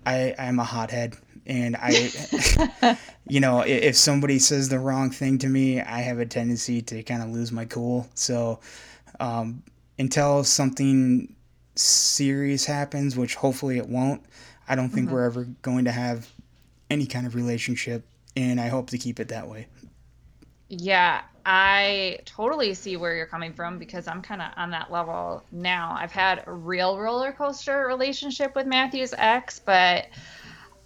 I, 0.05 0.35
I'm 0.39 0.59
a 0.59 0.65
hothead 0.65 1.17
and 1.51 1.77
I, 1.77 2.97
you 3.27 3.41
know, 3.41 3.63
if 3.63 3.97
somebody 3.97 4.39
says 4.39 4.69
the 4.69 4.79
wrong 4.79 5.11
thing 5.11 5.37
to 5.39 5.49
me, 5.49 5.81
I 5.81 5.99
have 5.99 6.21
a 6.21 6.25
tendency 6.25 6.81
to 6.83 7.03
kind 7.03 7.25
of 7.25 7.31
lose 7.31 7.51
my 7.51 7.65
cool. 7.65 8.09
So 8.15 8.61
um, 9.19 9.65
until 9.99 10.45
something 10.45 11.35
serious 11.75 12.65
happens, 12.65 13.17
which 13.17 13.35
hopefully 13.35 13.79
it 13.79 13.89
won't, 13.89 14.23
I 14.69 14.77
don't 14.77 14.91
think 14.91 15.07
mm-hmm. 15.07 15.17
we're 15.17 15.25
ever 15.25 15.45
going 15.63 15.87
to 15.87 15.91
have 15.91 16.31
any 16.89 17.07
kind 17.07 17.27
of 17.27 17.35
relationship, 17.35 18.05
and 18.37 18.61
I 18.61 18.69
hope 18.69 18.91
to 18.91 18.99
keep 18.99 19.19
it 19.19 19.29
that 19.29 19.49
way. 19.49 19.67
Yeah, 20.69 21.23
I 21.45 22.21
totally 22.27 22.75
see 22.75 22.97
where 22.97 23.17
you're 23.17 23.27
coming 23.27 23.55
from 23.55 23.77
because 23.77 24.07
I'm 24.07 24.23
kind 24.23 24.41
of 24.41 24.53
on 24.57 24.71
that 24.71 24.93
level 24.93 25.43
now. 25.51 25.97
I've 25.99 26.13
had 26.13 26.45
a 26.47 26.53
real 26.53 26.97
roller 26.97 27.33
coaster 27.33 27.89
relationship 27.89 28.55
with 28.55 28.69
Matthew's 28.69 29.15
ex, 29.19 29.59
but 29.59 30.07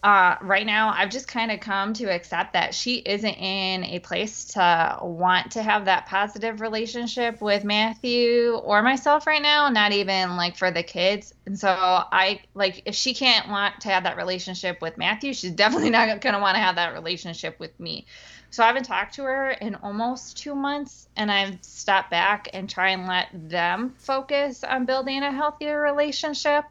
uh, 0.04 0.36
right 0.42 0.66
now, 0.66 0.92
I've 0.94 1.08
just 1.08 1.26
kind 1.26 1.50
of 1.50 1.60
come 1.60 1.94
to 1.94 2.12
accept 2.12 2.52
that 2.52 2.74
she 2.74 2.96
isn't 2.96 3.36
in 3.36 3.84
a 3.84 4.00
place 4.00 4.44
to 4.52 4.98
want 5.00 5.52
to 5.52 5.62
have 5.62 5.86
that 5.86 6.04
positive 6.04 6.60
relationship 6.60 7.40
with 7.40 7.64
Matthew 7.64 8.52
or 8.52 8.82
myself 8.82 9.26
right 9.26 9.40
now, 9.40 9.70
not 9.70 9.92
even 9.92 10.36
like 10.36 10.58
for 10.58 10.70
the 10.70 10.82
kids. 10.82 11.32
And 11.46 11.58
so, 11.58 11.70
I 11.70 12.40
like 12.52 12.82
if 12.84 12.94
she 12.94 13.14
can't 13.14 13.48
want 13.48 13.80
to 13.80 13.88
have 13.88 14.02
that 14.02 14.18
relationship 14.18 14.82
with 14.82 14.98
Matthew, 14.98 15.32
she's 15.32 15.52
definitely 15.54 15.88
not 15.88 16.20
going 16.20 16.34
to 16.34 16.40
want 16.40 16.56
to 16.56 16.60
have 16.60 16.76
that 16.76 16.92
relationship 16.92 17.58
with 17.58 17.80
me. 17.80 18.04
So, 18.50 18.62
I 18.62 18.66
haven't 18.66 18.84
talked 18.84 19.14
to 19.14 19.22
her 19.22 19.52
in 19.52 19.74
almost 19.76 20.36
two 20.36 20.54
months, 20.54 21.08
and 21.16 21.32
I've 21.32 21.56
stepped 21.62 22.10
back 22.10 22.50
and 22.52 22.68
try 22.68 22.90
and 22.90 23.08
let 23.08 23.28
them 23.32 23.94
focus 23.96 24.64
on 24.64 24.84
building 24.84 25.22
a 25.22 25.32
healthier 25.32 25.80
relationship 25.80 26.66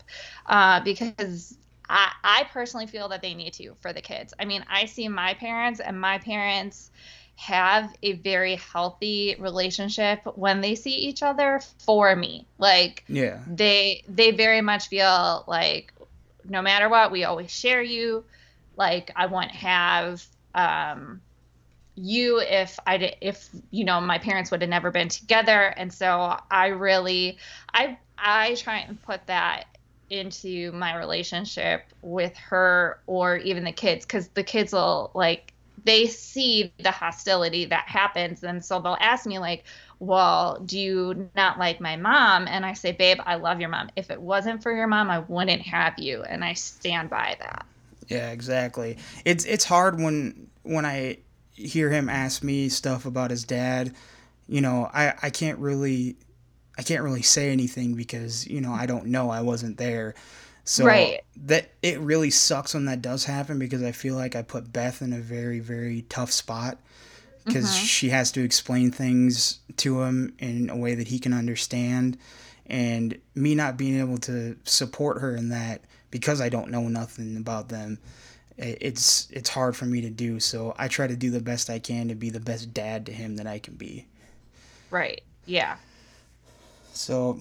uh, 0.45 0.81
because 0.81 1.57
I, 1.89 2.11
I 2.23 2.43
personally 2.51 2.87
feel 2.87 3.09
that 3.09 3.21
they 3.21 3.33
need 3.33 3.53
to 3.53 3.75
for 3.81 3.93
the 3.93 4.01
kids. 4.01 4.33
I 4.39 4.45
mean, 4.45 4.63
I 4.69 4.85
see 4.85 5.07
my 5.07 5.33
parents, 5.33 5.79
and 5.79 5.99
my 5.99 6.17
parents 6.17 6.91
have 7.35 7.93
a 8.03 8.13
very 8.13 8.55
healthy 8.55 9.35
relationship 9.39 10.21
when 10.35 10.61
they 10.61 10.75
see 10.75 10.95
each 10.95 11.23
other 11.23 11.61
for 11.79 12.15
me. 12.15 12.47
Like, 12.57 13.03
yeah, 13.07 13.39
they 13.47 14.03
they 14.07 14.31
very 14.31 14.61
much 14.61 14.87
feel 14.87 15.43
like 15.47 15.93
no 16.47 16.61
matter 16.61 16.89
what, 16.89 17.11
we 17.11 17.23
always 17.23 17.51
share 17.51 17.81
you. 17.81 18.23
Like 18.75 19.11
I 19.15 19.25
wouldn't 19.27 19.51
have 19.51 20.25
um, 20.55 21.21
you 21.95 22.39
if 22.39 22.79
I 22.85 23.15
if 23.21 23.49
you 23.71 23.85
know 23.85 24.01
my 24.01 24.17
parents 24.17 24.51
would 24.51 24.61
have 24.61 24.69
never 24.69 24.91
been 24.91 25.09
together, 25.09 25.61
and 25.61 25.93
so 25.93 26.37
I 26.49 26.67
really 26.67 27.37
I 27.73 27.97
I 28.17 28.55
try 28.55 28.79
and 28.79 29.01
put 29.01 29.27
that 29.27 29.65
into 30.13 30.71
my 30.73 30.95
relationship 30.95 31.85
with 32.01 32.35
her 32.37 32.99
or 33.07 33.37
even 33.37 33.63
the 33.63 33.71
kids 33.71 34.05
because 34.05 34.27
the 34.29 34.43
kids 34.43 34.71
will 34.71 35.11
like 35.13 35.53
they 35.85 36.05
see 36.05 36.71
the 36.79 36.91
hostility 36.91 37.65
that 37.65 37.85
happens 37.87 38.43
and 38.43 38.63
so 38.63 38.79
they'll 38.79 38.97
ask 38.99 39.25
me 39.25 39.39
like 39.39 39.63
well 39.99 40.59
do 40.65 40.79
you 40.79 41.29
not 41.35 41.57
like 41.57 41.81
my 41.81 41.95
mom? 41.95 42.47
And 42.47 42.65
i 42.65 42.73
say 42.73 42.91
babe 42.91 43.17
i 43.25 43.35
love 43.35 43.59
your 43.59 43.69
mom. 43.69 43.89
If 43.95 44.11
it 44.11 44.21
wasn't 44.21 44.61
for 44.61 44.71
your 44.71 44.87
mom 44.87 45.09
i 45.09 45.19
wouldn't 45.19 45.63
have 45.63 45.97
you. 45.97 46.23
And 46.23 46.43
i 46.43 46.53
stand 46.53 47.09
by 47.09 47.35
that. 47.39 47.65
Yeah 48.07 48.29
exactly. 48.31 48.97
It's 49.25 49.45
it's 49.45 49.65
hard 49.65 49.99
when 49.99 50.47
when 50.61 50.85
i 50.85 51.17
hear 51.53 51.89
him 51.89 52.09
ask 52.09 52.43
me 52.43 52.69
stuff 52.69 53.05
about 53.05 53.31
his 53.31 53.43
dad. 53.43 53.93
You 54.47 54.61
know 54.61 54.89
i 54.93 55.13
i 55.23 55.29
can't 55.31 55.57
really 55.57 56.17
I 56.77 56.81
can't 56.81 57.03
really 57.03 57.21
say 57.21 57.51
anything 57.51 57.95
because 57.95 58.47
you 58.47 58.61
know 58.61 58.71
I 58.71 58.85
don't 58.85 59.07
know 59.07 59.29
I 59.29 59.41
wasn't 59.41 59.77
there. 59.77 60.15
So 60.65 60.85
right. 60.85 61.19
that 61.45 61.71
it 61.81 61.99
really 61.99 62.29
sucks 62.29 62.73
when 62.73 62.85
that 62.85 63.01
does 63.01 63.25
happen 63.25 63.59
because 63.59 63.83
I 63.83 63.91
feel 63.91 64.15
like 64.15 64.35
I 64.35 64.43
put 64.43 64.71
Beth 64.71 65.01
in 65.01 65.11
a 65.13 65.19
very 65.19 65.59
very 65.59 66.03
tough 66.03 66.31
spot 66.31 66.77
because 67.45 67.65
mm-hmm. 67.65 67.85
she 67.85 68.09
has 68.09 68.31
to 68.33 68.43
explain 68.43 68.91
things 68.91 69.59
to 69.77 70.01
him 70.01 70.33
in 70.39 70.69
a 70.69 70.77
way 70.77 70.95
that 70.95 71.09
he 71.09 71.19
can 71.19 71.33
understand 71.33 72.17
and 72.65 73.19
me 73.35 73.55
not 73.55 73.75
being 73.75 73.99
able 73.99 74.17
to 74.19 74.55
support 74.63 75.19
her 75.19 75.35
in 75.35 75.49
that 75.49 75.81
because 76.11 76.39
I 76.39 76.47
don't 76.47 76.71
know 76.71 76.87
nothing 76.87 77.35
about 77.35 77.67
them 77.67 77.99
it's 78.57 79.27
it's 79.31 79.49
hard 79.49 79.75
for 79.75 79.85
me 79.85 80.01
to 80.01 80.09
do 80.09 80.39
so 80.39 80.75
I 80.77 80.87
try 80.87 81.07
to 81.07 81.15
do 81.15 81.31
the 81.31 81.41
best 81.41 81.69
I 81.69 81.79
can 81.79 82.07
to 82.09 82.15
be 82.15 82.29
the 82.29 82.39
best 82.39 82.73
dad 82.73 83.05
to 83.07 83.11
him 83.11 83.37
that 83.37 83.47
I 83.47 83.59
can 83.59 83.75
be. 83.75 84.05
Right. 84.91 85.21
Yeah. 85.45 85.77
So 86.93 87.39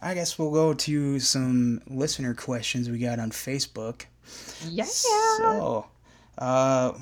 I 0.00 0.14
guess 0.14 0.38
we'll 0.38 0.50
go 0.50 0.74
to 0.74 1.20
some 1.20 1.80
listener 1.86 2.34
questions 2.34 2.90
we 2.90 2.98
got 2.98 3.18
on 3.18 3.30
Facebook. 3.30 4.06
Yeah. 4.68 4.84
So, 4.84 5.86
uh, 6.38 6.92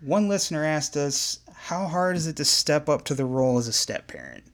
one 0.00 0.28
listener 0.28 0.64
asked 0.64 0.96
us, 0.96 1.40
"How 1.54 1.86
hard 1.86 2.16
is 2.16 2.26
it 2.26 2.36
to 2.36 2.44
step 2.44 2.88
up 2.88 3.04
to 3.04 3.14
the 3.14 3.24
role 3.24 3.58
as 3.58 3.68
a 3.68 3.72
step 3.72 4.08
parent?" 4.08 4.44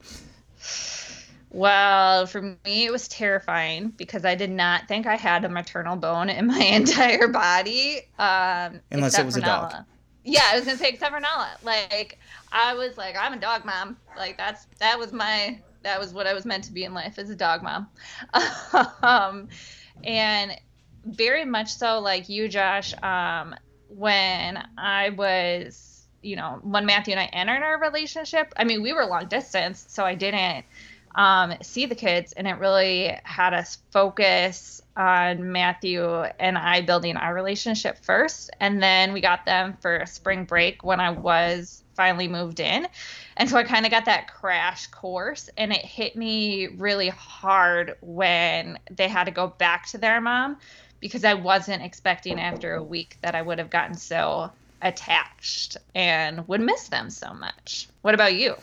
Well, 1.51 2.27
for 2.27 2.41
me, 2.41 2.85
it 2.85 2.91
was 2.91 3.07
terrifying 3.07 3.89
because 3.95 4.25
I 4.25 4.35
did 4.35 4.51
not 4.51 4.89
think 4.89 5.07
I 5.07 5.15
had 5.15 5.45
a 5.45 5.49
maternal 5.49 5.95
bone 5.95 6.29
in 6.29 6.47
my 6.47 6.59
entire 6.63 7.29
body. 7.29 8.01
Um, 8.19 8.81
Unless 8.91 9.17
it 9.17 9.25
was 9.25 9.37
a 9.37 9.41
dog. 9.41 9.73
Yeah, 10.25 10.41
I 10.51 10.55
was 10.55 10.65
gonna 10.65 10.77
say 10.77 10.89
except 10.89 11.13
for 11.13 11.19
Nala. 11.19 11.51
Like 11.63 12.19
I 12.51 12.73
was 12.73 12.97
like, 12.97 13.15
I'm 13.17 13.33
a 13.33 13.37
dog 13.37 13.63
mom. 13.63 13.95
Like 14.17 14.37
that's 14.37 14.67
that 14.79 14.99
was 14.99 15.13
my 15.13 15.59
that 15.85 15.99
was 15.99 16.13
what 16.13 16.25
I 16.27 16.33
was 16.33 16.45
meant 16.45 16.63
to 16.65 16.73
be 16.73 16.83
in 16.83 16.93
life 16.93 17.17
as 17.19 17.29
a 17.29 17.35
dog 17.35 17.61
mom. 17.63 17.87
um, 19.03 19.47
and 20.03 20.51
very 21.05 21.45
much 21.45 21.73
so 21.73 21.99
like 21.99 22.27
you, 22.27 22.49
Josh, 22.49 22.93
um, 23.03 23.55
when 23.87 24.67
I 24.77 25.09
was, 25.11 26.07
you 26.23 26.35
know, 26.35 26.59
when 26.63 26.87
Matthew 26.87 27.11
and 27.11 27.19
I 27.19 27.25
entered 27.25 27.63
our 27.63 27.79
relationship, 27.79 28.51
I 28.57 28.63
mean, 28.63 28.81
we 28.81 28.93
were 28.93 29.05
long 29.05 29.27
distance, 29.27 29.85
so 29.87 30.03
I 30.03 30.15
didn't 30.15 30.65
um, 31.13 31.53
see 31.61 31.85
the 31.85 31.95
kids, 31.95 32.33
and 32.33 32.47
it 32.47 32.57
really 32.57 33.15
had 33.23 33.53
us 33.53 33.77
focus 33.91 34.81
on 34.97 35.51
Matthew 35.51 36.03
and 36.03 36.57
I 36.57 36.81
building 36.81 37.15
our 37.15 37.33
relationship 37.33 37.99
first. 38.03 38.49
And 38.59 38.81
then 38.81 39.13
we 39.13 39.21
got 39.21 39.45
them 39.45 39.77
for 39.81 40.03
spring 40.07 40.45
break 40.45 40.83
when 40.83 40.99
I 40.99 41.11
was 41.11 41.83
finally 41.95 42.27
moved 42.27 42.59
in. 42.59 42.87
And 43.37 43.49
so 43.49 43.57
I 43.57 43.63
kind 43.63 43.85
of 43.85 43.91
got 43.91 44.05
that 44.05 44.33
crash 44.33 44.87
course, 44.87 45.49
and 45.57 45.73
it 45.73 45.83
hit 45.83 46.15
me 46.15 46.67
really 46.67 47.09
hard 47.09 47.97
when 48.01 48.79
they 48.89 49.09
had 49.09 49.25
to 49.25 49.31
go 49.31 49.47
back 49.47 49.87
to 49.87 49.97
their 49.97 50.21
mom 50.21 50.57
because 51.01 51.25
I 51.25 51.33
wasn't 51.33 51.83
expecting 51.83 52.39
after 52.39 52.75
a 52.75 52.83
week 52.83 53.17
that 53.21 53.35
I 53.35 53.41
would 53.41 53.59
have 53.59 53.69
gotten 53.69 53.95
so 53.95 54.51
attached 54.81 55.75
and 55.93 56.47
would 56.47 56.61
miss 56.61 56.87
them 56.87 57.09
so 57.09 57.33
much. 57.33 57.89
What 58.01 58.13
about 58.13 58.35
you? 58.35 58.55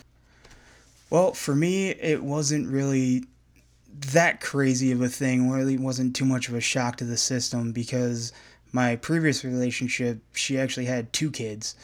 Well, 1.09 1.33
for 1.33 1.55
me, 1.55 1.89
it 1.89 2.23
wasn't 2.23 2.67
really 2.67 3.25
that 4.11 4.41
crazy 4.41 4.91
of 4.91 5.01
a 5.01 5.09
thing. 5.09 5.51
Really 5.51 5.77
wasn't 5.77 6.15
too 6.15 6.25
much 6.25 6.49
of 6.49 6.55
a 6.55 6.61
shock 6.61 6.95
to 6.97 7.03
the 7.03 7.17
system 7.17 7.71
because 7.71 8.33
my 8.71 8.95
previous 8.95 9.43
relationship, 9.43 10.19
she 10.33 10.59
actually 10.59 10.85
had 10.85 11.13
two 11.13 11.29
kids. 11.29 11.75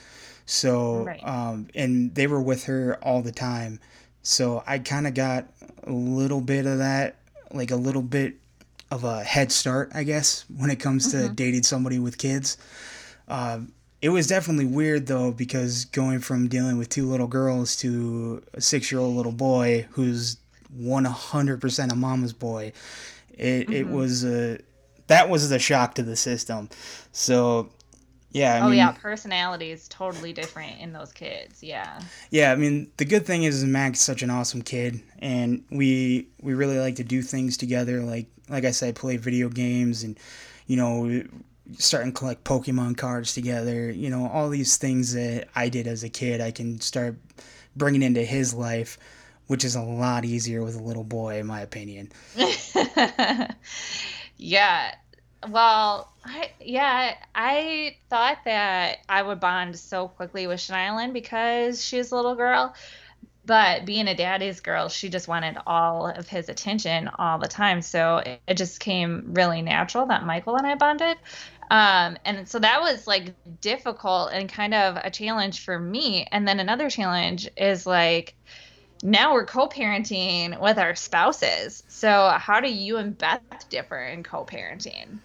So, 0.50 1.04
right. 1.04 1.24
um, 1.24 1.68
and 1.76 2.16
they 2.16 2.26
were 2.26 2.42
with 2.42 2.64
her 2.64 2.98
all 3.04 3.22
the 3.22 3.32
time. 3.32 3.80
So 4.24 4.64
I 4.66 4.80
kind 4.80 5.06
of 5.06 5.14
got 5.14 5.46
a 5.84 5.92
little 5.92 6.42
bit 6.42 6.66
of 6.66 6.80
that, 6.80 7.18
like 7.54 7.70
a 7.70 7.76
little 7.76 8.02
bit 8.02 8.34
of 8.90 9.04
a 9.04 9.24
head 9.24 9.52
start, 9.52 9.92
I 9.94 10.04
guess, 10.04 10.46
when 10.58 10.72
it 10.72 10.78
comes 10.78 11.14
mm-hmm. 11.14 11.28
to 11.28 11.34
dating 11.34 11.62
somebody 11.62 12.00
with 12.00 12.18
kids. 12.18 12.58
Um, 13.28 13.74
it 14.02 14.10
was 14.10 14.26
definitely 14.26 14.66
weird 14.66 15.06
though, 15.06 15.32
because 15.32 15.86
going 15.86 16.18
from 16.18 16.48
dealing 16.48 16.80
with 16.80 16.90
two 16.90 17.08
little 17.08 17.28
girls 17.28 17.76
to 17.78 18.42
a 18.56 18.62
six 18.62 18.92
year 18.92 19.00
old 19.00 19.16
little 19.16 19.32
boy 19.32 19.86
who's 19.92 20.38
100% 20.76 21.92
a 21.92 21.96
mama's 21.96 22.34
boy, 22.34 22.74
it, 23.38 23.68
mm-hmm. 23.68 23.74
it 23.74 23.88
was 23.88 24.26
a, 24.26 24.58
that 25.06 25.30
was 25.30 25.48
the 25.52 25.60
shock 25.60 25.94
to 25.94 26.02
the 26.02 26.16
system. 26.16 26.70
So 27.12 27.70
yeah. 28.32 28.56
I 28.56 28.60
oh 28.62 28.70
mean, 28.70 28.78
yeah, 28.78 28.92
personality 28.92 29.72
is 29.72 29.88
totally 29.88 30.34
different 30.34 30.80
in 30.80 30.94
those 30.94 31.12
kids. 31.12 31.63
Yeah. 31.63 32.00
Yeah, 32.30 32.52
I 32.52 32.56
mean 32.56 32.92
the 32.98 33.06
good 33.06 33.26
thing 33.26 33.44
is 33.44 33.63
Mac's 33.65 34.00
such 34.00 34.22
an 34.22 34.30
awesome 34.30 34.62
kid, 34.62 35.02
and 35.20 35.63
we 35.72 36.28
we 36.42 36.54
really 36.54 36.80
like 36.80 36.96
to 36.96 37.04
do 37.04 37.22
things 37.22 37.58
together. 37.58 38.02
Like 38.02 38.28
like 38.50 38.65
I 38.65 38.72
said, 38.72 38.96
play 38.96 39.18
video 39.18 39.50
games, 39.50 40.04
and 40.04 40.18
you 40.68 40.78
know, 40.78 41.24
start 41.78 42.04
and 42.04 42.15
collect 42.15 42.44
Pokemon 42.44 42.98
cards 42.98 43.34
together. 43.34 43.92
You 43.92 44.10
know, 44.10 44.28
all 44.28 44.50
these 44.50 44.78
things 44.78 45.13
that 45.13 45.48
I 45.56 45.70
did 45.70 45.88
as 45.88 46.04
a 46.04 46.10
kid, 46.10 46.42
I 46.42 46.52
can 46.52 46.82
start 46.82 47.18
bringing 47.76 48.02
into 48.02 48.24
his 48.24 48.54
life, 48.54 48.98
which 49.48 49.63
is 49.63 49.76
a 49.76 49.82
lot 49.82 50.26
easier 50.26 50.63
with 50.63 50.76
a 50.76 50.84
little 50.84 51.04
boy, 51.04 51.39
in 51.39 51.48
my 51.48 51.62
opinion. 51.62 52.12
yeah, 54.38 54.96
well, 55.47 56.12
I, 56.25 56.52
yeah, 56.60 57.15
I 57.34 57.95
thought 58.10 58.39
that 58.45 58.99
I 59.08 59.21
would 59.21 59.39
bond 59.39 59.78
so 59.78 60.08
quickly 60.08 60.47
with 60.47 60.60
Shylin 60.60 61.13
because 61.13 61.84
she's 61.84 62.12
a 62.12 62.15
little 62.15 62.36
girl. 62.36 62.75
But 63.45 63.86
being 63.86 64.08
a 64.08 64.15
daddy's 64.15 64.60
girl, 64.60 64.89
she 64.89 65.10
just 65.10 65.28
wanted 65.28 65.58
all 65.65 66.08
of 66.08 66.28
his 66.28 66.49
attention 66.49 67.10
all 67.17 67.39
the 67.39 67.47
time. 67.47 67.82
So 67.82 68.17
it, 68.17 68.41
it 68.47 68.58
just 68.58 68.80
came 68.80 69.32
really 69.34 69.62
natural 69.62 70.06
that 70.08 70.25
Michael 70.25 70.56
and 70.58 70.67
I 70.67 70.75
bonded. 70.75 71.17
Um, 71.71 72.17
and 72.25 72.47
so 72.47 72.60
that 72.60 72.82
was 72.82 73.08
like 73.08 73.34
difficult 73.62 74.32
and 74.34 74.49
kind 74.49 74.73
of 74.73 74.97
a 74.97 75.10
challenge 75.10 75.63
for 75.63 75.80
me. 75.80 76.28
And 76.32 76.47
then 76.47 76.60
another 76.60 76.89
challenge 76.89 77.49
is 77.58 77.88
like, 77.88 78.36
now 79.04 79.34
we're 79.34 79.46
co-parenting 79.46 80.60
with 80.60 80.78
our 80.78 80.96
spouses. 80.96 81.84
So 81.88 82.30
how 82.38 82.60
do 82.60 82.72
you 82.72 82.98
and 82.98 83.18
Beth 83.18 83.42
differ 83.70 84.00
in 84.00 84.24
co-parenting? 84.24 85.20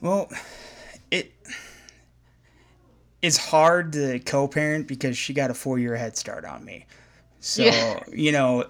Well, 0.00 0.30
it 1.10 1.32
it's 3.22 3.36
hard 3.36 3.92
to 3.94 4.20
co-parent 4.20 4.86
because 4.86 5.18
she 5.18 5.32
got 5.32 5.50
a 5.50 5.54
four-year 5.54 5.96
head 5.96 6.16
start 6.16 6.44
on 6.44 6.64
me. 6.64 6.86
So 7.40 7.62
yeah. 7.62 8.00
you 8.12 8.32
know, 8.32 8.64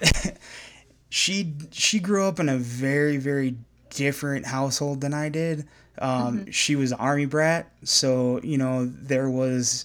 she 1.10 1.54
she 1.70 1.98
grew 1.98 2.26
up 2.26 2.40
in 2.40 2.48
a 2.48 2.56
very 2.56 3.16
very 3.16 3.56
different 3.90 4.46
household 4.46 5.00
than 5.00 5.14
I 5.14 5.28
did. 5.28 5.66
Um, 6.00 6.40
mm-hmm. 6.40 6.50
She 6.50 6.76
was 6.76 6.92
army 6.92 7.26
brat, 7.26 7.70
so 7.84 8.40
you 8.42 8.58
know 8.58 8.86
there 8.86 9.28
was 9.28 9.84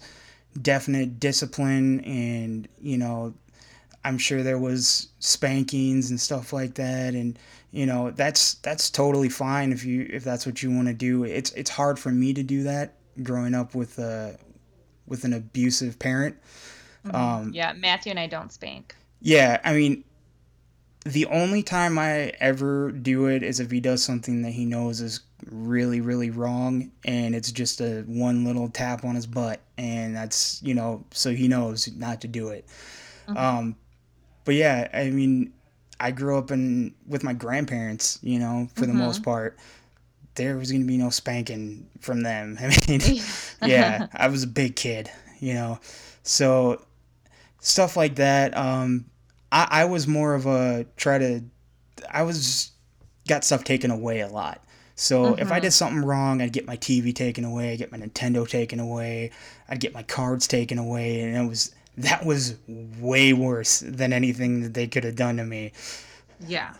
definite 0.62 1.19
discipline 1.19 1.99
and 2.01 2.67
you 2.79 2.97
know 2.97 3.34
I'm 4.05 4.17
sure 4.17 4.43
there 4.43 4.59
was 4.59 5.09
spankings 5.19 6.09
and 6.09 6.19
stuff 6.19 6.53
like 6.53 6.75
that, 6.75 7.13
and 7.13 7.37
you 7.71 7.85
know 7.85 8.11
that's 8.11 8.55
that's 8.55 8.89
totally 8.89 9.29
fine 9.29 9.71
if 9.71 9.85
you 9.85 10.07
if 10.09 10.23
that's 10.23 10.45
what 10.45 10.61
you 10.61 10.71
want 10.71 10.87
to 10.87 10.93
do. 10.93 11.23
It's 11.23 11.51
it's 11.51 11.69
hard 11.69 11.97
for 11.97 12.09
me 12.09 12.33
to 12.33 12.43
do 12.43 12.63
that 12.63 12.95
growing 13.21 13.53
up 13.53 13.75
with 13.75 13.99
a 13.99 14.37
with 15.07 15.23
an 15.23 15.33
abusive 15.33 15.99
parent. 15.99 16.35
Mm-hmm. 17.05 17.15
Um, 17.15 17.51
yeah, 17.53 17.73
Matthew 17.73 18.11
and 18.11 18.19
I 18.19 18.27
don't 18.27 18.51
spank. 18.51 18.95
Yeah, 19.21 19.59
I 19.63 19.73
mean, 19.73 20.03
the 21.05 21.25
only 21.27 21.63
time 21.63 21.97
I 21.97 22.33
ever 22.39 22.91
do 22.91 23.27
it 23.27 23.43
is 23.43 23.59
if 23.59 23.71
he 23.71 23.79
does 23.79 24.03
something 24.03 24.41
that 24.41 24.51
he 24.51 24.65
knows 24.65 25.01
is 25.01 25.21
really 25.49 26.01
really 26.01 26.29
wrong, 26.29 26.91
and 27.05 27.35
it's 27.35 27.51
just 27.51 27.81
a 27.81 28.03
one 28.07 28.45
little 28.45 28.69
tap 28.69 29.03
on 29.03 29.15
his 29.15 29.27
butt, 29.27 29.61
and 29.77 30.15
that's 30.15 30.61
you 30.63 30.73
know 30.73 31.05
so 31.11 31.31
he 31.31 31.47
knows 31.47 31.91
not 31.95 32.21
to 32.21 32.27
do 32.27 32.49
it. 32.49 32.65
Mm-hmm. 33.27 33.37
Um, 33.37 33.75
but 34.45 34.56
yeah, 34.56 34.88
I 34.93 35.10
mean, 35.10 35.53
I 35.99 36.12
grew 36.12 36.38
up 36.38 36.51
in 36.51 36.93
with 37.08 37.23
my 37.23 37.34
grandparents, 37.34 38.19
you 38.21 38.39
know, 38.39 38.67
for 38.75 38.82
mm-hmm. 38.82 38.97
the 38.97 39.03
most 39.06 39.23
part. 39.23 39.58
there 40.36 40.58
was 40.58 40.71
gonna 40.71 40.86
be 40.86 40.97
no 40.97 41.10
spanking 41.10 41.88
from 41.99 42.21
them. 42.21 42.58
I 42.62 42.75
mean, 42.88 43.01
yeah, 43.65 44.08
I 44.13 44.27
was 44.27 44.43
a 44.43 44.47
big 44.47 44.75
kid, 44.75 45.10
you 45.39 45.53
know, 45.53 45.79
so 46.23 46.84
stuff 47.60 47.95
like 47.95 48.15
that. 48.15 48.56
Um, 48.58 49.06
I, 49.51 49.67
I 49.69 49.86
was 49.86 50.08
more 50.08 50.34
of 50.34 50.45
a 50.45 50.86
try 50.97 51.17
to, 51.17 51.41
I 52.10 52.23
was 52.23 52.71
got 53.27 53.43
stuff 53.43 53.63
taken 53.63 53.91
away 53.91 54.21
a 54.21 54.27
lot. 54.27 54.63
So 54.95 55.23
mm-hmm. 55.23 55.41
if 55.41 55.51
I 55.51 55.56
mm-hmm. 55.56 55.62
did 55.63 55.71
something 55.71 56.03
wrong, 56.03 56.41
I'd 56.41 56.53
get 56.53 56.67
my 56.67 56.77
TV 56.77 57.15
taken 57.15 57.45
away, 57.45 57.71
I'd 57.71 57.77
get 57.77 57.91
my 57.91 57.97
Nintendo 57.97 58.47
taken 58.47 58.79
away, 58.79 59.32
I'd 59.69 59.79
get 59.79 59.93
my 59.93 60.03
cards 60.03 60.47
taken 60.47 60.77
away, 60.77 61.21
and 61.21 61.36
it 61.36 61.47
was 61.47 61.73
that 61.97 62.25
was 62.25 62.56
way 62.67 63.34
worse 63.34 63.79
than 63.79 64.13
anything 64.13 64.62
that 64.62 64.73
they 64.73 64.88
could 64.88 65.03
have 65.03 65.15
done 65.15 65.38
to 65.38 65.43
me. 65.43 65.71
Yeah. 66.47 66.73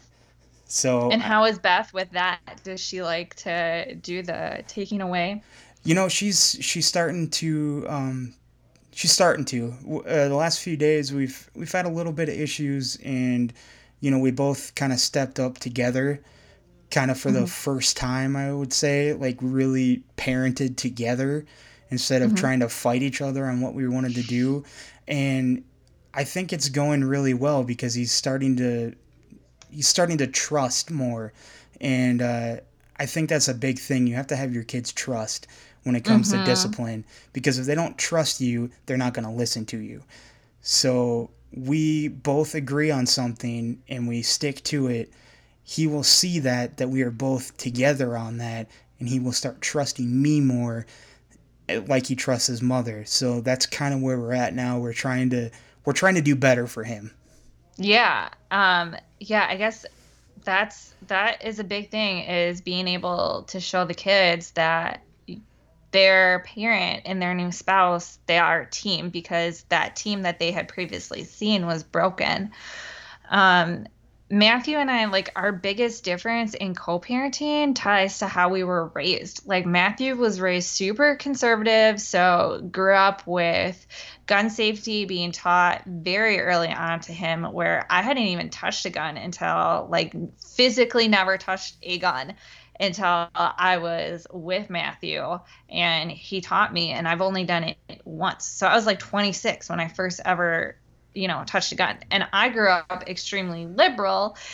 So 0.66 1.12
And 1.12 1.22
how 1.22 1.46
is 1.46 1.60
Beth 1.60 1.94
with 1.94 2.12
that? 2.12 2.40
Does 2.64 2.80
she 2.80 3.04
like 3.04 3.36
to 3.36 3.96
do 3.96 4.24
the 4.24 4.64
taking 4.68 5.02
away? 5.02 5.44
You 5.84 5.94
know, 5.96 6.08
she's 6.08 6.58
she's 6.62 6.88
starting 6.88 7.30
to 7.32 7.86
um 7.88 8.34
she's 8.92 9.12
starting 9.12 9.46
to. 9.46 10.04
Uh, 10.08 10.30
the 10.30 10.36
last 10.36 10.62
few 10.62 10.78
days 10.78 11.14
we've 11.14 11.50
we've 11.54 11.72
had 11.72 11.86
a 11.86 11.90
little 11.90 12.14
bit 12.14 12.30
of 12.30 12.36
issues 12.36 12.98
and 13.04 13.54
you 14.00 14.12
know, 14.12 14.20
we 14.20 14.32
both 14.32 14.76
kind 14.76 14.92
of 14.92 15.00
stepped 15.00 15.40
up 15.40 15.60
together 15.60 16.22
kind 16.92 17.10
of 17.10 17.20
for 17.20 17.30
mm-hmm. 17.30 17.42
the 17.42 17.48
first 17.48 17.98
time, 17.98 18.36
I 18.36 18.54
would 18.54 18.74
say, 18.74 19.14
like 19.14 19.38
really 19.42 20.04
parented 20.18 20.78
together 20.78 21.46
instead 21.90 22.22
of 22.22 22.30
mm-hmm. 22.30 22.38
trying 22.38 22.60
to 22.60 22.70
fight 22.70 23.02
each 23.02 23.22
other 23.22 23.46
on 23.46 23.62
what 23.62 23.74
we 23.74 23.88
wanted 23.88 24.16
to 24.16 24.24
do. 24.24 24.64
And 25.08 25.64
I 26.14 26.24
think 26.24 26.54
it's 26.54 26.70
going 26.70 27.04
really 27.04 27.34
well 27.34 27.64
because 27.64 27.94
he's 27.94 28.12
starting 28.12 28.56
to 28.58 28.96
he's 29.72 29.88
starting 29.88 30.18
to 30.20 30.28
trust 30.28 30.92
more, 30.92 31.34
and 31.82 32.22
uh, 32.22 32.58
I 32.98 33.06
think 33.06 33.30
that's 33.30 33.48
a 33.48 33.54
big 33.54 33.80
thing. 33.80 34.06
You 34.08 34.16
have 34.16 34.28
to 34.28 34.36
have 34.36 34.54
your 34.54 34.64
kids 34.64 34.92
trust 34.92 35.48
when 35.84 35.96
it 35.96 36.06
comes 36.06 36.32
mm-hmm. 36.32 36.44
to 36.44 36.50
discipline 36.50 37.06
because 37.34 37.60
if 37.60 37.66
they 37.66 37.76
don't 37.76 37.98
trust 37.98 38.40
you, 38.40 38.70
they're 38.86 38.98
not 38.98 39.14
going 39.14 39.26
to 39.26 39.32
listen 39.32 39.66
to 39.66 39.78
you. 39.78 40.04
So 40.62 41.32
we 41.52 42.08
both 42.08 42.56
agree 42.56 42.90
on 42.90 43.06
something 43.06 43.82
and 43.90 44.08
we 44.08 44.22
stick 44.22 44.64
to 44.64 44.88
it. 44.88 45.12
He 45.64 45.88
will 45.88 46.04
see 46.04 46.40
that 46.40 46.78
that 46.78 46.90
we 46.90 47.02
are 47.02 47.12
both 47.12 47.58
together 47.58 48.16
on 48.16 48.38
that, 48.38 48.70
and 49.00 49.10
he 49.10 49.20
will 49.20 49.32
start 49.32 49.62
trusting 49.62 50.22
me 50.22 50.40
more 50.42 50.86
like 51.88 52.08
he 52.08 52.16
trusts 52.16 52.48
his 52.48 52.62
mother. 52.62 53.06
So 53.06 53.42
that's 53.42 53.66
kind 53.66 53.94
of 53.94 54.02
where 54.02 54.20
we're 54.20 54.34
at 54.34 54.54
now. 54.54 54.80
We're 54.80 54.94
trying 54.94 55.30
to 55.32 55.50
we're 55.86 55.94
trying 55.94 56.16
to 56.16 56.22
do 56.22 56.36
better 56.36 56.68
for 56.68 56.84
him. 56.84 57.12
Yeah. 57.78 58.30
Um 58.52 58.96
yeah, 59.20 59.48
I 59.50 59.56
guess 59.56 59.86
that's 60.44 60.94
that 61.08 61.44
is 61.44 61.60
a 61.60 61.64
big 61.64 61.90
thing 61.90 62.24
is 62.26 62.62
being 62.62 62.88
able 62.88 63.44
to 63.48 63.60
show 63.60 63.86
the 63.86 63.94
kids 63.94 64.52
that 64.52 65.04
their 65.92 66.40
parent 66.48 67.04
and 67.06 67.22
their 67.22 67.36
new 67.36 67.52
spouse 67.52 68.18
they 68.26 68.40
are 68.40 68.62
a 68.62 68.70
team 68.70 69.10
because 69.10 69.64
that 69.70 69.96
team 69.96 70.24
that 70.24 70.40
they 70.40 70.52
had 70.52 70.68
previously 70.68 71.24
seen 71.24 71.66
was 71.66 71.84
broken 71.84 72.52
um, 73.30 73.86
Matthew 74.30 74.78
and 74.78 74.90
I, 74.90 75.06
like, 75.06 75.30
our 75.36 75.52
biggest 75.52 76.04
difference 76.04 76.54
in 76.56 76.74
co 76.74 77.00
parenting 77.00 77.76
ties 77.76 78.20
to 78.20 78.28
how 78.28 78.50
we 78.50 78.64
were 78.64 78.88
raised. 78.88 79.46
Like, 79.46 79.66
Matthew 79.66 80.16
was 80.16 80.42
raised 80.42 80.70
super 80.70 81.16
conservative, 81.16 82.02
so 82.02 82.68
grew 82.72 82.96
up 82.96 83.28
with 83.28 83.86
gun 84.26 84.50
safety 84.50 85.06
being 85.06 85.32
taught 85.32 85.84
very 85.86 86.40
early 86.40 86.70
on 86.70 87.02
to 87.02 87.14
him, 87.14 87.44
where 87.44 87.86
I 87.90 88.02
hadn't 88.02 88.24
even 88.24 88.50
touched 88.50 88.86
a 88.86 88.90
gun 88.90 89.18
until, 89.18 89.88
like, 89.92 90.16
physically 90.56 91.08
never 91.08 91.38
touched 91.38 91.76
a 91.84 92.00
gun 92.00 92.34
until 92.80 93.30
I 93.36 93.78
was 93.78 94.26
with 94.32 94.70
Matthew 94.70 95.40
and 95.70 96.12
he 96.12 96.42
taught 96.42 96.74
me 96.74 96.90
and 96.90 97.08
I've 97.08 97.22
only 97.22 97.44
done 97.44 97.64
it 97.88 98.02
once. 98.04 98.46
So 98.46 98.66
I 98.68 98.76
was 98.76 98.86
like 98.86 99.00
26 99.00 99.70
when 99.70 99.80
I 99.80 99.88
first 99.88 100.22
ever 100.26 100.76
you 101.14 101.28
know 101.28 101.44
touched 101.46 101.72
a 101.72 101.76
gun. 101.76 101.98
And 102.12 102.28
i 102.34 102.50
grew 102.50 102.70
up 102.70 103.04
extremely 103.08 103.66
liberal. 103.66 104.38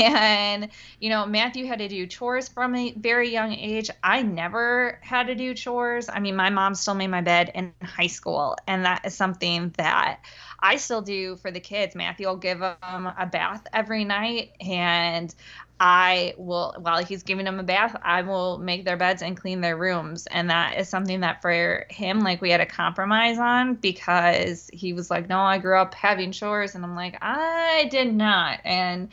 And 0.00 0.68
you 0.98 1.10
know 1.10 1.26
matthew 1.26 1.66
had 1.66 1.78
to 1.78 1.88
do 1.88 2.06
chores 2.06 2.48
from 2.48 2.74
a 2.74 2.92
very 2.92 3.30
young 3.30 3.52
age. 3.52 3.90
I 4.02 4.22
never 4.22 4.98
had 5.02 5.26
to 5.28 5.34
do 5.34 5.54
chores. 5.54 6.08
I 6.08 6.20
mean 6.20 6.36
my 6.36 6.50
mom 6.50 6.74
still 6.74 6.94
made 6.94 7.08
my 7.08 7.20
bed 7.20 7.52
in 7.54 7.72
high 7.82 8.08
school. 8.08 8.56
And 8.66 8.84
that 8.84 9.04
is 9.04 9.14
something 9.14 9.74
that 9.76 10.20
i 10.62 10.76
still 10.76 11.02
do 11.02 11.36
for 11.36 11.50
the 11.50 11.60
kids 11.60 11.94
matthew 11.94 12.26
will 12.26 12.36
give 12.36 12.60
them 12.60 13.12
a 13.18 13.28
bath 13.30 13.66
every 13.72 14.04
night 14.04 14.52
and 14.60 15.34
I 15.82 16.34
will, 16.36 16.74
while 16.78 17.02
he's 17.02 17.22
giving 17.22 17.46
them 17.46 17.58
a 17.58 17.62
bath, 17.62 17.96
I 18.02 18.20
will 18.20 18.58
make 18.58 18.84
their 18.84 18.98
beds 18.98 19.22
and 19.22 19.34
clean 19.34 19.62
their 19.62 19.78
rooms. 19.78 20.26
And 20.26 20.50
that 20.50 20.76
is 20.76 20.90
something 20.90 21.20
that 21.20 21.40
for 21.40 21.86
him, 21.88 22.20
like 22.20 22.42
we 22.42 22.50
had 22.50 22.60
a 22.60 22.66
compromise 22.66 23.38
on 23.38 23.76
because 23.76 24.68
he 24.74 24.92
was 24.92 25.10
like, 25.10 25.30
No, 25.30 25.40
I 25.40 25.56
grew 25.56 25.78
up 25.78 25.94
having 25.94 26.32
chores. 26.32 26.74
And 26.74 26.84
I'm 26.84 26.94
like, 26.94 27.16
I 27.22 27.88
did 27.90 28.14
not. 28.14 28.60
And 28.62 29.08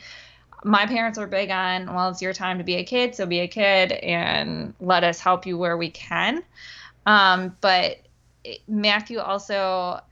my 0.62 0.84
parents 0.84 1.16
are 1.16 1.26
big 1.26 1.50
on, 1.50 1.86
Well, 1.86 2.10
it's 2.10 2.20
your 2.20 2.34
time 2.34 2.58
to 2.58 2.64
be 2.64 2.74
a 2.74 2.84
kid, 2.84 3.14
so 3.14 3.24
be 3.24 3.40
a 3.40 3.48
kid 3.48 3.92
and 3.92 4.74
let 4.78 5.04
us 5.04 5.20
help 5.20 5.46
you 5.46 5.56
where 5.56 5.78
we 5.78 5.88
can. 5.88 6.44
Um, 7.06 7.56
but 7.62 7.96
Matthew 8.68 9.20
also 9.20 10.02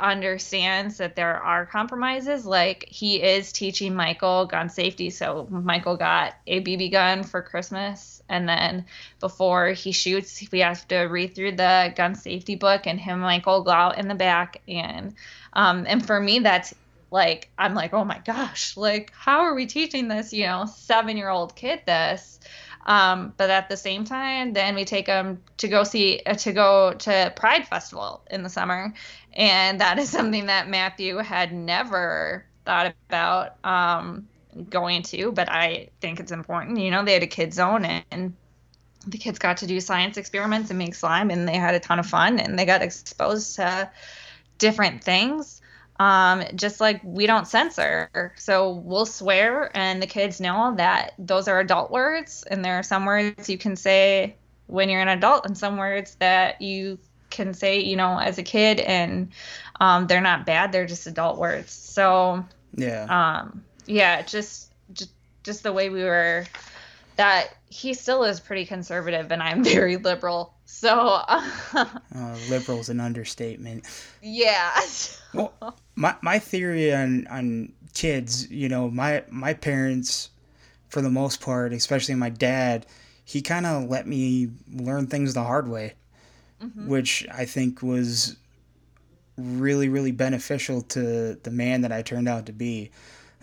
understands 0.00 0.98
that 0.98 1.16
there 1.16 1.36
are 1.36 1.66
compromises. 1.66 2.46
Like 2.46 2.86
he 2.88 3.22
is 3.22 3.52
teaching 3.52 3.94
Michael 3.94 4.46
gun 4.46 4.68
safety. 4.68 5.10
So 5.10 5.46
Michael 5.50 5.96
got 5.96 6.34
a 6.46 6.60
BB 6.62 6.92
gun 6.92 7.22
for 7.22 7.42
Christmas. 7.42 8.22
And 8.28 8.48
then 8.48 8.86
before 9.18 9.68
he 9.68 9.92
shoots, 9.92 10.42
we 10.50 10.60
have 10.60 10.86
to 10.88 11.00
read 11.00 11.34
through 11.34 11.52
the 11.52 11.92
gun 11.96 12.14
safety 12.14 12.56
book 12.56 12.86
and 12.86 12.98
him 12.98 13.20
Michael 13.20 13.62
go 13.62 13.70
out 13.70 13.98
in 13.98 14.08
the 14.08 14.14
back. 14.14 14.62
And, 14.68 15.14
um, 15.52 15.84
and 15.88 16.04
for 16.04 16.20
me, 16.20 16.38
that's 16.40 16.74
like, 17.10 17.50
I'm 17.58 17.74
like, 17.74 17.92
oh 17.92 18.04
my 18.04 18.20
gosh, 18.24 18.76
like, 18.76 19.12
how 19.12 19.40
are 19.40 19.54
we 19.54 19.66
teaching 19.66 20.08
this, 20.08 20.32
you 20.32 20.46
know, 20.46 20.66
seven 20.66 21.16
year 21.16 21.28
old 21.28 21.56
kid 21.56 21.80
this? 21.86 22.38
Um, 22.86 23.34
but 23.36 23.50
at 23.50 23.68
the 23.68 23.76
same 23.76 24.04
time, 24.04 24.52
then 24.52 24.74
we 24.74 24.84
take 24.84 25.06
them 25.06 25.42
to 25.58 25.68
go 25.68 25.84
see 25.84 26.22
uh, 26.24 26.34
to 26.34 26.52
go 26.52 26.94
to 26.94 27.32
Pride 27.36 27.66
Festival 27.68 28.22
in 28.30 28.42
the 28.42 28.48
summer, 28.48 28.94
and 29.32 29.80
that 29.80 29.98
is 29.98 30.08
something 30.16 30.46
that 30.46 30.68
Matthew 30.68 31.18
had 31.18 31.52
never 31.52 32.46
thought 32.64 32.94
about 33.08 33.56
um, 33.64 34.28
going 34.68 35.02
to. 35.02 35.32
But 35.32 35.50
I 35.50 35.90
think 36.00 36.20
it's 36.20 36.32
important. 36.32 36.78
You 36.78 36.90
know, 36.90 37.04
they 37.04 37.14
had 37.14 37.22
a 37.22 37.28
kid 37.28 37.52
zone 37.52 37.84
and 37.84 38.34
the 39.06 39.18
kids 39.18 39.38
got 39.38 39.58
to 39.58 39.66
do 39.66 39.80
science 39.80 40.16
experiments 40.16 40.70
and 40.70 40.78
make 40.78 40.94
slime, 40.94 41.30
and 41.30 41.48
they 41.48 41.56
had 41.56 41.74
a 41.74 41.80
ton 41.80 41.98
of 41.98 42.06
fun, 42.06 42.38
and 42.38 42.58
they 42.58 42.66
got 42.66 42.82
exposed 42.82 43.56
to 43.56 43.90
different 44.58 45.02
things 45.02 45.59
um, 46.00 46.42
just 46.54 46.80
like 46.80 46.98
we 47.04 47.26
don't 47.26 47.46
censor. 47.46 48.32
So 48.36 48.72
we'll 48.72 49.04
swear, 49.04 49.70
and 49.76 50.02
the 50.02 50.06
kids 50.06 50.40
know 50.40 50.74
that 50.78 51.12
those 51.18 51.46
are 51.46 51.60
adult 51.60 51.90
words, 51.90 52.42
and 52.50 52.64
there 52.64 52.78
are 52.78 52.82
some 52.82 53.04
words 53.04 53.50
you 53.50 53.58
can 53.58 53.76
say 53.76 54.34
when 54.66 54.88
you're 54.88 55.02
an 55.02 55.08
adult, 55.08 55.44
and 55.44 55.56
some 55.56 55.76
words 55.76 56.14
that 56.14 56.62
you 56.62 56.98
can 57.28 57.52
say, 57.52 57.80
you 57.80 57.96
know, 57.96 58.18
as 58.18 58.38
a 58.38 58.42
kid, 58.42 58.80
and 58.80 59.30
um, 59.78 60.06
they're 60.06 60.22
not 60.22 60.46
bad; 60.46 60.72
they're 60.72 60.86
just 60.86 61.06
adult 61.06 61.38
words. 61.38 61.70
So 61.70 62.46
yeah, 62.74 63.04
um, 63.42 63.62
yeah, 63.84 64.22
just 64.22 64.72
just 64.94 65.12
just 65.44 65.62
the 65.62 65.72
way 65.72 65.90
we 65.90 66.02
were. 66.02 66.46
That 67.16 67.54
he 67.68 67.92
still 67.92 68.24
is 68.24 68.40
pretty 68.40 68.64
conservative, 68.64 69.30
and 69.30 69.42
I'm 69.42 69.62
very 69.74 69.98
liberal. 69.98 70.54
So 70.72 71.20
uh, 71.26 71.86
liberal 72.48 72.78
is 72.78 72.88
an 72.88 73.00
understatement. 73.00 73.84
Yeah. 74.22 74.70
well, 75.34 75.52
my 75.96 76.14
my 76.22 76.38
theory 76.38 76.94
on 76.94 77.26
on 77.26 77.72
kids, 77.92 78.50
you 78.50 78.68
know, 78.68 78.88
my 78.88 79.24
my 79.28 79.52
parents, 79.52 80.30
for 80.88 81.02
the 81.02 81.10
most 81.10 81.40
part, 81.42 81.74
especially 81.74 82.14
my 82.14 82.30
dad, 82.30 82.86
he 83.24 83.42
kind 83.42 83.66
of 83.66 83.90
let 83.90 84.06
me 84.06 84.48
learn 84.72 85.08
things 85.08 85.34
the 85.34 85.42
hard 85.42 85.68
way, 85.68 85.94
mm-hmm. 86.62 86.88
which 86.88 87.26
I 87.30 87.44
think 87.44 87.82
was 87.82 88.36
really 89.36 89.88
really 89.88 90.12
beneficial 90.12 90.82
to 90.82 91.34
the 91.34 91.50
man 91.50 91.80
that 91.82 91.92
I 91.92 92.00
turned 92.00 92.28
out 92.28 92.46
to 92.46 92.52
be. 92.52 92.90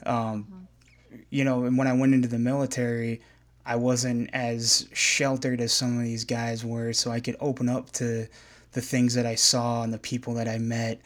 Um, 0.05 0.45
mm-hmm. 0.45 1.17
You 1.29 1.43
know, 1.43 1.65
and 1.65 1.77
when 1.77 1.87
I 1.87 1.93
went 1.93 2.13
into 2.15 2.29
the 2.29 2.39
military 2.39 3.21
I 3.67 3.75
wasn't 3.75 4.29
as 4.31 4.87
sheltered 4.93 5.59
as 5.59 5.73
some 5.73 5.97
of 5.97 6.03
these 6.05 6.23
guys 6.23 6.63
were, 6.63 6.93
so 6.93 7.11
I 7.11 7.19
could 7.19 7.35
open 7.41 7.67
up 7.67 7.91
to 7.93 8.27
the 8.71 8.81
things 8.81 9.13
that 9.15 9.25
I 9.25 9.35
saw 9.35 9.83
and 9.83 9.93
the 9.93 9.99
people 9.99 10.35
that 10.35 10.47
I 10.47 10.57
met. 10.57 11.01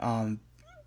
Um, 0.00 0.40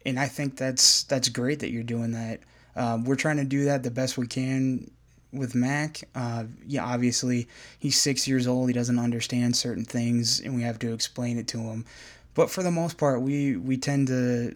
and 0.05 0.19
I 0.19 0.27
think 0.27 0.57
that's 0.57 1.03
that's 1.03 1.29
great 1.29 1.59
that 1.59 1.69
you're 1.69 1.83
doing 1.83 2.11
that. 2.11 2.39
Um, 2.75 3.03
we're 3.03 3.15
trying 3.15 3.37
to 3.37 3.45
do 3.45 3.65
that 3.65 3.83
the 3.83 3.91
best 3.91 4.17
we 4.17 4.25
can 4.25 4.89
with 5.31 5.53
Mac. 5.53 6.01
Uh, 6.15 6.45
yeah, 6.65 6.83
obviously 6.83 7.47
he's 7.77 7.99
six 7.99 8.27
years 8.27 8.47
old. 8.47 8.67
He 8.67 8.73
doesn't 8.73 8.97
understand 8.97 9.55
certain 9.55 9.85
things, 9.85 10.39
and 10.39 10.55
we 10.55 10.63
have 10.63 10.79
to 10.79 10.93
explain 10.93 11.37
it 11.37 11.47
to 11.49 11.59
him. 11.59 11.85
But 12.33 12.49
for 12.49 12.63
the 12.63 12.71
most 12.71 12.97
part, 12.97 13.21
we 13.21 13.55
we 13.55 13.77
tend 13.77 14.07
to 14.07 14.55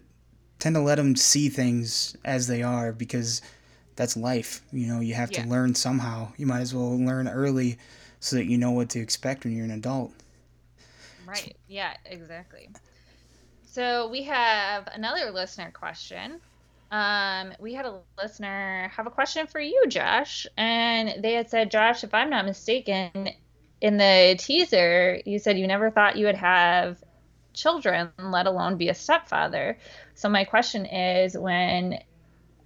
tend 0.58 0.74
to 0.74 0.80
let 0.80 0.98
him 0.98 1.14
see 1.14 1.48
things 1.48 2.16
as 2.24 2.48
they 2.48 2.62
are 2.62 2.92
because 2.92 3.42
that's 3.96 4.16
life. 4.16 4.62
You 4.72 4.86
know, 4.86 5.00
you 5.00 5.14
have 5.14 5.32
yeah. 5.32 5.42
to 5.42 5.48
learn 5.48 5.74
somehow. 5.74 6.28
You 6.36 6.46
might 6.46 6.60
as 6.60 6.74
well 6.74 6.98
learn 6.98 7.28
early 7.28 7.78
so 8.20 8.36
that 8.36 8.46
you 8.46 8.58
know 8.58 8.70
what 8.70 8.90
to 8.90 9.00
expect 9.00 9.44
when 9.44 9.54
you're 9.54 9.64
an 9.64 9.70
adult. 9.70 10.12
Right. 11.26 11.56
Yeah, 11.68 11.94
exactly. 12.04 12.70
So 13.66 14.08
we 14.08 14.22
have 14.24 14.88
another 14.92 15.30
listener 15.30 15.70
question. 15.72 16.40
Um, 16.90 17.52
we 17.58 17.74
had 17.74 17.86
a 17.86 17.98
listener 18.22 18.88
have 18.94 19.06
a 19.06 19.10
question 19.10 19.46
for 19.46 19.58
you, 19.58 19.84
Josh, 19.88 20.46
and 20.56 21.22
they 21.22 21.32
had 21.32 21.50
said, 21.50 21.70
Josh, 21.70 22.04
if 22.04 22.14
I'm 22.14 22.30
not 22.30 22.44
mistaken, 22.44 23.30
in 23.80 23.96
the 23.96 24.36
teaser, 24.38 25.20
you 25.26 25.38
said 25.38 25.58
you 25.58 25.66
never 25.66 25.90
thought 25.90 26.16
you 26.16 26.26
would 26.26 26.36
have 26.36 27.02
children, 27.52 28.10
let 28.18 28.46
alone 28.46 28.76
be 28.76 28.88
a 28.88 28.94
stepfather. 28.94 29.78
So 30.14 30.28
my 30.28 30.44
question 30.44 30.86
is, 30.86 31.36
when 31.36 31.98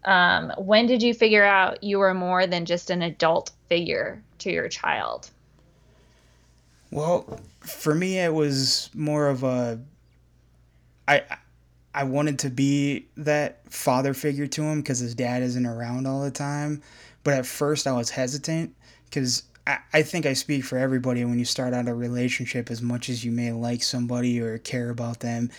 um, 0.04 0.52
when 0.58 0.86
did 0.86 1.02
you 1.02 1.14
figure 1.14 1.44
out 1.44 1.82
you 1.82 1.98
were 1.98 2.14
more 2.14 2.46
than 2.46 2.64
just 2.64 2.90
an 2.90 3.02
adult 3.02 3.50
figure 3.68 4.22
to 4.38 4.50
your 4.50 4.68
child? 4.68 5.30
Well, 6.90 7.40
for 7.60 7.94
me, 7.94 8.18
it 8.18 8.32
was 8.32 8.90
more 8.94 9.28
of 9.28 9.42
a. 9.42 9.80
I 11.06 11.22
I 11.94 12.04
wanted 12.04 12.38
to 12.40 12.50
be 12.50 13.06
that 13.16 13.60
father 13.70 14.14
figure 14.14 14.46
to 14.46 14.62
him 14.62 14.80
because 14.80 15.00
his 15.00 15.14
dad 15.14 15.42
isn't 15.42 15.66
around 15.66 16.06
all 16.06 16.22
the 16.22 16.30
time. 16.30 16.82
But 17.24 17.34
at 17.34 17.46
first, 17.46 17.86
I 17.86 17.92
was 17.92 18.10
hesitant 18.10 18.74
because 19.04 19.42
I, 19.66 19.78
I 19.92 20.02
think 20.02 20.24
I 20.24 20.32
speak 20.32 20.64
for 20.64 20.78
everybody 20.78 21.24
when 21.24 21.38
you 21.38 21.44
start 21.44 21.74
out 21.74 21.88
a 21.88 21.94
relationship, 21.94 22.70
as 22.70 22.80
much 22.80 23.08
as 23.08 23.24
you 23.24 23.32
may 23.32 23.52
like 23.52 23.82
somebody 23.82 24.40
or 24.40 24.58
care 24.58 24.90
about 24.90 25.20
them, 25.20 25.50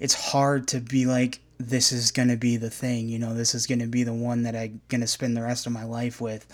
it's 0.00 0.14
hard 0.14 0.68
to 0.68 0.80
be 0.80 1.06
like, 1.06 1.40
this 1.58 1.92
is 1.92 2.10
going 2.10 2.28
to 2.28 2.36
be 2.36 2.56
the 2.56 2.70
thing, 2.70 3.08
you 3.08 3.18
know, 3.18 3.34
this 3.34 3.54
is 3.54 3.66
going 3.66 3.78
to 3.78 3.86
be 3.86 4.02
the 4.02 4.12
one 4.12 4.42
that 4.42 4.56
I'm 4.56 4.80
going 4.88 5.00
to 5.00 5.06
spend 5.06 5.36
the 5.36 5.42
rest 5.42 5.66
of 5.66 5.72
my 5.72 5.84
life 5.84 6.20
with. 6.20 6.46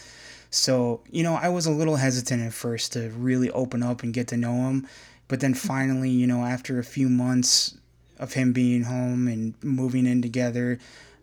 So, 0.50 1.00
you 1.10 1.22
know, 1.22 1.34
I 1.34 1.48
was 1.48 1.66
a 1.66 1.70
little 1.70 1.96
hesitant 1.96 2.42
at 2.42 2.52
first 2.52 2.92
to 2.94 3.10
really 3.10 3.50
open 3.50 3.82
up 3.82 4.02
and 4.02 4.12
get 4.12 4.28
to 4.28 4.36
know 4.36 4.68
him. 4.68 4.86
But 5.28 5.40
then 5.40 5.54
finally, 5.54 6.10
you 6.10 6.26
know, 6.26 6.44
after 6.44 6.78
a 6.78 6.84
few 6.84 7.08
months 7.08 7.76
of 8.18 8.32
him 8.32 8.52
being 8.52 8.82
home 8.82 9.28
and 9.28 9.54
moving 9.62 10.06
in 10.06 10.22
together, 10.22 10.78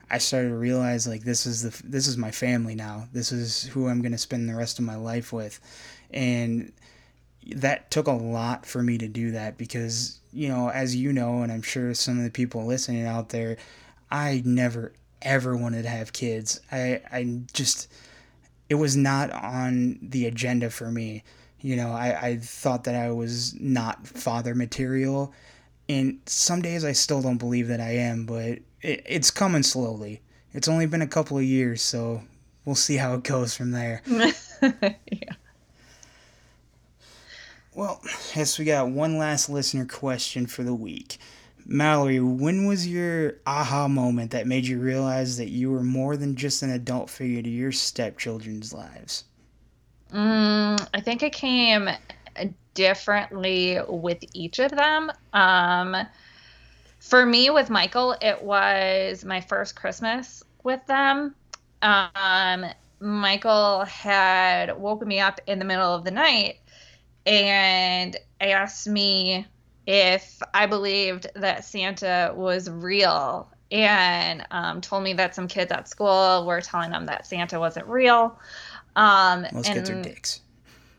I 0.10 0.20
started 0.20 0.50
to 0.50 0.56
realize 0.56 1.06
like 1.08 1.24
this 1.24 1.46
is 1.46 1.62
the 1.62 1.84
this 1.88 2.08
is 2.08 2.18
my 2.18 2.32
family 2.32 2.74
now. 2.74 3.10
This 3.12 3.34
is 3.34 3.64
who 3.64 3.88
I'm 3.88 4.02
going 4.02 4.14
to 4.14 4.18
spend 4.18 4.48
the 4.48 4.56
rest 4.56 4.80
of 4.80 4.86
my 4.86 4.96
life 4.96 5.34
with. 5.34 5.60
And 6.12 6.72
that 7.56 7.92
took 7.92 8.08
a 8.08 8.12
lot 8.12 8.66
for 8.66 8.82
me 8.82 8.98
to 8.98 9.08
do 9.08 9.32
that 9.32 9.58
because, 9.58 10.20
you 10.38 10.50
know, 10.50 10.70
as 10.70 10.96
you 10.96 11.12
know 11.12 11.42
and 11.42 11.52
I'm 11.52 11.62
sure 11.62 11.94
some 11.94 12.18
of 12.18 12.24
the 12.24 12.30
people 12.30 12.66
listening 12.66 13.06
out 13.06 13.30
there, 13.30 13.58
I 14.12 14.42
never 14.46 14.94
ever 15.22 15.58
wanted 15.58 15.84
to 15.84 15.90
have 15.90 16.14
kids. 16.14 16.62
I 16.72 17.02
I 17.12 17.42
just 17.54 17.92
it 18.70 18.76
was 18.76 18.96
not 18.96 19.32
on 19.32 20.00
the 20.02 20.26
agenda 20.28 20.70
for 20.70 20.92
me. 20.92 21.24
You 21.60 21.76
know, 21.76 21.92
I, 21.92 22.28
I 22.28 22.38
thought 22.38 22.84
that 22.84 22.96
I 22.96 23.12
was 23.12 23.60
not 23.60 24.06
father 24.06 24.54
material 24.54 25.34
and 25.90 26.20
some 26.26 26.62
days 26.62 26.84
I 26.84 26.92
still 26.92 27.22
don't 27.22 27.38
believe 27.38 27.68
that 27.70 27.80
I 27.80 27.92
am, 27.92 28.26
but 28.26 28.60
it, 28.82 29.04
it's 29.06 29.32
coming 29.32 29.64
slowly. 29.64 30.22
It's 30.54 30.68
only 30.68 30.86
been 30.86 31.02
a 31.02 31.08
couple 31.08 31.38
of 31.38 31.44
years, 31.44 31.82
so 31.82 32.22
we'll 32.66 32.76
see 32.76 32.98
how 32.98 33.14
it 33.16 33.24
goes 33.24 33.56
from 33.56 33.72
there. 33.72 34.02
yeah. 34.08 34.32
Well, 37.78 38.02
yes, 38.36 38.58
we 38.58 38.66
got 38.66 38.90
one 38.90 39.20
last 39.20 39.52
listener 39.52 39.86
question 39.86 40.48
for 40.48 40.64
the 40.64 40.74
week. 40.74 41.20
Mallory, 41.64 42.20
when 42.20 42.66
was 42.66 42.88
your 42.88 43.36
aha 43.46 43.88
moment 43.88 44.32
that 44.32 44.48
made 44.48 44.66
you 44.66 44.80
realize 44.80 45.38
that 45.38 45.50
you 45.50 45.70
were 45.70 45.84
more 45.84 46.18
than 46.18 46.36
just 46.36 46.64
an 46.64 46.72
adult 46.72 47.08
figure 47.08 47.44
to 47.44 47.50
your 47.50 47.72
stepchildren's 47.72 48.74
lives? 48.74 49.26
Mm, 50.12 50.88
I 50.92 51.02
think 51.02 51.22
it 51.22 51.34
came 51.34 51.88
differently 52.74 53.78
with 53.88 54.24
each 54.34 54.58
of 54.58 54.72
them. 54.72 55.12
Um, 55.34 55.96
for 56.98 57.28
me, 57.28 57.52
with 57.52 57.70
Michael, 57.70 58.16
it 58.20 58.42
was 58.42 59.24
my 59.24 59.40
first 59.40 59.76
Christmas 59.76 60.44
with 60.64 60.84
them. 60.88 61.36
Um, 61.84 62.66
Michael 63.00 63.86
had 63.86 64.76
woken 64.80 65.08
me 65.08 65.20
up 65.20 65.40
in 65.46 65.60
the 65.60 65.66
middle 65.66 65.94
of 65.94 66.04
the 66.06 66.10
night 66.10 66.58
and 67.28 68.18
asked 68.40 68.88
me 68.88 69.46
if 69.86 70.42
I 70.54 70.66
believed 70.66 71.28
that 71.36 71.66
Santa 71.66 72.34
was 72.36 72.70
real 72.70 73.50
and 73.70 74.46
um, 74.52 74.82
told 74.82 75.04
me 75.04 75.14
that 75.14 75.36
some 75.36 75.48
kids 75.48 75.72
at 75.72 75.90
school 75.90 76.46
were 76.46 76.62
telling 76.62 76.92
them 76.92 77.06
that 77.06 77.28
Santa 77.28 77.60
wasn't 77.60 77.86
real. 77.88 78.40
Um, 78.96 79.46
Most 79.54 79.68
and, 79.68 79.76
kids 79.76 79.90
are 79.90 80.02
dicks. 80.02 80.42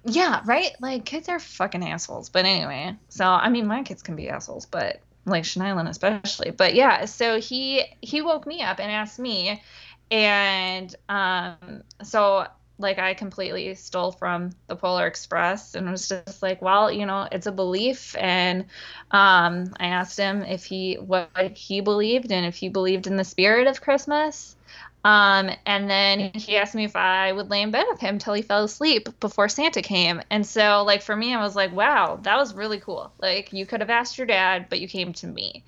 Yeah, 0.05 0.43
right? 0.45 0.71
Like 0.81 1.05
kids 1.05 1.29
are 1.29 1.41
fucking 1.41 1.85
assholes. 1.85 2.29
But 2.29 2.45
anyway, 2.45 2.95
so 3.09 3.27
I 3.27 3.49
mean 3.49 3.67
my 3.67 3.83
kids 3.83 4.03
can 4.03 4.17
be 4.17 4.29
assholes, 4.29 4.67
but 4.67 5.01
like 5.25 5.45
Shania 5.45 5.77
Lynn 5.77 5.87
especially. 5.87 6.51
But 6.51 6.75
yeah, 6.75 7.07
so 7.07 7.41
he 7.41 7.85
he 8.01 8.23
woke 8.23 8.47
me 8.47 8.63
up 8.63 8.81
and 8.81 8.91
asked 8.91 9.19
me 9.19 9.63
and 10.11 10.95
um 11.09 11.83
so 12.03 12.47
like 12.79 12.99
I 12.99 13.15
completely 13.15 13.75
stole 13.75 14.13
from 14.13 14.51
the 14.69 14.77
Polar 14.77 15.07
Express 15.07 15.75
and 15.75 15.91
was 15.91 16.09
just 16.09 16.43
like, 16.43 16.63
well, 16.63 16.91
you 16.91 17.07
know, 17.07 17.29
it's 17.31 17.47
a 17.47 17.53
belief. 17.53 18.17
And 18.19 18.67
um, 19.11 19.75
I 19.81 19.89
asked 19.89 20.19
him 20.19 20.43
if 20.43 20.65
he 20.65 20.95
what 20.95 21.57
he 21.57 21.81
believed 21.81 22.31
and 22.31 22.47
if 22.47 22.57
he 22.57 22.69
believed 22.69 23.07
in 23.07 23.17
the 23.17 23.25
spirit 23.25 23.67
of 23.67 23.81
Christmas. 23.81 24.57
Um, 25.05 25.51
and 25.65 25.89
then 25.89 26.33
he 26.35 26.57
asked 26.57 26.75
me 26.75 26.85
if 26.85 26.97
I 26.97 27.33
would 27.33 27.51
lay 27.51 27.63
in 27.63 27.71
bed 27.71 27.87
with 27.89 28.01
him 28.01 28.19
till 28.19 28.35
he 28.35 28.43
fell 28.43 28.65
asleep 28.65 29.09
before 29.21 29.49
Santa 29.49 29.81
came. 29.81 30.21
And 30.31 30.47
so, 30.47 30.83
like, 30.85 31.03
for 31.03 31.17
me, 31.17 31.35
I 31.35 31.43
was 31.43 31.57
like, 31.57 31.73
wow, 31.73 32.19
that 32.23 32.37
was 32.37 32.53
really 32.53 32.81
cool. 32.81 33.13
Like, 33.19 33.53
you 33.53 33.65
could 33.65 33.81
have 33.81 33.91
asked 33.91 34.19
your 34.19 34.27
dad, 34.27 34.67
but 34.69 34.81
you 34.81 34.89
came 34.89 35.13
to 35.15 35.27
me. 35.27 35.65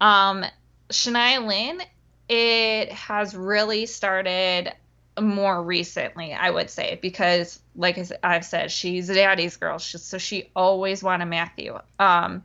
Um, 0.00 0.44
Shania 0.90 1.46
Lynn, 1.46 1.82
it 2.28 2.92
has 2.92 3.34
really 3.34 3.86
started 3.86 4.72
more 5.20 5.62
recently, 5.62 6.32
I 6.32 6.50
would 6.50 6.70
say, 6.70 6.98
because, 7.00 7.60
like 7.76 7.98
I've 8.22 8.44
said, 8.44 8.70
she's 8.70 9.08
a 9.08 9.14
daddy's 9.14 9.56
girl. 9.56 9.78
She, 9.78 9.98
so 9.98 10.18
she 10.18 10.50
always 10.54 11.02
wanted 11.02 11.26
Matthew. 11.26 11.78
Um, 11.98 12.42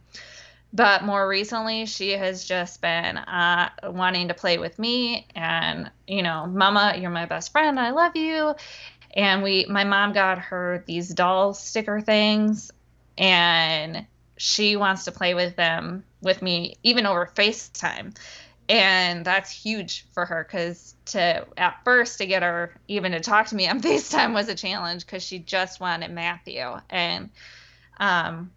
but 0.73 1.03
more 1.03 1.27
recently 1.27 1.85
she 1.85 2.11
has 2.11 2.43
just 2.43 2.81
been 2.81 3.17
uh, 3.17 3.69
wanting 3.83 4.27
to 4.27 4.33
play 4.33 4.57
with 4.57 4.77
me 4.79 5.27
and 5.35 5.89
you 6.07 6.23
know 6.23 6.47
mama 6.47 6.95
you're 6.97 7.11
my 7.11 7.25
best 7.25 7.51
friend 7.51 7.79
i 7.79 7.91
love 7.91 8.15
you 8.15 8.53
and 9.13 9.43
we 9.43 9.65
my 9.69 9.83
mom 9.83 10.11
got 10.11 10.39
her 10.39 10.83
these 10.87 11.09
doll 11.09 11.53
sticker 11.53 12.01
things 12.01 12.71
and 13.17 14.05
she 14.35 14.75
wants 14.75 15.05
to 15.05 15.11
play 15.11 15.35
with 15.35 15.55
them 15.55 16.03
with 16.21 16.41
me 16.41 16.75
even 16.81 17.05
over 17.05 17.29
facetime 17.35 18.15
and 18.69 19.25
that's 19.25 19.51
huge 19.51 20.05
for 20.13 20.25
her 20.25 20.43
because 20.43 20.95
to 21.05 21.45
at 21.57 21.83
first 21.83 22.19
to 22.19 22.25
get 22.25 22.43
her 22.43 22.73
even 22.87 23.11
to 23.11 23.19
talk 23.19 23.47
to 23.47 23.55
me 23.55 23.67
on 23.67 23.81
facetime 23.81 24.33
was 24.33 24.47
a 24.47 24.55
challenge 24.55 25.05
because 25.05 25.23
she 25.23 25.39
just 25.39 25.79
wanted 25.79 26.11
matthew. 26.11 26.79
And 26.89 27.29
um 27.97 28.51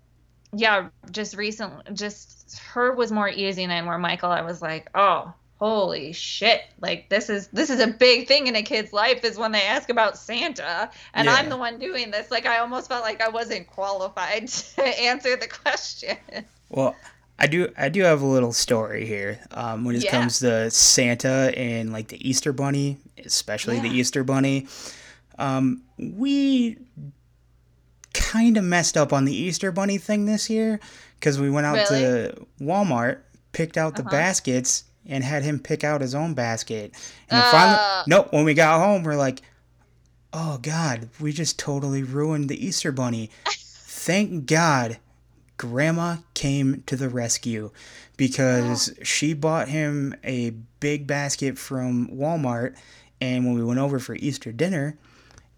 yeah, 0.53 0.89
just 1.11 1.37
recently, 1.37 1.83
just 1.93 2.59
her 2.73 2.93
was 2.93 3.13
more 3.13 3.29
easy 3.29 3.67
than 3.67 3.87
where 3.87 3.99
Michael, 3.99 4.31
I 4.31 4.43
was 4.43 4.63
like, 4.63 4.89
oh, 4.95 5.35
holy 5.59 6.13
shit. 6.13 6.63
Like 6.81 7.09
this 7.09 7.29
is 7.29 7.49
this 7.49 7.71
is 7.71 7.81
a 7.81 7.89
big 7.89 8.29
thing 8.29 8.47
in 8.47 8.57
a 8.57 8.63
kid's 8.63 8.93
life 8.93 9.25
is 9.25 9.37
when 9.37 9.53
they 9.53 9.63
ask 9.63 9.89
about 9.89 10.19
santa. 10.19 10.91
And 11.15 11.27
yeah. 11.27 11.35
i'm 11.35 11.49
the 11.49 11.57
one 11.57 11.79
doing 11.79 12.11
this. 12.11 12.31
Like 12.31 12.47
i 12.47 12.59
almost 12.59 12.89
felt 12.89 13.03
like 13.03 13.21
i 13.21 13.29
wasn't 13.29 13.67
qualified 13.67 14.49
to 14.77 14.83
answer 14.83 15.37
the 15.37 15.49
question. 15.49 16.17
Well 16.69 16.95
i 17.39 17.47
do 17.47 17.68
i 17.76 17.89
do 17.89 18.03
have 18.03 18.22
a 18.22 18.26
little 18.26 18.53
story 18.53 19.07
here 19.07 19.39
um, 19.53 19.84
when 19.84 19.95
it 19.95 20.05
yeah. 20.05 20.11
comes 20.11 20.41
to 20.41 20.70
santa 20.70 21.53
and 21.57 21.93
like 21.93 22.09
the 22.09 22.28
easter 22.28 22.53
bunny 22.53 22.99
especially 23.24 23.76
yeah. 23.76 23.82
the 23.82 23.91
easter 23.91 24.24
bunny 24.24 24.66
um, 25.39 25.82
we 25.99 26.78
kind 28.16 28.57
of 28.57 28.64
messed 28.64 28.97
up 28.97 29.12
on 29.12 29.24
the 29.24 29.34
Easter 29.34 29.70
Bunny 29.70 29.99
thing 29.99 30.24
this 30.26 30.49
year 30.49 30.80
because 31.18 31.39
we 31.39 31.51
went 31.51 31.66
out 31.66 31.91
really? 31.91 32.01
to 32.01 32.47
Walmart, 32.61 33.18
picked 33.53 33.76
out 33.76 33.97
the 33.97 34.03
uh-huh. 34.03 34.11
baskets, 34.11 34.84
and 35.05 35.22
had 35.22 35.45
him 35.45 35.59
pick 35.59 35.84
out 35.84 36.01
his 36.01 36.14
own 36.14 36.34
basket. 36.34 36.93
And 37.30 37.41
uh. 37.41 37.51
finally, 37.51 38.05
nope. 38.09 38.32
When 38.32 38.45
we 38.45 38.55
got 38.55 38.80
home, 38.80 39.03
we're 39.03 39.16
like, 39.16 39.43
"Oh 40.32 40.59
God, 40.59 41.09
we 41.20 41.32
just 41.32 41.59
totally 41.59 42.03
ruined 42.03 42.49
the 42.49 42.66
Easter 42.66 42.93
Bunny." 42.93 43.30
Thank 43.49 44.47
God, 44.47 44.99
Grandma 45.57 46.17
came 46.35 46.83
to 46.87 46.97
the 46.97 47.09
rescue 47.09 47.71
because 48.17 48.91
oh. 48.91 49.05
she 49.05 49.35
bought 49.35 49.69
him 49.69 50.15
a 50.25 50.51
big 50.81 51.07
basket 51.07 51.59
from 51.59 52.09
Walmart, 52.09 52.77
and 53.21 53.47
when 53.47 53.55
we 53.55 53.65
went 53.65 53.81
over 53.81 53.99
for 53.99 54.15
Easter 54.17 54.53
dinner 54.53 54.99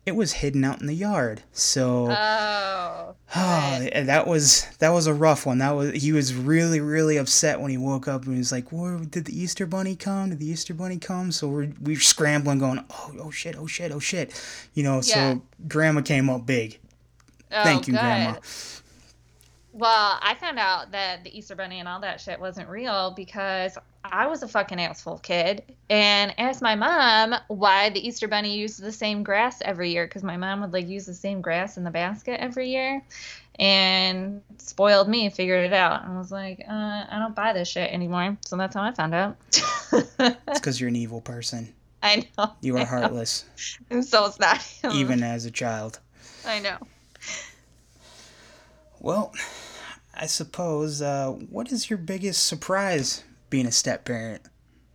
it 0.09 0.17
was 0.17 0.33
hidden 0.33 0.65
out 0.65 0.81
in 0.81 0.87
the 0.87 0.95
yard. 0.95 1.43
So 1.53 2.09
Oh. 2.11 3.15
Oh, 3.37 3.87
that 3.93 4.27
was 4.27 4.67
that 4.79 4.89
was 4.89 5.07
a 5.07 5.13
rough 5.13 5.45
one. 5.45 5.59
That 5.59 5.73
was 5.73 5.93
he 5.93 6.13
was 6.13 6.35
really 6.35 6.81
really 6.81 7.19
upset 7.19 7.61
when 7.61 7.71
he 7.71 7.77
woke 7.77 8.09
up 8.09 8.25
and 8.25 8.33
he 8.33 8.39
was 8.39 8.51
like, 8.51 8.73
"Where 8.73 8.97
did 8.97 9.27
the 9.27 9.39
Easter 9.39 9.67
Bunny 9.67 9.97
come? 9.97 10.31
Did 10.31 10.39
the 10.39 10.47
Easter 10.47 10.73
Bunny 10.73 10.99
come?" 10.99 11.31
So 11.31 11.47
we're 11.47 11.69
we 11.83 11.97
are 11.97 12.01
scrambling, 12.01 12.59
going, 12.59 12.83
"Oh 12.91 13.15
oh 13.21 13.31
shit 13.31 13.55
oh 13.55 13.67
shit 13.67 13.93
oh 13.93 13.99
shit," 13.99 14.33
you 14.73 14.83
know. 14.83 15.03
So 15.03 15.43
Grandma 15.69 16.01
came 16.01 16.31
up 16.31 16.47
big. 16.47 16.79
Oh, 17.53 17.63
Thank 17.63 17.87
you, 17.87 17.93
good. 17.93 18.01
Grandma. 18.01 18.39
Well, 19.79 20.19
I 20.21 20.35
found 20.35 20.59
out 20.59 20.91
that 20.91 21.23
the 21.23 21.39
Easter 21.39 21.55
Bunny 21.55 21.79
and 21.79 21.89
all 21.89 22.01
that 22.01 22.21
shit 22.21 22.41
wasn't 22.41 22.69
real 22.69 23.13
because 23.13 23.79
I 24.05 24.27
was 24.27 24.43
a 24.43 24.49
fucking 24.49 24.81
asshole 24.81 25.19
kid 25.19 25.63
and 25.89 26.35
asked 26.37 26.61
my 26.61 26.75
mom 26.75 27.37
why 27.47 27.91
the 27.91 28.05
Easter 28.05 28.27
Bunny 28.27 28.57
used 28.59 28.83
the 28.83 28.91
same 28.91 29.23
grass 29.23 29.63
every 29.63 29.93
year 29.93 30.05
because 30.05 30.25
my 30.25 30.37
mom 30.37 30.63
would 30.63 30.73
like 30.73 30.89
use 30.89 31.07
the 31.07 31.15
same 31.15 31.41
grass 31.41 31.77
in 31.77 31.85
the 31.85 31.93
basket 31.93 32.41
every 32.41 32.71
year 32.71 33.05
and 33.61 34.43
spoiled 34.57 35.09
me, 35.09 35.31
figured 35.31 35.65
it 35.67 35.73
out. 35.73 36.05
And 36.05 36.19
was 36.19 36.33
like, 36.33 36.59
uh, 36.69 36.73
I 37.09 37.17
don't 37.21 37.37
buy 37.37 37.53
this 37.53 37.69
shit 37.69 37.93
anymore. 37.93 38.37
So 38.47 38.57
that's 38.57 38.75
how 38.75 38.83
I 38.83 38.91
found 38.93 39.15
out. 39.15 39.37
It's 40.21 40.59
because 40.59 40.81
you're 40.81 40.89
an 40.89 40.97
evil 40.97 41.21
person. 41.21 41.73
I 42.03 42.27
know. 42.37 42.53
You 42.63 42.75
are 42.75 42.81
know. 42.81 42.85
heartless, 42.85 43.45
And 43.91 44.05
so 44.05 44.27
it's 44.27 44.41
not 44.41 44.61
him. 44.61 44.91
even 44.91 45.23
as 45.23 45.45
a 45.45 45.53
child. 45.53 46.01
I 46.45 46.59
know. 46.59 46.79
Well, 49.01 49.33
I 50.19 50.27
suppose. 50.27 51.01
Uh, 51.01 51.31
what 51.51 51.71
is 51.71 51.89
your 51.89 51.99
biggest 51.99 52.47
surprise 52.47 53.25
being 53.51 53.67
a 53.67 53.73
step 53.73 54.05
parent? 54.05 54.43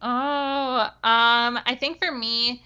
Oh, 0.01 0.89
um, 1.03 1.59
I 1.65 1.77
think 1.79 2.03
for 2.03 2.11
me, 2.11 2.61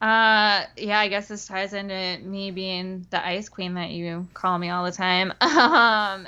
uh, 0.00 0.64
yeah, 0.78 0.98
I 0.98 1.08
guess 1.08 1.28
this 1.28 1.46
ties 1.46 1.74
into 1.74 2.18
me 2.24 2.50
being 2.50 3.06
the 3.10 3.24
ice 3.24 3.50
queen 3.50 3.74
that 3.74 3.90
you 3.90 4.26
call 4.32 4.58
me 4.58 4.70
all 4.70 4.84
the 4.84 4.92
time. 4.92 5.32
Um, 5.42 6.26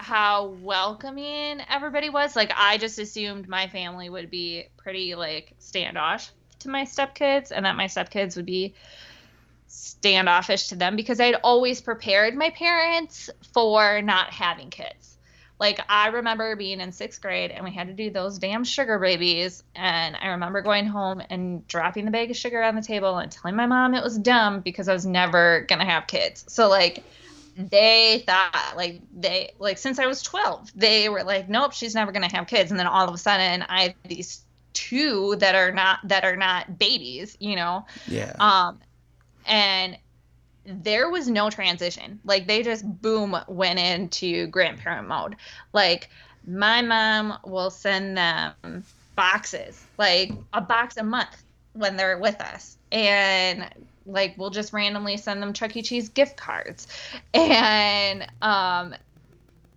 how 0.00 0.46
welcoming 0.62 1.60
everybody 1.68 2.08
was. 2.08 2.36
Like, 2.36 2.52
I 2.56 2.78
just 2.78 3.00
assumed 3.00 3.48
my 3.48 3.66
family 3.66 4.08
would 4.08 4.30
be 4.30 4.68
pretty 4.76 5.16
like 5.16 5.54
standoff 5.60 6.30
to 6.60 6.68
my 6.68 6.84
stepkids, 6.84 7.50
and 7.50 7.66
that 7.66 7.76
my 7.76 7.86
stepkids 7.86 8.36
would 8.36 8.46
be 8.46 8.74
standoffish 9.68 10.68
to 10.68 10.76
them 10.76 10.96
because 10.96 11.20
I'd 11.20 11.36
always 11.44 11.80
prepared 11.80 12.34
my 12.34 12.50
parents 12.50 13.30
for 13.52 14.02
not 14.02 14.32
having 14.32 14.70
kids. 14.70 15.18
Like 15.60 15.80
I 15.88 16.08
remember 16.08 16.54
being 16.56 16.80
in 16.80 16.92
sixth 16.92 17.20
grade 17.20 17.50
and 17.50 17.64
we 17.64 17.72
had 17.72 17.88
to 17.88 17.92
do 17.92 18.10
those 18.10 18.38
damn 18.38 18.64
sugar 18.64 18.98
babies. 18.98 19.62
And 19.74 20.16
I 20.16 20.28
remember 20.28 20.62
going 20.62 20.86
home 20.86 21.20
and 21.30 21.66
dropping 21.66 22.04
the 22.04 22.10
bag 22.10 22.30
of 22.30 22.36
sugar 22.36 22.62
on 22.62 22.76
the 22.76 22.82
table 22.82 23.18
and 23.18 23.30
telling 23.30 23.56
my 23.56 23.66
mom 23.66 23.94
it 23.94 24.02
was 24.02 24.18
dumb 24.18 24.60
because 24.60 24.88
I 24.88 24.92
was 24.92 25.04
never 25.04 25.66
gonna 25.68 25.84
have 25.84 26.06
kids. 26.06 26.44
So 26.48 26.68
like 26.68 27.02
they 27.56 28.22
thought 28.24 28.74
like 28.76 29.00
they 29.12 29.52
like 29.58 29.78
since 29.78 29.98
I 29.98 30.06
was 30.06 30.22
12, 30.22 30.70
they 30.76 31.08
were 31.08 31.24
like, 31.24 31.48
nope, 31.48 31.72
she's 31.72 31.94
never 31.94 32.12
gonna 32.12 32.32
have 32.32 32.46
kids. 32.46 32.70
And 32.70 32.78
then 32.78 32.86
all 32.86 33.08
of 33.08 33.14
a 33.14 33.18
sudden 33.18 33.62
I 33.68 33.82
have 33.82 33.94
these 34.04 34.42
two 34.74 35.34
that 35.40 35.56
are 35.56 35.72
not 35.72 35.98
that 36.04 36.24
are 36.24 36.36
not 36.36 36.78
babies, 36.78 37.36
you 37.40 37.56
know. 37.56 37.84
Yeah. 38.06 38.34
Um, 38.38 38.78
and 39.48 39.96
there 40.64 41.08
was 41.10 41.28
no 41.28 41.50
transition. 41.50 42.20
Like 42.24 42.46
they 42.46 42.62
just 42.62 42.84
boom 43.00 43.36
went 43.48 43.78
into 43.78 44.46
grandparent 44.48 45.08
mode. 45.08 45.36
Like 45.72 46.10
my 46.46 46.82
mom 46.82 47.38
will 47.44 47.70
send 47.70 48.16
them 48.16 48.84
boxes, 49.16 49.82
like 49.96 50.30
a 50.52 50.60
box 50.60 50.96
a 50.96 51.02
month 51.02 51.42
when 51.72 51.96
they're 51.96 52.18
with 52.18 52.40
us. 52.40 52.76
And 52.92 53.68
like 54.06 54.34
we'll 54.36 54.50
just 54.50 54.72
randomly 54.72 55.16
send 55.16 55.42
them 55.42 55.52
Chuck 55.52 55.76
E. 55.76 55.82
Cheese 55.82 56.10
gift 56.10 56.36
cards. 56.36 56.86
And 57.32 58.22
um 58.42 58.94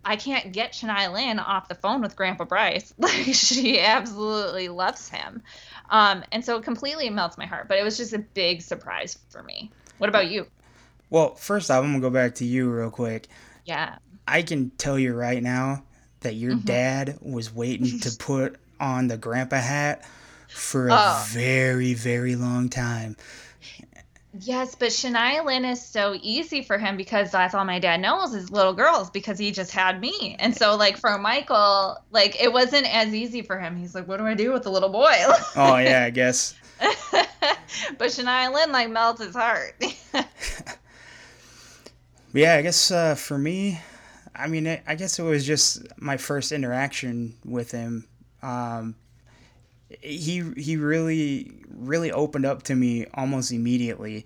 I 0.03 0.15
can't 0.15 0.51
get 0.51 0.73
Shania 0.73 1.13
Lynn 1.13 1.37
off 1.39 1.67
the 1.67 1.75
phone 1.75 2.01
with 2.01 2.15
Grandpa 2.15 2.45
Bryce. 2.45 2.93
Like 3.01 3.33
she 3.33 3.79
absolutely 3.79 4.67
loves 4.67 5.09
him. 5.09 5.43
Um, 5.91 6.23
and 6.31 6.43
so 6.43 6.57
it 6.57 6.63
completely 6.63 7.09
melts 7.09 7.37
my 7.37 7.45
heart. 7.45 7.67
But 7.67 7.77
it 7.77 7.83
was 7.83 7.97
just 7.97 8.13
a 8.13 8.19
big 8.19 8.61
surprise 8.61 9.19
for 9.29 9.43
me. 9.43 9.69
What 9.99 10.09
about 10.09 10.29
you? 10.31 10.47
Well, 11.09 11.35
first 11.35 11.69
off, 11.69 11.83
I'm 11.83 11.91
gonna 11.91 11.99
go 12.01 12.09
back 12.09 12.35
to 12.35 12.45
you 12.45 12.69
real 12.71 12.89
quick. 12.89 13.27
Yeah. 13.65 13.97
I 14.27 14.41
can 14.43 14.69
tell 14.77 14.97
you 14.97 15.13
right 15.13 15.43
now 15.43 15.83
that 16.21 16.35
your 16.35 16.53
Mhm. 16.53 16.65
dad 16.65 17.17
was 17.21 17.53
waiting 17.53 17.99
to 17.99 18.11
put 18.19 18.55
on 18.79 19.07
the 19.09 19.17
grandpa 19.17 19.57
hat 19.57 20.03
for 20.47 20.87
a 20.87 20.93
Oh. 20.93 21.25
very, 21.29 21.93
very 21.93 22.35
long 22.35 22.69
time. 22.69 23.17
Yes, 24.39 24.75
but 24.75 24.89
Shania 24.89 25.43
Lynn 25.43 25.65
is 25.65 25.85
so 25.85 26.17
easy 26.21 26.61
for 26.61 26.77
him 26.77 26.95
because 26.95 27.31
that's 27.31 27.53
all 27.53 27.65
my 27.65 27.79
dad 27.79 27.99
knows 27.99 28.33
is 28.33 28.49
little 28.49 28.73
girls 28.73 29.09
because 29.09 29.37
he 29.37 29.51
just 29.51 29.71
had 29.71 29.99
me. 29.99 30.37
And 30.39 30.55
so 30.55 30.77
like 30.77 30.97
for 30.97 31.17
Michael, 31.17 31.97
like 32.11 32.41
it 32.41 32.53
wasn't 32.53 32.93
as 32.93 33.13
easy 33.13 33.41
for 33.41 33.59
him. 33.59 33.75
He's 33.75 33.93
like, 33.93 34.07
what 34.07 34.17
do 34.17 34.25
I 34.25 34.33
do 34.33 34.53
with 34.53 34.63
the 34.63 34.71
little 34.71 34.89
boy? 34.89 35.11
Oh 35.55 35.77
yeah, 35.77 36.03
I 36.05 36.09
guess. 36.11 36.55
but 36.81 38.07
Shania 38.07 38.53
Lynn 38.53 38.71
like 38.71 38.89
melts 38.89 39.21
his 39.21 39.35
heart. 39.35 39.75
Yeah, 42.33 42.55
I 42.55 42.61
guess 42.61 42.91
uh, 42.91 43.15
for 43.15 43.37
me, 43.37 43.79
I 44.35 44.47
mean, 44.47 44.67
I 44.67 44.81
I 44.87 44.95
guess 44.95 45.19
it 45.19 45.23
was 45.23 45.45
just 45.45 45.85
my 45.97 46.17
first 46.17 46.51
interaction 46.51 47.35
with 47.43 47.71
him. 47.71 48.07
Um, 48.41 48.95
he 50.01 50.43
he 50.57 50.77
really 50.77 51.51
really 51.69 52.11
opened 52.11 52.45
up 52.45 52.63
to 52.63 52.75
me 52.75 53.05
almost 53.13 53.51
immediately, 53.51 54.25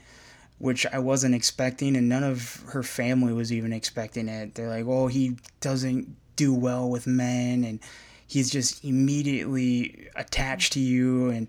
which 0.58 0.86
I 0.88 1.00
wasn't 1.00 1.36
expecting, 1.36 1.96
and 1.96 2.10
none 2.10 2.24
of 2.24 2.64
her 2.70 2.84
family 2.84 3.34
was 3.34 3.52
even 3.52 3.74
expecting 3.74 4.28
it. 4.28 4.56
They're 4.56 4.70
like, 4.70 4.86
"Oh, 4.86 5.08
he 5.08 5.38
doesn't 5.62 6.16
do 6.36 6.54
well 6.54 6.90
with 6.90 7.08
men," 7.08 7.64
and 7.64 7.80
he's 8.28 8.50
just 8.50 8.84
immediately 8.84 10.08
attached 10.16 10.74
to 10.74 10.80
you, 10.80 11.30
and 11.30 11.48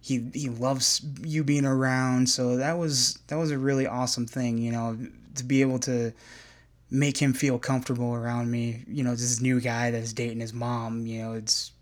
he 0.00 0.30
he 0.34 0.48
loves 0.48 1.00
you 1.22 1.44
being 1.44 1.66
around. 1.66 2.28
So 2.28 2.56
that 2.56 2.78
was 2.78 3.18
that 3.28 3.36
was 3.36 3.50
a 3.50 3.58
really 3.58 3.86
awesome 3.86 4.26
thing, 4.26 4.58
you 4.58 4.72
know, 4.72 4.98
to 5.34 5.44
be 5.44 5.60
able 5.60 5.78
to 5.80 6.12
make 6.90 7.18
him 7.18 7.32
feel 7.34 7.58
comfortable 7.58 8.14
around 8.14 8.50
me. 8.50 8.84
You 8.88 9.04
know, 9.04 9.12
this 9.12 9.40
new 9.40 9.60
guy 9.60 9.90
that's 9.90 10.12
dating 10.12 10.40
his 10.40 10.52
mom. 10.52 11.06
You 11.06 11.22
know, 11.22 11.32
it's 11.34 11.72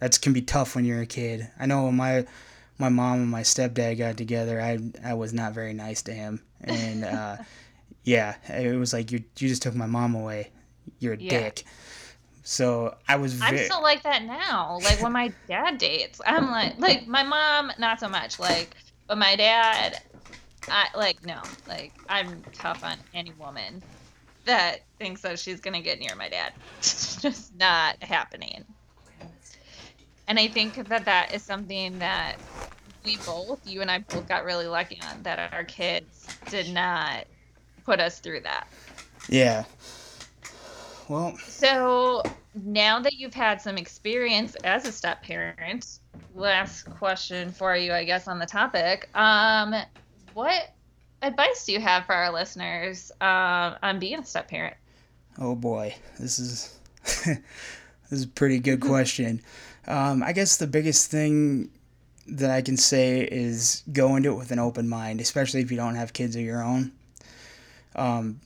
that 0.00 0.20
can 0.20 0.32
be 0.32 0.42
tough 0.42 0.74
when 0.74 0.84
you're 0.84 1.02
a 1.02 1.06
kid. 1.06 1.48
I 1.58 1.66
know 1.66 1.84
when 1.84 1.96
my 1.96 2.26
my 2.78 2.88
mom 2.88 3.20
and 3.20 3.30
my 3.30 3.42
stepdad 3.42 3.98
got 3.98 4.16
together, 4.16 4.60
I 4.60 4.78
I 5.04 5.14
was 5.14 5.32
not 5.32 5.52
very 5.52 5.72
nice 5.74 6.02
to 6.02 6.12
him, 6.12 6.42
and 6.62 7.04
uh, 7.04 7.36
yeah, 8.04 8.36
it 8.48 8.76
was 8.78 8.92
like 8.92 9.12
you 9.12 9.24
you 9.38 9.48
just 9.48 9.62
took 9.62 9.74
my 9.74 9.86
mom 9.86 10.14
away. 10.14 10.50
You're 10.98 11.14
a 11.14 11.16
Yeah. 11.18 11.28
dick. 11.28 11.64
So 12.42 12.96
I 13.08 13.16
was 13.16 13.40
I'm 13.42 13.56
still 13.56 13.82
like 13.82 14.02
that 14.04 14.24
now. 14.24 14.78
Like 14.82 15.00
when 15.00 15.12
my 15.12 15.32
dad 15.48 15.78
dates, 15.78 16.20
I'm 16.26 16.50
like, 16.50 16.74
like 16.78 17.06
my 17.06 17.22
mom, 17.22 17.72
not 17.78 18.00
so 18.00 18.08
much. 18.08 18.38
Like, 18.38 18.76
but 19.08 19.18
my 19.18 19.36
dad, 19.36 20.00
I 20.70 20.88
like 20.94 21.22
no. 21.24 21.56
Like 21.66 21.94
I'm 22.08 22.46
tough 22.52 22.84
on 22.84 22.98
any 23.14 23.32
woman 23.32 23.84
that 24.46 24.80
thinks 24.98 25.22
that 25.22 25.38
she's 25.38 25.60
gonna 25.60 25.82
get 25.82 25.98
near 25.98 26.14
my 26.16 26.28
dad. 26.28 26.54
It's 26.82 27.16
just 27.18 27.54
not 27.54 28.02
happening. 28.02 28.64
And 30.30 30.38
I 30.38 30.46
think 30.46 30.76
that 30.86 31.04
that 31.06 31.34
is 31.34 31.42
something 31.42 31.98
that 31.98 32.36
we 33.04 33.16
both, 33.26 33.66
you 33.66 33.80
and 33.80 33.90
I 33.90 33.98
both, 33.98 34.28
got 34.28 34.44
really 34.44 34.68
lucky 34.68 35.00
on. 35.10 35.24
That 35.24 35.52
our 35.52 35.64
kids 35.64 36.24
did 36.48 36.72
not 36.72 37.24
put 37.84 37.98
us 37.98 38.20
through 38.20 38.42
that. 38.42 38.68
yeah. 39.28 39.64
Well, 41.08 41.36
So 41.38 42.22
now 42.54 43.00
that 43.00 43.14
you've 43.14 43.34
had 43.34 43.60
some 43.60 43.76
experience 43.76 44.54
as 44.62 44.86
a 44.86 44.92
step 44.92 45.20
parent, 45.24 45.98
last 46.36 46.84
question 46.84 47.50
for 47.50 47.74
you, 47.74 47.92
I 47.92 48.04
guess, 48.04 48.28
on 48.28 48.38
the 48.38 48.46
topic. 48.46 49.08
Um, 49.16 49.74
what 50.34 50.72
advice 51.22 51.66
do 51.66 51.72
you 51.72 51.80
have 51.80 52.06
for 52.06 52.14
our 52.14 52.32
listeners 52.32 53.10
um, 53.20 53.74
on 53.82 53.98
being 53.98 54.20
a 54.20 54.24
step 54.24 54.46
parent? 54.46 54.76
Oh 55.38 55.56
boy, 55.56 55.96
this 56.20 56.38
is 56.38 56.78
this 57.02 57.40
is 58.12 58.22
a 58.22 58.28
pretty 58.28 58.60
good 58.60 58.80
question. 58.80 59.40
Um, 59.86 60.22
I 60.22 60.32
guess 60.32 60.56
the 60.56 60.66
biggest 60.66 61.10
thing 61.10 61.70
that 62.26 62.50
I 62.50 62.62
can 62.62 62.76
say 62.76 63.20
is 63.20 63.82
go 63.92 64.16
into 64.16 64.30
it 64.30 64.36
with 64.36 64.50
an 64.50 64.58
open 64.58 64.88
mind, 64.88 65.20
especially 65.20 65.60
if 65.60 65.70
you 65.70 65.76
don't 65.76 65.96
have 65.96 66.12
kids 66.12 66.36
of 66.36 66.42
your 66.42 66.62
own. 66.62 66.92
Um, 67.96 68.40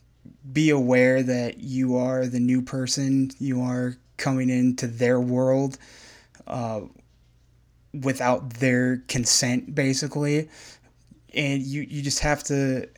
be 0.53 0.71
aware 0.71 1.23
that 1.23 1.59
you 1.59 1.97
are 1.97 2.27
the 2.27 2.41
new 2.41 2.63
person. 2.63 3.31
You 3.39 3.63
are 3.63 3.97
coming 4.17 4.49
into 4.49 4.87
their 4.87 5.21
world 5.21 5.79
uh, 6.47 6.83
without 7.93 8.51
their 8.55 8.99
consent, 9.09 9.75
basically, 9.75 10.49
and 11.35 11.63
you 11.63 11.83
you 11.83 12.03
just 12.03 12.21
have 12.21 12.43
to 12.45 12.89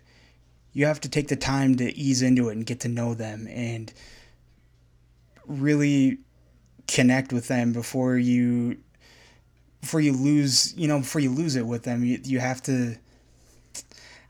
you 0.72 0.86
have 0.86 1.00
to 1.00 1.08
take 1.08 1.28
the 1.28 1.36
time 1.36 1.76
to 1.76 1.96
ease 1.96 2.22
into 2.22 2.48
it 2.48 2.52
and 2.52 2.66
get 2.66 2.80
to 2.80 2.88
know 2.88 3.14
them 3.14 3.48
and 3.48 3.92
really 5.46 6.18
connect 6.86 7.32
with 7.32 7.48
them 7.48 7.72
before 7.72 8.16
you 8.16 8.76
before 9.80 10.00
you 10.00 10.12
lose 10.12 10.74
you 10.76 10.88
know 10.88 10.98
before 11.00 11.20
you 11.20 11.30
lose 11.30 11.56
it 11.56 11.66
with 11.66 11.82
them 11.82 12.04
you, 12.04 12.20
you 12.24 12.38
have 12.40 12.62
to 12.62 12.96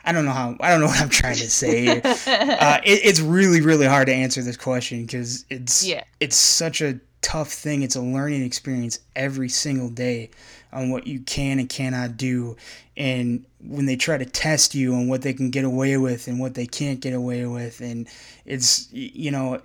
I 0.06 0.12
don't 0.12 0.24
know 0.24 0.32
how 0.32 0.56
I 0.60 0.70
don't 0.70 0.80
know 0.80 0.86
what 0.86 1.00
I'm 1.00 1.08
trying 1.08 1.36
to 1.36 1.50
say. 1.50 1.88
uh, 1.88 2.00
it, 2.84 3.00
it's 3.04 3.20
really 3.20 3.60
really 3.60 3.86
hard 3.86 4.06
to 4.06 4.14
answer 4.14 4.40
this 4.40 4.56
question 4.56 5.02
because 5.02 5.44
it's 5.50 5.84
yeah. 5.84 6.04
it's 6.20 6.36
such 6.36 6.80
a 6.80 7.00
tough 7.22 7.52
thing. 7.52 7.82
It's 7.82 7.96
a 7.96 8.00
learning 8.00 8.44
experience 8.44 9.00
every 9.16 9.48
single 9.48 9.90
day 9.90 10.30
on 10.72 10.90
what 10.90 11.06
you 11.06 11.20
can 11.20 11.58
and 11.58 11.68
cannot 11.68 12.16
do, 12.16 12.56
and 12.96 13.44
when 13.60 13.86
they 13.86 13.96
try 13.96 14.16
to 14.16 14.24
test 14.24 14.74
you 14.74 14.94
on 14.94 15.08
what 15.08 15.22
they 15.22 15.32
can 15.32 15.50
get 15.50 15.64
away 15.64 15.96
with 15.96 16.28
and 16.28 16.38
what 16.38 16.54
they 16.54 16.66
can't 16.66 17.00
get 17.00 17.12
away 17.12 17.44
with, 17.46 17.80
and 17.80 18.08
it's 18.44 18.88
you 18.92 19.32
know 19.32 19.60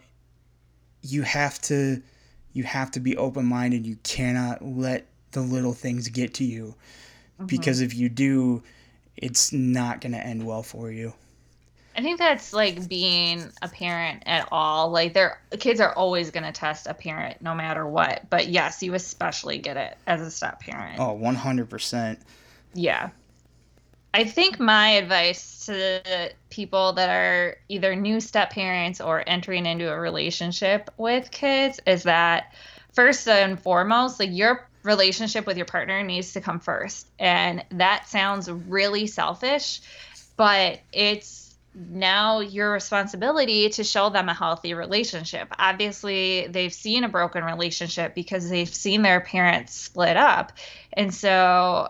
you 1.04 1.22
have 1.22 1.62
to 1.62 2.02
you 2.54 2.64
have 2.64 2.92
to 2.92 3.00
be 3.00 3.18
open 3.18 3.46
minded. 3.46 3.86
You 3.86 3.98
cannot 4.04 4.64
let 4.64 5.08
the 5.32 5.42
little 5.42 5.74
things 5.74 6.08
get 6.10 6.34
to 6.36 6.44
you 6.44 6.76
mm-hmm. 7.36 7.46
because 7.46 7.82
if 7.82 7.96
you 7.96 8.10
do 8.10 8.64
it's 9.18 9.54
not 9.54 10.02
going 10.02 10.14
to 10.14 10.20
end 10.20 10.46
well 10.46 10.64
for 10.64 10.92
you. 10.92 11.14
I 11.96 12.02
think 12.02 12.20
that's 12.20 12.54
like 12.54 12.88
being 12.88 13.44
a 13.62 13.68
parent 13.68 14.24
at 14.26 14.48
all. 14.52 14.90
Like 14.90 15.14
their 15.14 15.42
kids 15.60 15.82
are 15.82 15.94
always 15.94 16.32
going 16.32 16.46
to 16.46 16.52
test 16.52 16.88
a 16.88 16.94
parent 16.94 17.42
no 17.42 17.54
matter 17.54 17.86
what. 17.86 18.30
But 18.30 18.48
yes, 18.48 18.82
you 18.82 18.94
especially 18.94 19.58
get 19.58 19.76
it 19.76 19.98
as 20.08 20.22
a 20.22 20.32
step 20.32 20.62
parent. 20.62 21.00
Oh, 21.00 21.18
100%. 21.18 22.18
Yeah. 22.74 23.10
I 24.14 24.26
think 24.26 24.60
my 24.60 24.90
advice 24.90 25.66
to 25.68 26.32
people 26.50 26.94
that 26.94 27.10
are 27.10 27.58
either 27.70 27.96
new 27.96 28.20
step 28.20 28.52
parents 28.52 29.00
or 29.00 29.24
entering 29.26 29.66
into 29.66 29.90
a 29.90 29.98
relationship 29.98 30.90
with 30.98 31.32
kids 31.32 31.80
is 31.86 32.04
that 32.04 32.54
first 32.94 33.28
and 33.28 33.60
foremost, 33.60 34.20
like 34.20 34.32
your 34.32 34.68
relationship 34.84 35.46
with 35.46 35.56
your 35.56 35.66
partner 35.66 36.04
needs 36.04 36.34
to 36.34 36.42
come 36.42 36.60
first. 36.60 37.08
And 37.20 37.64
that 37.72 38.10
sounds 38.10 38.52
really 38.52 39.08
selfish, 39.08 39.82
but 40.36 40.80
it's 40.92 41.56
now 41.74 42.42
your 42.42 42.74
responsibility 42.74 43.70
to 43.70 43.84
show 43.84 44.10
them 44.10 44.28
a 44.28 44.34
healthy 44.34 44.74
relationship. 44.74 45.48
Obviously, 45.58 46.48
they've 46.48 46.74
seen 46.74 47.06
a 47.06 47.10
broken 47.10 47.46
relationship 47.46 48.14
because 48.14 48.50
they've 48.50 48.74
seen 48.74 49.04
their 49.04 49.22
parents 49.22 49.74
split 49.74 50.18
up. 50.18 50.52
And 50.92 51.14
so 51.14 51.90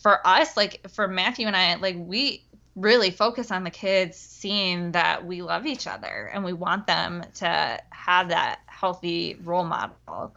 for 0.00 0.26
us, 0.26 0.56
like 0.56 0.88
for 0.90 1.08
Matthew 1.08 1.46
and 1.46 1.56
I, 1.56 1.74
like 1.76 1.96
we 1.98 2.44
really 2.74 3.10
focus 3.10 3.50
on 3.50 3.64
the 3.64 3.70
kids 3.70 4.16
seeing 4.16 4.92
that 4.92 5.26
we 5.26 5.42
love 5.42 5.66
each 5.66 5.86
other 5.86 6.30
and 6.32 6.44
we 6.44 6.52
want 6.52 6.86
them 6.86 7.22
to 7.34 7.78
have 7.90 8.28
that 8.30 8.60
healthy 8.66 9.36
role 9.44 9.64
model. 9.64 10.34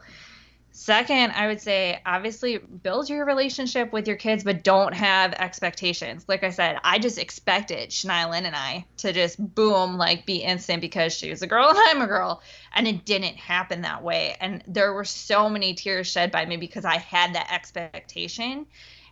Second, 0.78 1.32
I 1.32 1.46
would 1.46 1.62
say 1.62 2.02
obviously 2.04 2.58
build 2.58 3.08
your 3.08 3.24
relationship 3.24 3.94
with 3.94 4.06
your 4.06 4.18
kids, 4.18 4.44
but 4.44 4.62
don't 4.62 4.92
have 4.92 5.32
expectations. 5.32 6.26
Like 6.28 6.44
I 6.44 6.50
said, 6.50 6.78
I 6.84 6.98
just 6.98 7.18
expected 7.18 7.94
Lynn 8.04 8.44
and 8.44 8.54
I 8.54 8.84
to 8.98 9.14
just 9.14 9.54
boom, 9.54 9.96
like 9.96 10.26
be 10.26 10.36
instant 10.36 10.82
because 10.82 11.14
she 11.14 11.30
was 11.30 11.40
a 11.40 11.46
girl 11.46 11.70
and 11.70 11.78
I'm 11.78 12.02
a 12.02 12.06
girl. 12.06 12.42
And 12.74 12.86
it 12.86 13.06
didn't 13.06 13.36
happen 13.36 13.80
that 13.80 14.02
way. 14.02 14.36
And 14.38 14.62
there 14.68 14.92
were 14.92 15.06
so 15.06 15.48
many 15.48 15.72
tears 15.72 16.08
shed 16.08 16.30
by 16.30 16.44
me 16.44 16.58
because 16.58 16.84
I 16.84 16.98
had 16.98 17.34
that 17.34 17.50
expectation. 17.50 18.66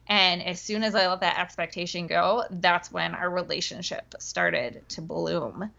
And 0.06 0.42
as 0.42 0.60
soon 0.60 0.82
as 0.82 0.94
I 0.94 1.06
let 1.08 1.20
that 1.20 1.38
expectation 1.38 2.06
go, 2.06 2.44
that's 2.50 2.92
when 2.92 3.14
our 3.14 3.30
relationship 3.30 4.14
started 4.18 4.86
to 4.90 5.00
bloom. 5.00 5.70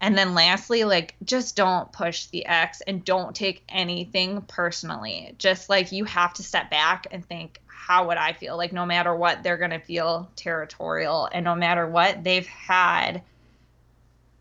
And 0.00 0.16
then 0.16 0.34
lastly, 0.34 0.84
like 0.84 1.14
just 1.24 1.56
don't 1.56 1.92
push 1.92 2.26
the 2.26 2.46
ex 2.46 2.80
and 2.80 3.04
don't 3.04 3.34
take 3.34 3.64
anything 3.68 4.42
personally. 4.42 5.34
Just 5.36 5.68
like 5.68 5.92
you 5.92 6.04
have 6.04 6.32
to 6.34 6.42
step 6.42 6.70
back 6.70 7.08
and 7.10 7.24
think, 7.24 7.60
how 7.66 8.06
would 8.08 8.16
I 8.16 8.32
feel? 8.32 8.56
Like 8.56 8.72
no 8.72 8.86
matter 8.86 9.14
what, 9.14 9.42
they're 9.42 9.58
going 9.58 9.70
to 9.72 9.80
feel 9.80 10.30
territorial. 10.36 11.28
And 11.30 11.44
no 11.44 11.54
matter 11.54 11.86
what, 11.86 12.24
they've 12.24 12.46
had 12.46 13.22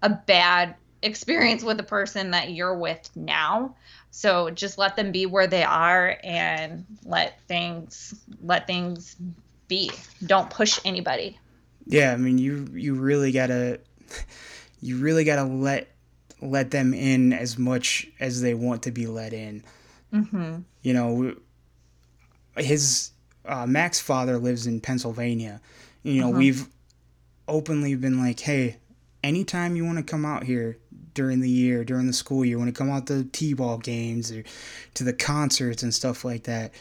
a 0.02 0.10
bad 0.10 0.76
experience 1.02 1.64
with 1.64 1.78
the 1.78 1.84
person 1.84 2.32
that 2.32 2.52
you're 2.52 2.78
with 2.78 3.10
now. 3.16 3.76
So 4.12 4.50
just 4.50 4.78
let 4.78 4.96
them 4.96 5.12
be 5.12 5.26
where 5.26 5.48
they 5.48 5.64
are 5.64 6.18
and 6.24 6.86
let 7.06 7.40
things 7.48 8.14
let 8.42 8.68
things 8.68 9.16
be. 9.68 9.92
Don't 10.26 10.50
push 10.50 10.80
anybody. 10.84 11.40
Yeah, 11.86 12.14
I 12.14 12.18
mean 12.18 12.38
you 12.38 12.68
you 12.74 12.96
really 12.96 13.32
got 13.32 13.48
to 13.48 13.80
you 14.82 14.98
really 14.98 15.24
got 15.24 15.36
to 15.36 15.44
let 15.44 15.88
let 16.42 16.72
them 16.72 16.94
in 16.94 17.34
as 17.34 17.58
much 17.58 18.08
as 18.20 18.42
they 18.42 18.54
want 18.54 18.84
to 18.84 18.92
be 18.92 19.08
let 19.08 19.34
in. 19.34 19.64
Mm-hmm. 20.14 20.62
You 20.82 20.94
know, 20.94 21.36
his 22.58 23.12
uh, 23.46 23.66
Mac's 23.66 24.00
father 24.00 24.38
lives 24.38 24.66
in 24.68 24.80
Pennsylvania. 24.80 25.62
You 26.04 26.22
know, 26.22 26.30
uh-huh. 26.30 26.38
we've 26.38 26.68
openly 27.48 27.96
been 27.96 28.20
like, 28.20 28.40
hey, 28.40 28.78
anytime 29.24 29.76
you 29.76 29.86
want 29.86 29.98
to 29.98 30.04
come 30.04 30.26
out 30.26 30.44
here 30.44 30.78
during 31.14 31.40
the 31.40 31.50
year, 31.50 31.84
during 31.84 32.08
the 32.08 32.14
school 32.14 32.46
year, 32.46 32.58
when 32.58 32.68
it 32.68 32.76
come 32.76 32.90
out 32.90 33.08
to 33.08 33.24
t-ball 33.26 33.78
games 33.78 34.32
or 34.32 34.44
to 34.96 35.04
the 35.04 35.14
concerts 35.14 35.84
and 35.84 35.94
stuff 35.94 36.24
like 36.24 36.44
that, 36.44 36.74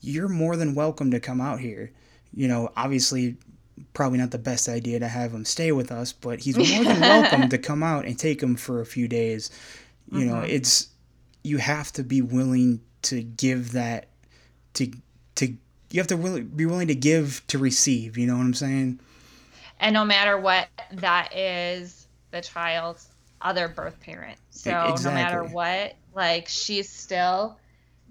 you're 0.00 0.28
more 0.28 0.56
than 0.56 0.74
welcome 0.74 1.10
to 1.10 1.20
come 1.20 1.40
out 1.40 1.60
here. 1.60 1.90
You 2.34 2.48
know, 2.48 2.70
obviously 2.76 3.36
probably 3.94 4.18
not 4.18 4.30
the 4.30 4.38
best 4.38 4.68
idea 4.68 4.98
to 5.00 5.08
have 5.08 5.32
him 5.32 5.44
stay 5.44 5.72
with 5.72 5.90
us, 5.90 6.12
but 6.12 6.40
he's 6.40 6.56
more 6.74 6.84
than 6.84 7.00
welcome 7.00 7.48
to 7.48 7.58
come 7.58 7.82
out 7.82 8.04
and 8.04 8.18
take 8.18 8.42
him 8.42 8.56
for 8.56 8.80
a 8.80 8.86
few 8.86 9.08
days. 9.08 9.50
You 10.10 10.20
mm-hmm. 10.20 10.28
know, 10.28 10.40
it's 10.40 10.88
you 11.42 11.58
have 11.58 11.92
to 11.92 12.02
be 12.02 12.22
willing 12.22 12.80
to 13.02 13.22
give 13.22 13.72
that 13.72 14.08
to 14.74 14.90
to 15.36 15.54
you 15.90 16.00
have 16.00 16.06
to 16.08 16.16
really 16.16 16.42
be 16.42 16.66
willing 16.66 16.88
to 16.88 16.94
give 16.94 17.42
to 17.48 17.58
receive, 17.58 18.18
you 18.18 18.26
know 18.26 18.36
what 18.36 18.44
I'm 18.44 18.54
saying? 18.54 19.00
And 19.80 19.94
no 19.94 20.04
matter 20.04 20.38
what 20.38 20.68
that 20.92 21.34
is 21.34 22.06
the 22.30 22.40
child's 22.40 23.08
other 23.40 23.68
birth 23.68 24.00
parent. 24.00 24.38
So 24.50 24.70
exactly. 24.70 25.04
no 25.04 25.14
matter 25.14 25.44
what, 25.44 25.94
like 26.14 26.48
she's 26.48 26.88
still 26.88 27.58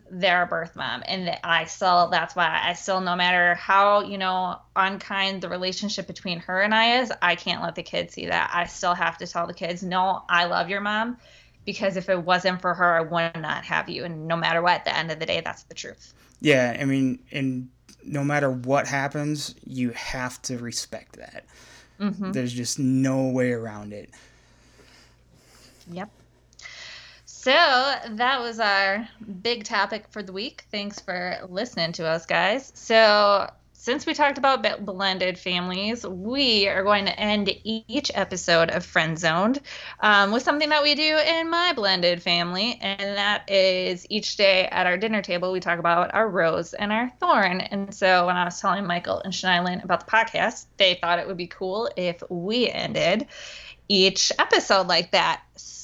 their 0.09 0.45
birth 0.45 0.75
mom 0.75 1.03
and 1.05 1.37
i 1.43 1.65
still 1.65 2.07
that's 2.09 2.35
why 2.35 2.61
i 2.63 2.73
still 2.73 3.01
no 3.01 3.15
matter 3.15 3.55
how 3.55 4.01
you 4.01 4.17
know 4.17 4.57
unkind 4.75 5.41
the 5.41 5.49
relationship 5.49 6.07
between 6.07 6.39
her 6.39 6.61
and 6.61 6.73
i 6.73 6.99
is 6.99 7.11
i 7.21 7.35
can't 7.35 7.61
let 7.61 7.75
the 7.75 7.83
kids 7.83 8.13
see 8.13 8.27
that 8.27 8.49
i 8.53 8.65
still 8.65 8.93
have 8.93 9.17
to 9.17 9.27
tell 9.27 9.47
the 9.47 9.53
kids 9.53 9.83
no 9.83 10.23
i 10.29 10.45
love 10.45 10.69
your 10.69 10.81
mom 10.81 11.17
because 11.65 11.97
if 11.97 12.07
it 12.09 12.23
wasn't 12.23 12.61
for 12.61 12.73
her 12.73 12.95
i 12.95 13.01
would 13.01 13.41
not 13.41 13.65
have 13.65 13.89
you 13.89 14.05
and 14.05 14.27
no 14.27 14.37
matter 14.37 14.61
what 14.61 14.75
at 14.75 14.85
the 14.85 14.95
end 14.95 15.11
of 15.11 15.19
the 15.19 15.25
day 15.25 15.41
that's 15.41 15.63
the 15.63 15.75
truth 15.75 16.13
yeah 16.39 16.77
i 16.79 16.85
mean 16.85 17.19
and 17.31 17.69
no 18.03 18.23
matter 18.23 18.49
what 18.49 18.87
happens 18.87 19.55
you 19.65 19.89
have 19.91 20.41
to 20.41 20.57
respect 20.57 21.17
that 21.17 21.43
mm-hmm. 21.99 22.31
there's 22.31 22.53
just 22.53 22.79
no 22.79 23.27
way 23.27 23.51
around 23.51 23.91
it 23.91 24.09
yep 25.91 26.09
so 27.47 27.51
that 27.51 28.41
was 28.41 28.59
our 28.59 29.07
big 29.41 29.63
topic 29.63 30.07
for 30.09 30.21
the 30.21 30.33
week. 30.33 30.65
Thanks 30.69 30.99
for 30.99 31.37
listening 31.47 31.93
to 31.93 32.05
us, 32.05 32.25
guys. 32.25 32.73
So 32.75 33.49
since 33.71 34.05
we 34.05 34.13
talked 34.13 34.37
about 34.37 34.85
blended 34.85 35.37
families, 35.37 36.05
we 36.05 36.67
are 36.67 36.83
going 36.83 37.05
to 37.05 37.17
end 37.17 37.49
each 37.63 38.11
episode 38.13 38.69
of 38.69 38.85
FriendZoned 38.85 39.61
um, 40.01 40.31
with 40.31 40.43
something 40.43 40.67
that 40.67 40.83
we 40.83 40.95
do 40.95 41.17
in 41.19 41.49
my 41.49 41.71
blended 41.71 42.21
family, 42.21 42.77
and 42.81 42.99
that 43.15 43.49
is 43.49 44.05
each 44.09 44.35
day 44.35 44.65
at 44.65 44.85
our 44.85 44.97
dinner 44.97 45.21
table 45.21 45.53
we 45.53 45.61
talk 45.61 45.79
about 45.79 46.13
our 46.13 46.27
rose 46.27 46.73
and 46.73 46.91
our 46.91 47.09
thorn. 47.21 47.61
And 47.61 47.93
so 47.95 48.25
when 48.25 48.35
I 48.35 48.43
was 48.43 48.59
telling 48.59 48.85
Michael 48.85 49.21
and 49.21 49.31
Shania 49.31 49.63
Lynn 49.63 49.81
about 49.85 50.05
the 50.05 50.11
podcast, 50.11 50.65
they 50.75 50.95
thought 50.95 51.19
it 51.19 51.27
would 51.27 51.37
be 51.37 51.47
cool 51.47 51.89
if 51.95 52.21
we 52.29 52.69
ended 52.69 53.27
each 53.87 54.33
episode 54.37 54.87
like 54.87 55.11
that. 55.11 55.43
So 55.55 55.76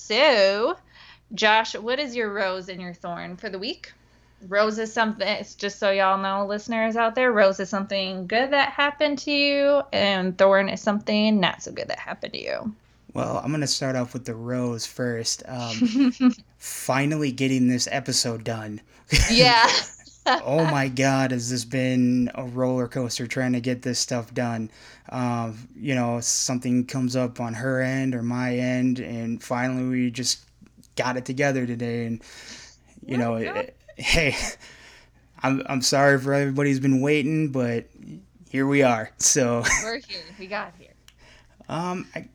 Josh, 1.34 1.76
what 1.76 2.00
is 2.00 2.16
your 2.16 2.32
rose 2.34 2.70
and 2.70 2.82
your 2.82 2.94
thorn 2.94 3.38
for 3.38 3.50
the 3.50 3.60
week? 3.60 3.92
Rose 4.48 4.78
is 4.78 4.92
something, 4.92 5.28
it's 5.28 5.56
just 5.56 5.80
so 5.80 5.90
y'all 5.92 6.18
know, 6.18 6.46
listeners 6.46 6.96
out 6.96 7.16
there, 7.16 7.32
rose 7.32 7.60
is 7.60 7.70
something 7.70 8.28
good 8.28 8.52
that 8.52 8.70
happened 8.70 9.18
to 9.20 9.32
you, 9.32 9.82
and 9.94 10.38
thorn 10.38 10.68
is 10.70 10.82
something 10.82 11.40
not 11.40 11.64
so 11.64 11.72
good 11.72 11.88
that 11.88 12.00
happened 12.00 12.34
to 12.34 12.42
you. 12.42 12.76
Well, 13.14 13.38
I'm 13.38 13.50
going 13.52 13.62
to 13.62 13.68
start 13.68 13.96
off 13.96 14.14
with 14.14 14.26
the 14.26 14.36
rose 14.36 14.86
first. 14.86 15.44
Um, 15.48 16.14
finally 16.58 17.32
getting 17.32 17.68
this 17.68 17.88
episode 17.92 18.44
done. 18.44 18.82
Yeah. 19.32 19.68
oh 20.26 20.64
my 20.66 20.88
God, 20.88 21.32
has 21.32 21.50
this 21.50 21.66
been 21.66 22.32
a 22.36 22.44
roller 22.44 22.88
coaster 22.88 23.28
trying 23.28 23.54
to 23.54 23.62
get 23.62 23.82
this 23.82 24.00
stuff 24.00 24.34
done? 24.34 24.72
Um, 25.10 25.68
you 25.76 25.96
know, 25.96 26.20
something 26.22 26.86
comes 26.86 27.16
up 27.16 27.40
on 27.40 27.54
her 27.54 27.82
end 27.82 28.16
or 28.16 28.24
my 28.24 28.58
end, 28.58 29.00
and 29.00 29.44
finally 29.44 29.88
we 29.88 30.12
just 30.12 30.46
got 30.96 31.18
it 31.18 31.26
together 31.26 31.66
today, 31.66 32.06
and 32.06 32.22
you 33.06 33.18
know, 33.18 33.36
it, 33.36 33.78
hey, 33.98 34.36
I'm 35.42 35.62
I'm 35.66 35.82
sorry 35.82 36.20
for 36.20 36.34
everybody 36.34 36.70
who's 36.70 36.80
been 36.80 37.02
waiting, 37.02 37.50
but 37.50 37.86
here 38.50 38.68
we 38.68 38.84
are. 38.84 39.12
So 39.18 39.64
we're 39.84 40.00
here. 40.00 40.24
We 40.40 40.48
got 40.48 40.74
here. 40.78 40.90
Um, 41.70 42.08
I, 42.16 42.28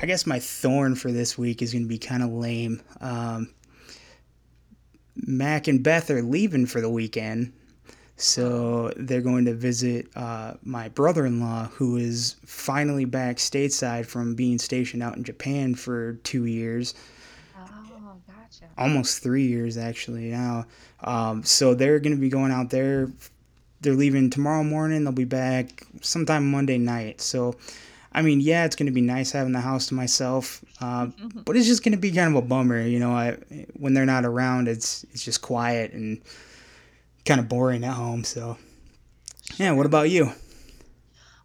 I 0.00 0.06
guess 0.06 0.26
my 0.26 0.38
thorn 0.38 0.94
for 0.94 1.10
this 1.10 1.38
week 1.38 1.62
is 1.62 1.72
going 1.72 1.84
to 1.84 1.88
be 1.88 1.98
kind 1.98 2.22
of 2.22 2.30
lame. 2.30 2.82
Um, 3.00 3.53
Mac 5.16 5.68
and 5.68 5.82
Beth 5.82 6.10
are 6.10 6.22
leaving 6.22 6.66
for 6.66 6.80
the 6.80 6.90
weekend, 6.90 7.52
So 8.16 8.92
they're 8.96 9.20
going 9.20 9.44
to 9.46 9.54
visit 9.54 10.06
uh, 10.14 10.54
my 10.62 10.88
brother 10.90 11.26
in 11.26 11.40
law, 11.40 11.66
who 11.66 11.96
is 11.96 12.36
finally 12.46 13.04
back 13.04 13.36
stateside 13.38 14.06
from 14.06 14.34
being 14.34 14.58
stationed 14.58 15.02
out 15.02 15.16
in 15.16 15.24
Japan 15.24 15.74
for 15.74 16.14
two 16.22 16.44
years. 16.44 16.94
Oh, 17.58 18.16
gotcha. 18.26 18.66
Almost 18.78 19.22
three 19.22 19.46
years, 19.46 19.76
actually, 19.76 20.30
now. 20.30 20.66
Um, 21.02 21.42
so 21.42 21.74
they're 21.74 21.98
going 21.98 22.14
to 22.14 22.20
be 22.20 22.28
going 22.28 22.52
out 22.52 22.70
there. 22.70 23.10
They're 23.80 23.94
leaving 23.94 24.30
tomorrow 24.30 24.62
morning. 24.62 25.02
They'll 25.04 25.12
be 25.12 25.24
back 25.24 25.84
sometime 26.00 26.50
Monday 26.50 26.78
night. 26.78 27.20
So, 27.20 27.56
I 28.14 28.22
mean, 28.22 28.40
yeah, 28.40 28.64
it's 28.64 28.76
going 28.76 28.86
to 28.86 28.92
be 28.92 29.00
nice 29.00 29.32
having 29.32 29.52
the 29.52 29.60
house 29.60 29.88
to 29.88 29.94
myself, 29.94 30.64
uh, 30.80 31.08
but 31.44 31.56
it's 31.56 31.66
just 31.66 31.82
going 31.82 31.92
to 31.92 31.98
be 31.98 32.12
kind 32.12 32.36
of 32.36 32.44
a 32.44 32.46
bummer. 32.46 32.80
You 32.80 33.00
know, 33.00 33.10
I, 33.10 33.32
when 33.74 33.94
they're 33.94 34.06
not 34.06 34.24
around, 34.24 34.68
it's 34.68 35.04
it's 35.12 35.24
just 35.24 35.42
quiet 35.42 35.92
and 35.92 36.20
kind 37.24 37.40
of 37.40 37.48
boring 37.48 37.84
at 37.84 37.94
home. 37.94 38.22
So, 38.24 38.56
yeah. 39.56 39.72
What 39.72 39.86
about 39.86 40.10
you? 40.10 40.30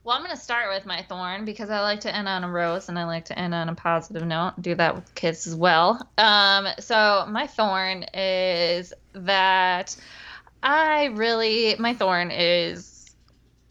Well, 0.04 0.16
I'm 0.16 0.24
going 0.24 0.36
to 0.36 0.42
start 0.42 0.74
with 0.74 0.86
my 0.86 1.04
thorn 1.04 1.46
because 1.46 1.70
I 1.70 1.82
like 1.82 2.00
to 2.02 2.16
end 2.16 2.28
on 2.28 2.44
a 2.44 2.50
rose 2.50 2.90
and 2.90 2.98
I 2.98 3.04
like 3.04 3.26
to 3.26 3.38
end 3.38 3.54
on 3.54 3.70
a 3.70 3.76
positive 3.76 4.26
note. 4.26 4.54
Do 4.60 4.74
that 4.76 4.96
with 4.96 5.14
kids 5.14 5.46
as 5.46 5.56
well. 5.56 6.02
Um, 6.18 6.68
so 6.80 7.26
my 7.30 7.46
thorn 7.46 8.04
is 8.14 8.94
that 9.14 9.96
I 10.64 11.06
really 11.06 11.76
my 11.80 11.94
thorn 11.94 12.32
is 12.32 13.12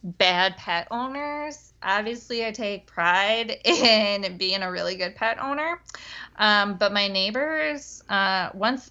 bad 0.03 0.57
pet 0.57 0.89
owners. 0.91 1.68
Obviously, 1.83 2.45
I 2.45 2.51
take 2.51 2.87
pride 2.87 3.57
in 3.64 4.37
being 4.37 4.62
a 4.62 4.70
really 4.70 4.97
good 4.97 5.14
pet 5.14 5.39
owner. 5.41 5.81
Um, 6.37 6.76
but 6.76 6.93
my 6.93 7.09
neighbors, 7.09 8.03
uh, 8.09 8.51
once 8.55 8.91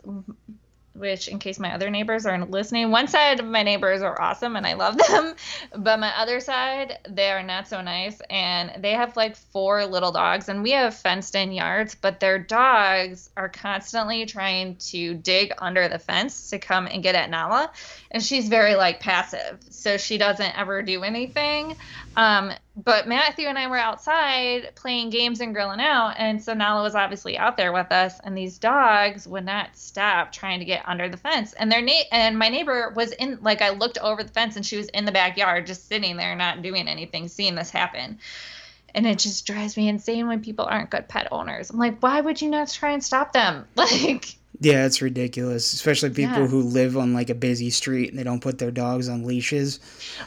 which 0.98 1.28
in 1.28 1.40
case 1.40 1.60
my 1.60 1.74
other 1.74 1.90
neighbors 1.90 2.26
aren't 2.26 2.50
listening 2.50 2.92
one 2.92 3.08
side 3.08 3.40
of 3.40 3.46
my 3.46 3.64
neighbors 3.64 4.02
are 4.02 4.20
awesome 4.22 4.56
and 4.56 4.66
i 4.66 4.74
love 4.74 4.98
them 5.10 5.34
but 5.76 6.00
my 6.00 6.16
other 6.18 6.40
side 6.40 6.98
they 7.10 7.30
are 7.30 7.44
not 7.44 7.68
so 7.68 7.82
nice 7.82 8.20
and 8.30 8.82
they 8.82 8.92
have 8.92 9.16
like 9.16 9.36
four 9.36 9.86
little 9.86 10.12
dogs 10.12 10.50
and 10.50 10.64
we 10.64 10.72
have 10.72 10.94
fenced 10.94 11.36
in 11.36 11.52
yards 11.52 11.96
but 11.96 12.20
their 12.20 12.40
dogs 12.40 13.30
are 13.38 13.50
constantly 13.50 14.26
trying 14.26 14.76
to 14.78 15.14
dig 15.16 15.52
under 15.60 15.88
the 15.88 16.00
fence 16.00 16.50
to 16.50 16.60
come 16.60 16.88
and 16.88 17.04
get 17.04 17.16
at 17.16 17.30
nala 17.30 17.72
and 18.12 18.24
she's 18.24 18.48
very 18.48 18.76
like 18.76 19.00
passive 19.00 19.60
so 19.70 19.98
she 19.98 20.18
doesn't 20.18 20.58
ever 20.58 20.82
do 20.82 21.04
anything 21.04 21.76
um, 22.16 22.52
but 22.84 23.08
Matthew 23.08 23.48
and 23.48 23.58
I 23.58 23.68
were 23.68 23.78
outside 23.78 24.76
playing 24.76 25.10
games 25.10 25.42
and 25.42 25.54
grilling 25.54 25.82
out, 25.82 26.14
and 26.18 26.42
so 26.42 26.54
Nala 26.54 26.84
was 26.84 26.94
obviously 26.94 27.36
out 27.36 27.58
there 27.58 27.74
with 27.74 27.92
us, 27.92 28.20
and 28.24 28.38
these 28.38 28.60
dogs 28.60 29.28
would 29.28 29.46
not 29.46 29.76
stop 29.76 30.32
trying 30.32 30.60
to 30.60 30.66
get 30.66 30.88
under 30.88 31.10
the 31.10 31.18
fence. 31.18 31.54
And 31.54 31.72
their 31.72 31.82
na- 31.82 32.04
and 32.12 32.38
my 32.38 32.50
neighbor 32.50 32.94
was 32.96 33.14
in 33.14 33.40
like 33.42 33.64
I 33.64 33.72
looked 33.72 33.98
over 33.98 34.22
the 34.24 34.32
fence, 34.32 34.56
and 34.56 34.66
she 34.66 34.78
was 34.78 34.90
in 34.90 35.06
the 35.06 35.12
backyard, 35.12 35.66
just 35.66 35.88
sitting 35.88 36.18
there, 36.18 36.36
not 36.36 36.62
doing 36.62 36.88
anything, 36.88 37.28
seeing 37.28 37.56
this 37.56 37.72
happen. 37.72 38.20
And 38.98 39.06
it 39.06 39.20
just 39.20 39.46
drives 39.46 39.78
me 39.78 39.88
insane 39.88 40.28
when 40.28 40.42
people 40.42 40.66
aren't 40.66 40.90
good 40.90 41.08
pet 41.08 41.28
owners. 41.32 41.70
I'm 41.70 41.78
like, 41.78 42.00
why 42.02 42.20
would 42.20 42.42
you 42.42 42.50
not 42.50 42.68
try 42.70 42.92
and 42.92 43.04
stop 43.04 43.32
them? 43.32 43.66
Like, 43.76 44.36
Yeah, 44.60 44.88
it's 44.88 45.04
ridiculous, 45.04 45.72
especially 45.72 46.10
people 46.10 46.42
Yeah. 46.42 46.48
who 46.48 46.64
live 46.64 46.98
on 46.98 47.14
like 47.14 47.30
a 47.30 47.36
busy 47.36 47.70
street 47.70 48.10
and 48.10 48.18
they 48.18 48.24
don't 48.24 48.42
put 48.42 48.58
their 48.58 48.72
dogs 48.72 49.08
on 49.08 49.24
leashes. 49.24 49.80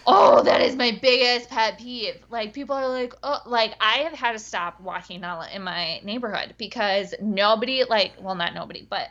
Oh, 0.07 0.41
that 0.45 0.63
is 0.63 0.77
my 0.77 0.97
biggest 1.03 1.51
pet 1.51 1.79
peeve. 1.81 2.15
Like 2.31 2.53
people 2.53 2.77
are 2.77 2.87
like, 2.89 3.13
oh, 3.25 3.41
like 3.45 3.75
I 3.81 3.99
have 4.05 4.13
had 4.13 4.33
to 4.33 4.39
stop 4.39 4.81
walking 4.81 5.21
Nala 5.21 5.49
in 5.53 5.63
my 5.65 5.99
neighborhood 6.05 6.55
because 6.57 7.13
nobody, 7.21 7.83
like, 7.83 8.13
well, 8.21 8.37
not 8.37 8.55
nobody, 8.55 8.87
but 8.89 9.09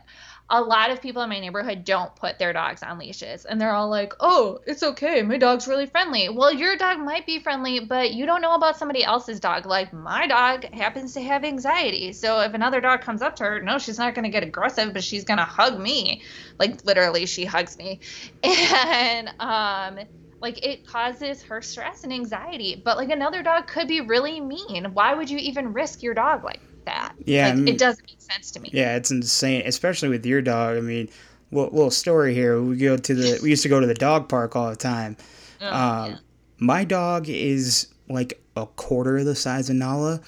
a 0.49 0.61
lot 0.61 0.89
of 0.89 1.01
people 1.01 1.21
in 1.21 1.29
my 1.29 1.39
neighborhood 1.39 1.83
don't 1.83 2.15
put 2.15 2.39
their 2.39 2.53
dogs 2.53 2.81
on 2.81 2.97
leashes, 2.97 3.45
and 3.45 3.59
they're 3.59 3.73
all 3.73 3.89
like, 3.89 4.13
oh, 4.19 4.59
it's 4.65 4.81
okay, 4.81 5.21
my 5.21 5.37
dog's 5.37 5.67
really 5.67 5.85
friendly. 5.85 6.29
Well, 6.29 6.51
your 6.51 6.75
dog 6.75 6.99
might 6.99 7.25
be 7.25 7.39
friendly, 7.39 7.79
but 7.81 8.13
you 8.13 8.25
don't 8.25 8.41
know 8.41 8.55
about 8.55 8.77
somebody 8.77 9.03
else's 9.03 9.39
dog. 9.39 9.65
Like 9.65 9.93
my 9.93 10.27
dog 10.27 10.65
happens 10.73 11.13
to 11.13 11.21
have 11.21 11.43
anxiety, 11.43 12.13
so 12.13 12.39
if 12.41 12.53
another 12.53 12.81
dog 12.81 13.01
comes 13.01 13.21
up 13.21 13.35
to 13.37 13.43
her, 13.43 13.61
no, 13.61 13.77
she's 13.77 13.97
not 13.99 14.15
gonna 14.15 14.29
get 14.29 14.43
aggressive, 14.43 14.93
but 14.93 15.03
she's 15.03 15.23
gonna 15.23 15.45
hug 15.45 15.79
me. 15.79 16.21
Like 16.57 16.83
literally, 16.85 17.25
she 17.25 17.45
hugs 17.45 17.77
me, 17.77 17.99
and 18.43 19.29
um 19.39 19.99
like 20.41 20.65
it 20.65 20.85
causes 20.85 21.43
her 21.43 21.61
stress 21.61 22.03
and 22.03 22.13
anxiety 22.13 22.81
but 22.83 22.97
like 22.97 23.09
another 23.09 23.43
dog 23.43 23.67
could 23.67 23.87
be 23.87 24.01
really 24.01 24.39
mean 24.39 24.85
why 24.93 25.13
would 25.13 25.29
you 25.29 25.37
even 25.37 25.73
risk 25.73 26.01
your 26.01 26.13
dog 26.13 26.43
like 26.43 26.61
that 26.89 27.13
Yeah, 27.25 27.53
like, 27.53 27.67
it 27.69 27.77
doesn't 27.77 28.05
make 28.07 28.19
sense 28.21 28.51
to 28.51 28.59
me 28.59 28.69
Yeah, 28.73 28.95
it's 28.95 29.11
insane, 29.11 29.63
especially 29.65 30.09
with 30.09 30.25
your 30.25 30.41
dog. 30.41 30.77
I 30.77 30.81
mean, 30.81 31.09
little, 31.51 31.71
little 31.71 31.91
story 31.91 32.33
here. 32.33 32.61
We 32.61 32.77
go 32.77 32.97
to 32.97 33.13
the 33.15 33.39
we 33.41 33.49
used 33.51 33.63
to 33.63 33.69
go 33.69 33.79
to 33.79 33.87
the 33.87 33.93
dog 33.93 34.27
park 34.29 34.55
all 34.55 34.69
the 34.69 34.75
time. 34.75 35.17
Oh, 35.61 35.67
Um, 35.67 36.11
yeah. 36.11 36.17
My 36.57 36.83
dog 36.83 37.29
is 37.29 37.87
like 38.09 38.41
a 38.55 38.65
quarter 38.65 39.17
of 39.19 39.25
the 39.25 39.35
size 39.35 39.69
of 39.69 39.75
Nala, 39.77 40.19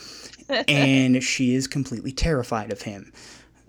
and 0.68 1.22
she 1.32 1.56
is 1.56 1.68
completely 1.68 2.12
terrified 2.12 2.72
of 2.72 2.82
him. 2.82 3.12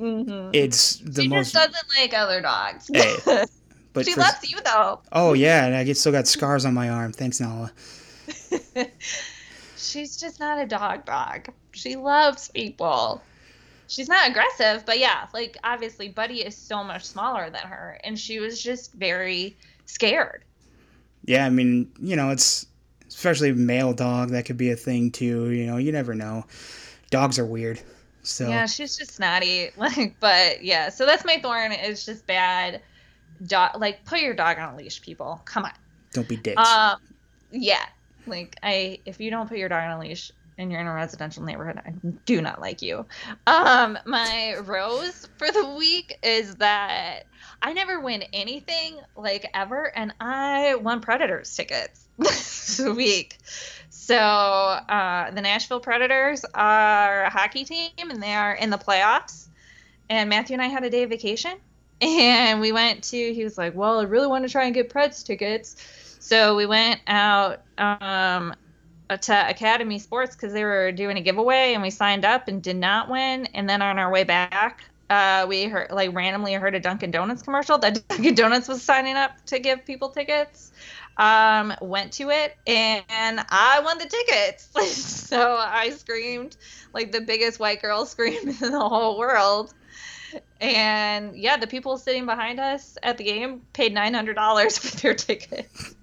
Mhm. 0.01 0.51
It's 0.53 0.97
the 0.97 1.23
she 1.23 1.29
most. 1.29 1.53
just 1.53 1.73
doesn't 1.73 1.89
like 1.99 2.13
other 2.15 2.41
dogs 2.41 2.91
Hey, 2.93 3.15
But 3.93 4.07
she 4.07 4.13
for- 4.15 4.21
loves 4.21 4.51
you 4.51 4.59
though 4.65 5.01
Oh 5.13 5.33
yeah, 5.35 5.67
and 5.67 5.75
I 5.77 5.85
get 5.85 5.97
still 5.97 6.13
got 6.13 6.27
scars 6.27 6.65
on 6.65 6.75
my 6.75 6.89
arm. 6.89 7.13
Thanks, 7.13 7.41
Nala. 7.41 7.71
she's 9.93 10.17
just 10.17 10.41
not 10.41 10.59
a 10.59 10.67
dog 10.67 11.05
dog 11.05 11.49
she 11.73 11.97
loves 11.97 12.49
people 12.49 13.23
she's 13.87 14.09
not 14.09 14.29
aggressive 14.31 14.85
but 14.87 14.99
yeah 14.99 15.27
like 15.35 15.57
obviously 15.65 16.09
buddy 16.09 16.45
is 16.45 16.57
so 16.57 16.83
much 16.83 17.05
smaller 17.05 17.51
than 17.51 17.63
her 17.63 18.01
and 18.05 18.19
she 18.19 18.41
was 18.41 18.63
just 18.63 18.93
very 18.95 19.57
scared 19.87 20.45
Yeah, 21.25 21.47
I 21.47 21.51
mean, 21.51 21.93
you 22.01 22.17
know, 22.17 22.31
it's 22.31 22.67
especially 23.09 23.51
a 23.51 23.55
male 23.55 23.93
dog 23.93 24.31
that 24.31 24.45
could 24.45 24.57
be 24.57 24.71
a 24.71 24.77
thing 24.77 25.11
too. 25.13 25.51
You 25.51 25.67
know, 25.67 25.77
you 25.77 25.93
never 25.93 26.15
know. 26.15 26.45
Dogs 27.11 27.39
are 27.39 27.47
weird. 27.47 27.81
So 28.23 28.49
Yeah, 28.49 28.67
she's 28.67 28.97
just 28.97 29.13
snotty. 29.13 29.71
Like, 29.77 30.17
but 30.19 30.65
yeah, 30.65 30.89
so 30.89 31.07
that's 31.07 31.25
my 31.25 31.39
thorn. 31.41 31.73
It's 31.73 32.05
just 32.05 32.27
bad. 32.27 32.81
Dog, 33.47 33.79
like, 33.79 34.05
put 34.05 34.21
your 34.21 34.35
dog 34.35 34.59
on 34.59 34.75
a 34.75 34.77
leash, 34.77 35.01
people. 35.03 35.41
Come 35.45 35.65
on. 35.65 35.73
don't 36.13 36.27
be 36.29 36.37
dicks. 36.37 36.59
Um, 36.69 36.99
yeah, 37.53 37.85
like 38.27 38.57
I, 38.63 39.01
if 39.05 39.21
you 39.21 39.31
don't 39.31 39.49
put 39.49 39.59
your 39.59 39.69
dog 39.69 39.85
on 39.85 39.91
a 39.93 39.99
leash 39.99 40.33
and 40.59 40.71
you're 40.71 40.81
in 40.81 40.87
a 40.87 40.93
residential 40.93 41.43
neighborhood, 41.43 41.81
I 41.85 41.93
do 42.25 42.41
not 42.41 42.61
like 42.61 42.83
you. 42.83 43.07
Um, 43.47 43.99
my 44.07 44.57
rose 44.65 45.29
for 45.39 45.51
the 45.51 45.75
week 45.77 46.19
is 46.23 46.57
that 46.57 47.25
I 47.61 47.73
never 47.73 48.01
win 48.01 48.23
anything 48.33 48.99
like 49.17 49.49
ever, 49.55 49.91
and 49.97 50.15
I 50.21 50.75
won 50.77 51.01
Predators 51.01 51.55
tickets 51.55 52.09
this 52.19 52.81
week. 52.81 53.39
So 53.91 54.17
uh, 54.17 55.31
the 55.31 55.41
Nashville 55.41 55.81
Predators 55.81 56.45
are 56.55 57.25
a 57.25 57.31
hockey 57.31 57.65
team, 57.65 57.91
and 57.99 58.23
they 58.23 58.35
are 58.35 58.53
in 58.53 58.71
the 58.71 58.79
playoffs. 58.79 59.47
And 60.11 60.29
Matthew 60.29 60.55
and 60.55 60.63
I 60.63 60.67
had 60.67 60.85
a 60.85 60.91
day 60.91 61.05
of 61.05 61.11
vacation, 61.11 61.57
and 62.01 62.61
we 62.61 62.73
went 62.73 63.05
to. 63.05 63.35
He 63.35 63.45
was 63.45 63.57
like, 63.57 63.75
"Well, 63.75 64.01
I 64.01 64.05
really 64.05 64.27
want 64.27 64.45
to 64.45 64.51
try 64.51 64.65
and 64.65 64.75
get 64.75 64.91
Preds 64.91 65.25
tickets." 65.25 65.77
So 66.23 66.55
we 66.55 66.67
went 66.67 67.01
out 67.09 67.63
um, 67.79 68.55
to 69.09 69.51
Academy 69.51 69.99
Sports 69.99 70.37
because 70.37 70.53
they 70.53 70.63
were 70.63 70.93
doing 70.93 71.19
a 71.19 71.21
giveaway, 71.21 71.75
and 71.75 71.83
we 71.83 71.91
signed 71.91 72.25
up 72.25 72.47
and 72.47 72.63
did 72.63 72.77
not 72.77 73.11
win. 73.11 73.47
And 73.55 73.69
then 73.69 73.83
on 73.83 73.99
our 73.99 74.09
way 74.09 74.23
back, 74.23 74.85
uh, 75.11 75.47
we 75.49 75.65
heard 75.65 75.91
like 75.91 76.15
randomly 76.15 76.55
heard 76.55 76.77
a 76.77 76.81
Dunkin' 76.81 77.11
Donuts 77.11 77.43
commercial 77.43 77.77
that 77.79 78.07
Dunkin' 78.09 78.37
Donuts 78.37 78.69
was 78.69 78.83
signing 78.83 79.17
up 79.17 79.33
to 79.47 79.59
give 79.59 79.85
people 79.85 80.11
tickets. 80.11 80.71
Um, 81.17 81.75
went 81.83 82.13
to 82.15 82.31
it 82.31 82.57
and 82.67 83.05
I 83.51 83.83
won 83.85 83.99
the 83.99 84.07
tickets. 84.07 84.71
so 85.29 85.57
I 85.57 85.91
screamed 85.91 86.57
like 86.95 87.11
the 87.11 87.21
biggest 87.21 87.59
white 87.59 87.83
girl 87.83 88.07
scream 88.07 88.49
in 88.49 88.73
the 88.73 88.79
whole 88.79 89.19
world. 89.19 89.75
And 90.61 91.37
yeah, 91.37 91.57
the 91.57 91.67
people 91.67 91.99
sitting 91.99 92.27
behind 92.27 92.61
us 92.61 92.97
at 93.03 93.19
the 93.19 93.25
game 93.25 93.63
paid 93.73 93.93
nine 93.93 94.15
hundred 94.15 94.35
dollars 94.35 94.79
for 94.79 94.97
their 94.99 95.15
tickets. 95.15 95.97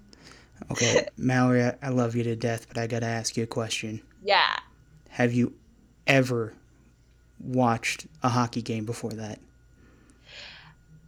Okay, 0.71 1.07
Mallory, 1.17 1.63
I, 1.63 1.75
I 1.81 1.89
love 1.89 2.15
you 2.15 2.23
to 2.23 2.35
death, 2.35 2.67
but 2.67 2.77
I 2.77 2.87
gotta 2.87 3.05
ask 3.05 3.37
you 3.37 3.43
a 3.43 3.47
question. 3.47 4.01
Yeah. 4.23 4.55
Have 5.09 5.33
you 5.33 5.53
ever 6.07 6.53
watched 7.39 8.07
a 8.23 8.29
hockey 8.29 8.61
game 8.61 8.85
before 8.85 9.11
that? 9.11 9.39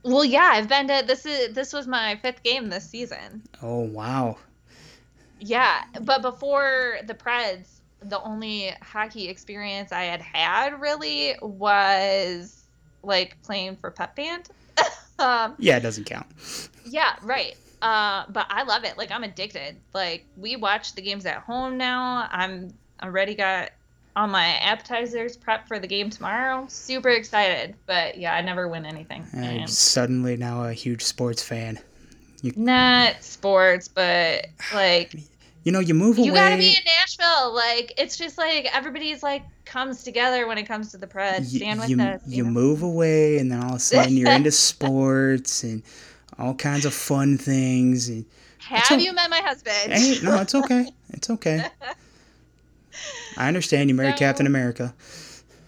Well, 0.03 0.25
yeah, 0.25 0.49
I've 0.53 0.67
been 0.67 0.87
to 0.87 1.03
this 1.05 1.25
is 1.25 1.53
this 1.53 1.73
was 1.73 1.87
my 1.87 2.17
fifth 2.21 2.43
game 2.43 2.69
this 2.69 2.89
season. 2.89 3.43
Oh 3.61 3.81
wow. 3.81 4.37
Yeah, 5.39 5.83
but 6.01 6.21
before 6.21 6.99
the 7.05 7.13
Preds, 7.13 7.81
the 8.01 8.21
only 8.21 8.73
hockey 8.81 9.27
experience 9.27 9.91
I 9.91 10.03
had 10.03 10.21
had 10.21 10.79
really 10.79 11.35
was 11.41 12.63
like 13.03 13.41
playing 13.43 13.77
for 13.77 13.91
Pep 13.91 14.15
Band. 14.15 14.49
Um, 15.21 15.55
Yeah, 15.59 15.77
it 15.77 15.81
doesn't 15.81 16.05
count. 16.05 16.25
yeah, 16.85 17.15
right. 17.23 17.55
Uh, 17.81 18.25
but 18.29 18.45
I 18.49 18.63
love 18.63 18.83
it. 18.83 18.97
Like 18.97 19.11
I'm 19.11 19.23
addicted. 19.23 19.75
Like 19.93 20.25
we 20.37 20.55
watch 20.55 20.93
the 20.95 21.01
games 21.01 21.25
at 21.25 21.37
home 21.37 21.77
now. 21.77 22.27
I'm 22.31 22.73
already 23.01 23.33
got 23.35 23.71
all 24.15 24.27
my 24.27 24.45
appetizers 24.57 25.37
prepped 25.37 25.67
for 25.67 25.79
the 25.79 25.87
game 25.87 26.09
tomorrow. 26.09 26.65
Super 26.69 27.09
excited. 27.09 27.75
But 27.87 28.17
yeah, 28.17 28.35
I 28.35 28.41
never 28.41 28.67
win 28.67 28.85
anything. 28.85 29.25
I'm 29.33 29.43
And- 29.43 29.69
suddenly 29.69 30.37
now 30.37 30.63
a 30.65 30.73
huge 30.73 31.01
sports 31.03 31.41
fan. 31.41 31.79
You, 32.43 32.53
Not 32.55 33.23
sports, 33.23 33.87
but 33.87 34.47
like 34.73 35.15
you 35.63 35.71
know, 35.71 35.79
you 35.79 35.93
move 35.93 36.17
you 36.17 36.23
away. 36.23 36.29
You 36.31 36.33
gotta 36.33 36.57
be 36.57 36.69
in 36.69 36.83
Nashville. 36.99 37.53
Like 37.53 37.93
it's 37.97 38.17
just 38.17 38.37
like 38.37 38.65
everybody's 38.75 39.21
like 39.21 39.43
comes 39.65 40.03
together 40.03 40.47
when 40.47 40.57
it 40.57 40.63
comes 40.63 40.91
to 40.91 40.97
the 40.97 41.07
Preds. 41.07 41.55
Stand 41.55 41.79
with 41.79 41.89
you, 41.89 42.01
us. 42.01 42.21
you 42.25 42.43
know? 42.43 42.49
move 42.49 42.83
away, 42.83 43.37
and 43.37 43.51
then 43.51 43.61
all 43.61 43.71
of 43.71 43.75
a 43.75 43.79
sudden 43.79 44.17
you're 44.17 44.31
into 44.31 44.51
sports 44.71 45.63
and 45.63 45.83
all 46.39 46.53
kinds 46.55 46.85
of 46.85 46.93
fun 46.93 47.37
things. 47.37 48.09
And 48.09 48.25
Have 48.59 49.01
you 49.01 49.13
met 49.13 49.29
my 49.29 49.41
husband? 49.41 49.93
hey, 49.93 50.17
no, 50.23 50.41
it's 50.41 50.55
okay. 50.55 50.87
It's 51.09 51.29
okay. 51.29 51.65
I 53.37 53.47
understand 53.47 53.89
you 53.89 53.95
married 53.95 54.15
So- 54.15 54.19
Captain 54.19 54.47
America. 54.47 54.93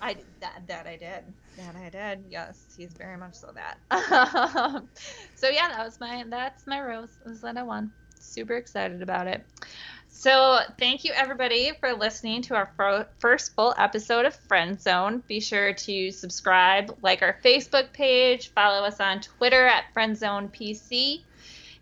I 0.01 0.17
that 0.39 0.63
that 0.67 0.87
I 0.87 0.97
did. 0.97 1.23
That 1.57 1.75
I 1.75 1.89
did. 1.89 2.25
Yes, 2.31 2.73
he's 2.75 2.93
very 2.93 3.15
much 3.15 3.35
so 3.35 3.53
that. 3.53 3.77
so 5.35 5.49
yeah, 5.49 5.69
that 5.69 5.85
was 5.85 5.99
my 5.99 6.23
that's 6.27 6.65
my 6.65 6.81
rose. 6.81 7.09
Was 7.25 7.41
that 7.41 7.57
I 7.57 7.63
won. 7.63 7.91
Super 8.23 8.55
excited 8.55 9.01
about 9.01 9.27
it. 9.27 9.45
So 10.07 10.59
thank 10.79 11.03
you 11.03 11.11
everybody 11.13 11.71
for 11.79 11.93
listening 11.93 12.43
to 12.43 12.55
our 12.55 12.71
fro- 12.77 13.05
first 13.19 13.55
full 13.55 13.73
episode 13.77 14.25
of 14.25 14.35
Friend 14.35 14.79
Zone. 14.79 15.21
Be 15.27 15.39
sure 15.39 15.73
to 15.73 16.11
subscribe, 16.11 16.97
like 17.01 17.21
our 17.21 17.37
Facebook 17.43 17.91
page, 17.91 18.53
follow 18.53 18.85
us 18.85 18.99
on 18.99 19.21
Twitter 19.21 19.65
at 19.65 19.85
Friendzone 19.93 20.49
PC. 20.51 21.23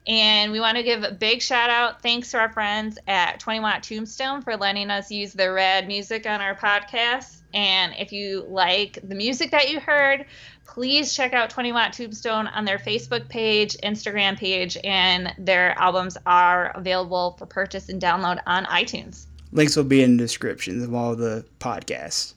And 0.07 0.51
we 0.51 0.59
want 0.59 0.77
to 0.77 0.83
give 0.83 1.03
a 1.03 1.11
big 1.11 1.43
shout 1.43 1.69
out, 1.69 2.01
thanks 2.01 2.31
to 2.31 2.39
our 2.39 2.51
friends 2.51 2.97
at 3.05 3.39
20 3.39 3.59
Watt 3.59 3.83
Tombstone 3.83 4.41
for 4.41 4.57
letting 4.57 4.89
us 4.89 5.11
use 5.11 5.33
their 5.33 5.53
rad 5.53 5.87
music 5.87 6.25
on 6.25 6.41
our 6.41 6.55
podcast. 6.55 7.37
And 7.53 7.93
if 7.99 8.11
you 8.11 8.45
like 8.47 8.97
the 9.03 9.13
music 9.13 9.51
that 9.51 9.69
you 9.69 9.79
heard, 9.79 10.25
please 10.71 11.13
check 11.13 11.33
out 11.33 11.49
20 11.49 11.73
Watt 11.73 11.91
Tombstone 11.93 12.47
on 12.47 12.63
their 12.63 12.77
Facebook 12.77 13.27
page, 13.27 13.75
Instagram 13.83 14.37
page, 14.37 14.77
and 14.83 15.33
their 15.37 15.77
albums 15.77 16.17
are 16.25 16.71
available 16.75 17.35
for 17.37 17.45
purchase 17.45 17.89
and 17.89 18.01
download 18.01 18.39
on 18.47 18.63
iTunes. 18.65 19.25
Links 19.51 19.75
will 19.75 19.83
be 19.83 20.01
in 20.01 20.15
the 20.15 20.23
descriptions 20.23 20.81
of 20.83 20.95
all 20.95 21.15
the 21.15 21.45
podcasts. 21.59 22.35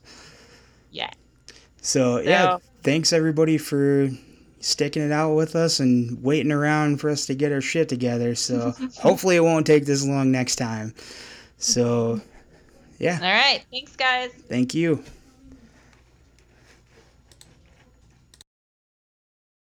Yeah. 0.91 1.11
So 1.80 2.18
yeah, 2.18 2.59
thanks 2.82 3.12
everybody 3.12 3.57
for 3.57 4.11
sticking 4.59 5.03
it 5.03 5.12
out 5.12 5.35
with 5.35 5.55
us 5.55 5.78
and 5.78 6.20
waiting 6.22 6.51
around 6.51 7.01
for 7.01 7.11
us 7.11 7.26
to 7.26 7.35
get 7.35 7.53
our 7.53 7.61
shit 7.61 7.89
together. 7.89 8.35
So 8.35 8.72
hopefully 8.99 9.37
it 9.37 9.45
won't 9.45 9.66
take 9.66 9.87
this 9.87 10.05
long 10.05 10.32
next 10.32 10.57
time. 10.57 10.93
So 11.59 12.20
yeah, 12.99 13.18
All 13.22 13.32
right. 13.32 13.64
Thanks, 13.70 13.95
guys. 13.95 14.30
thank 14.49 14.74
you. 14.74 15.05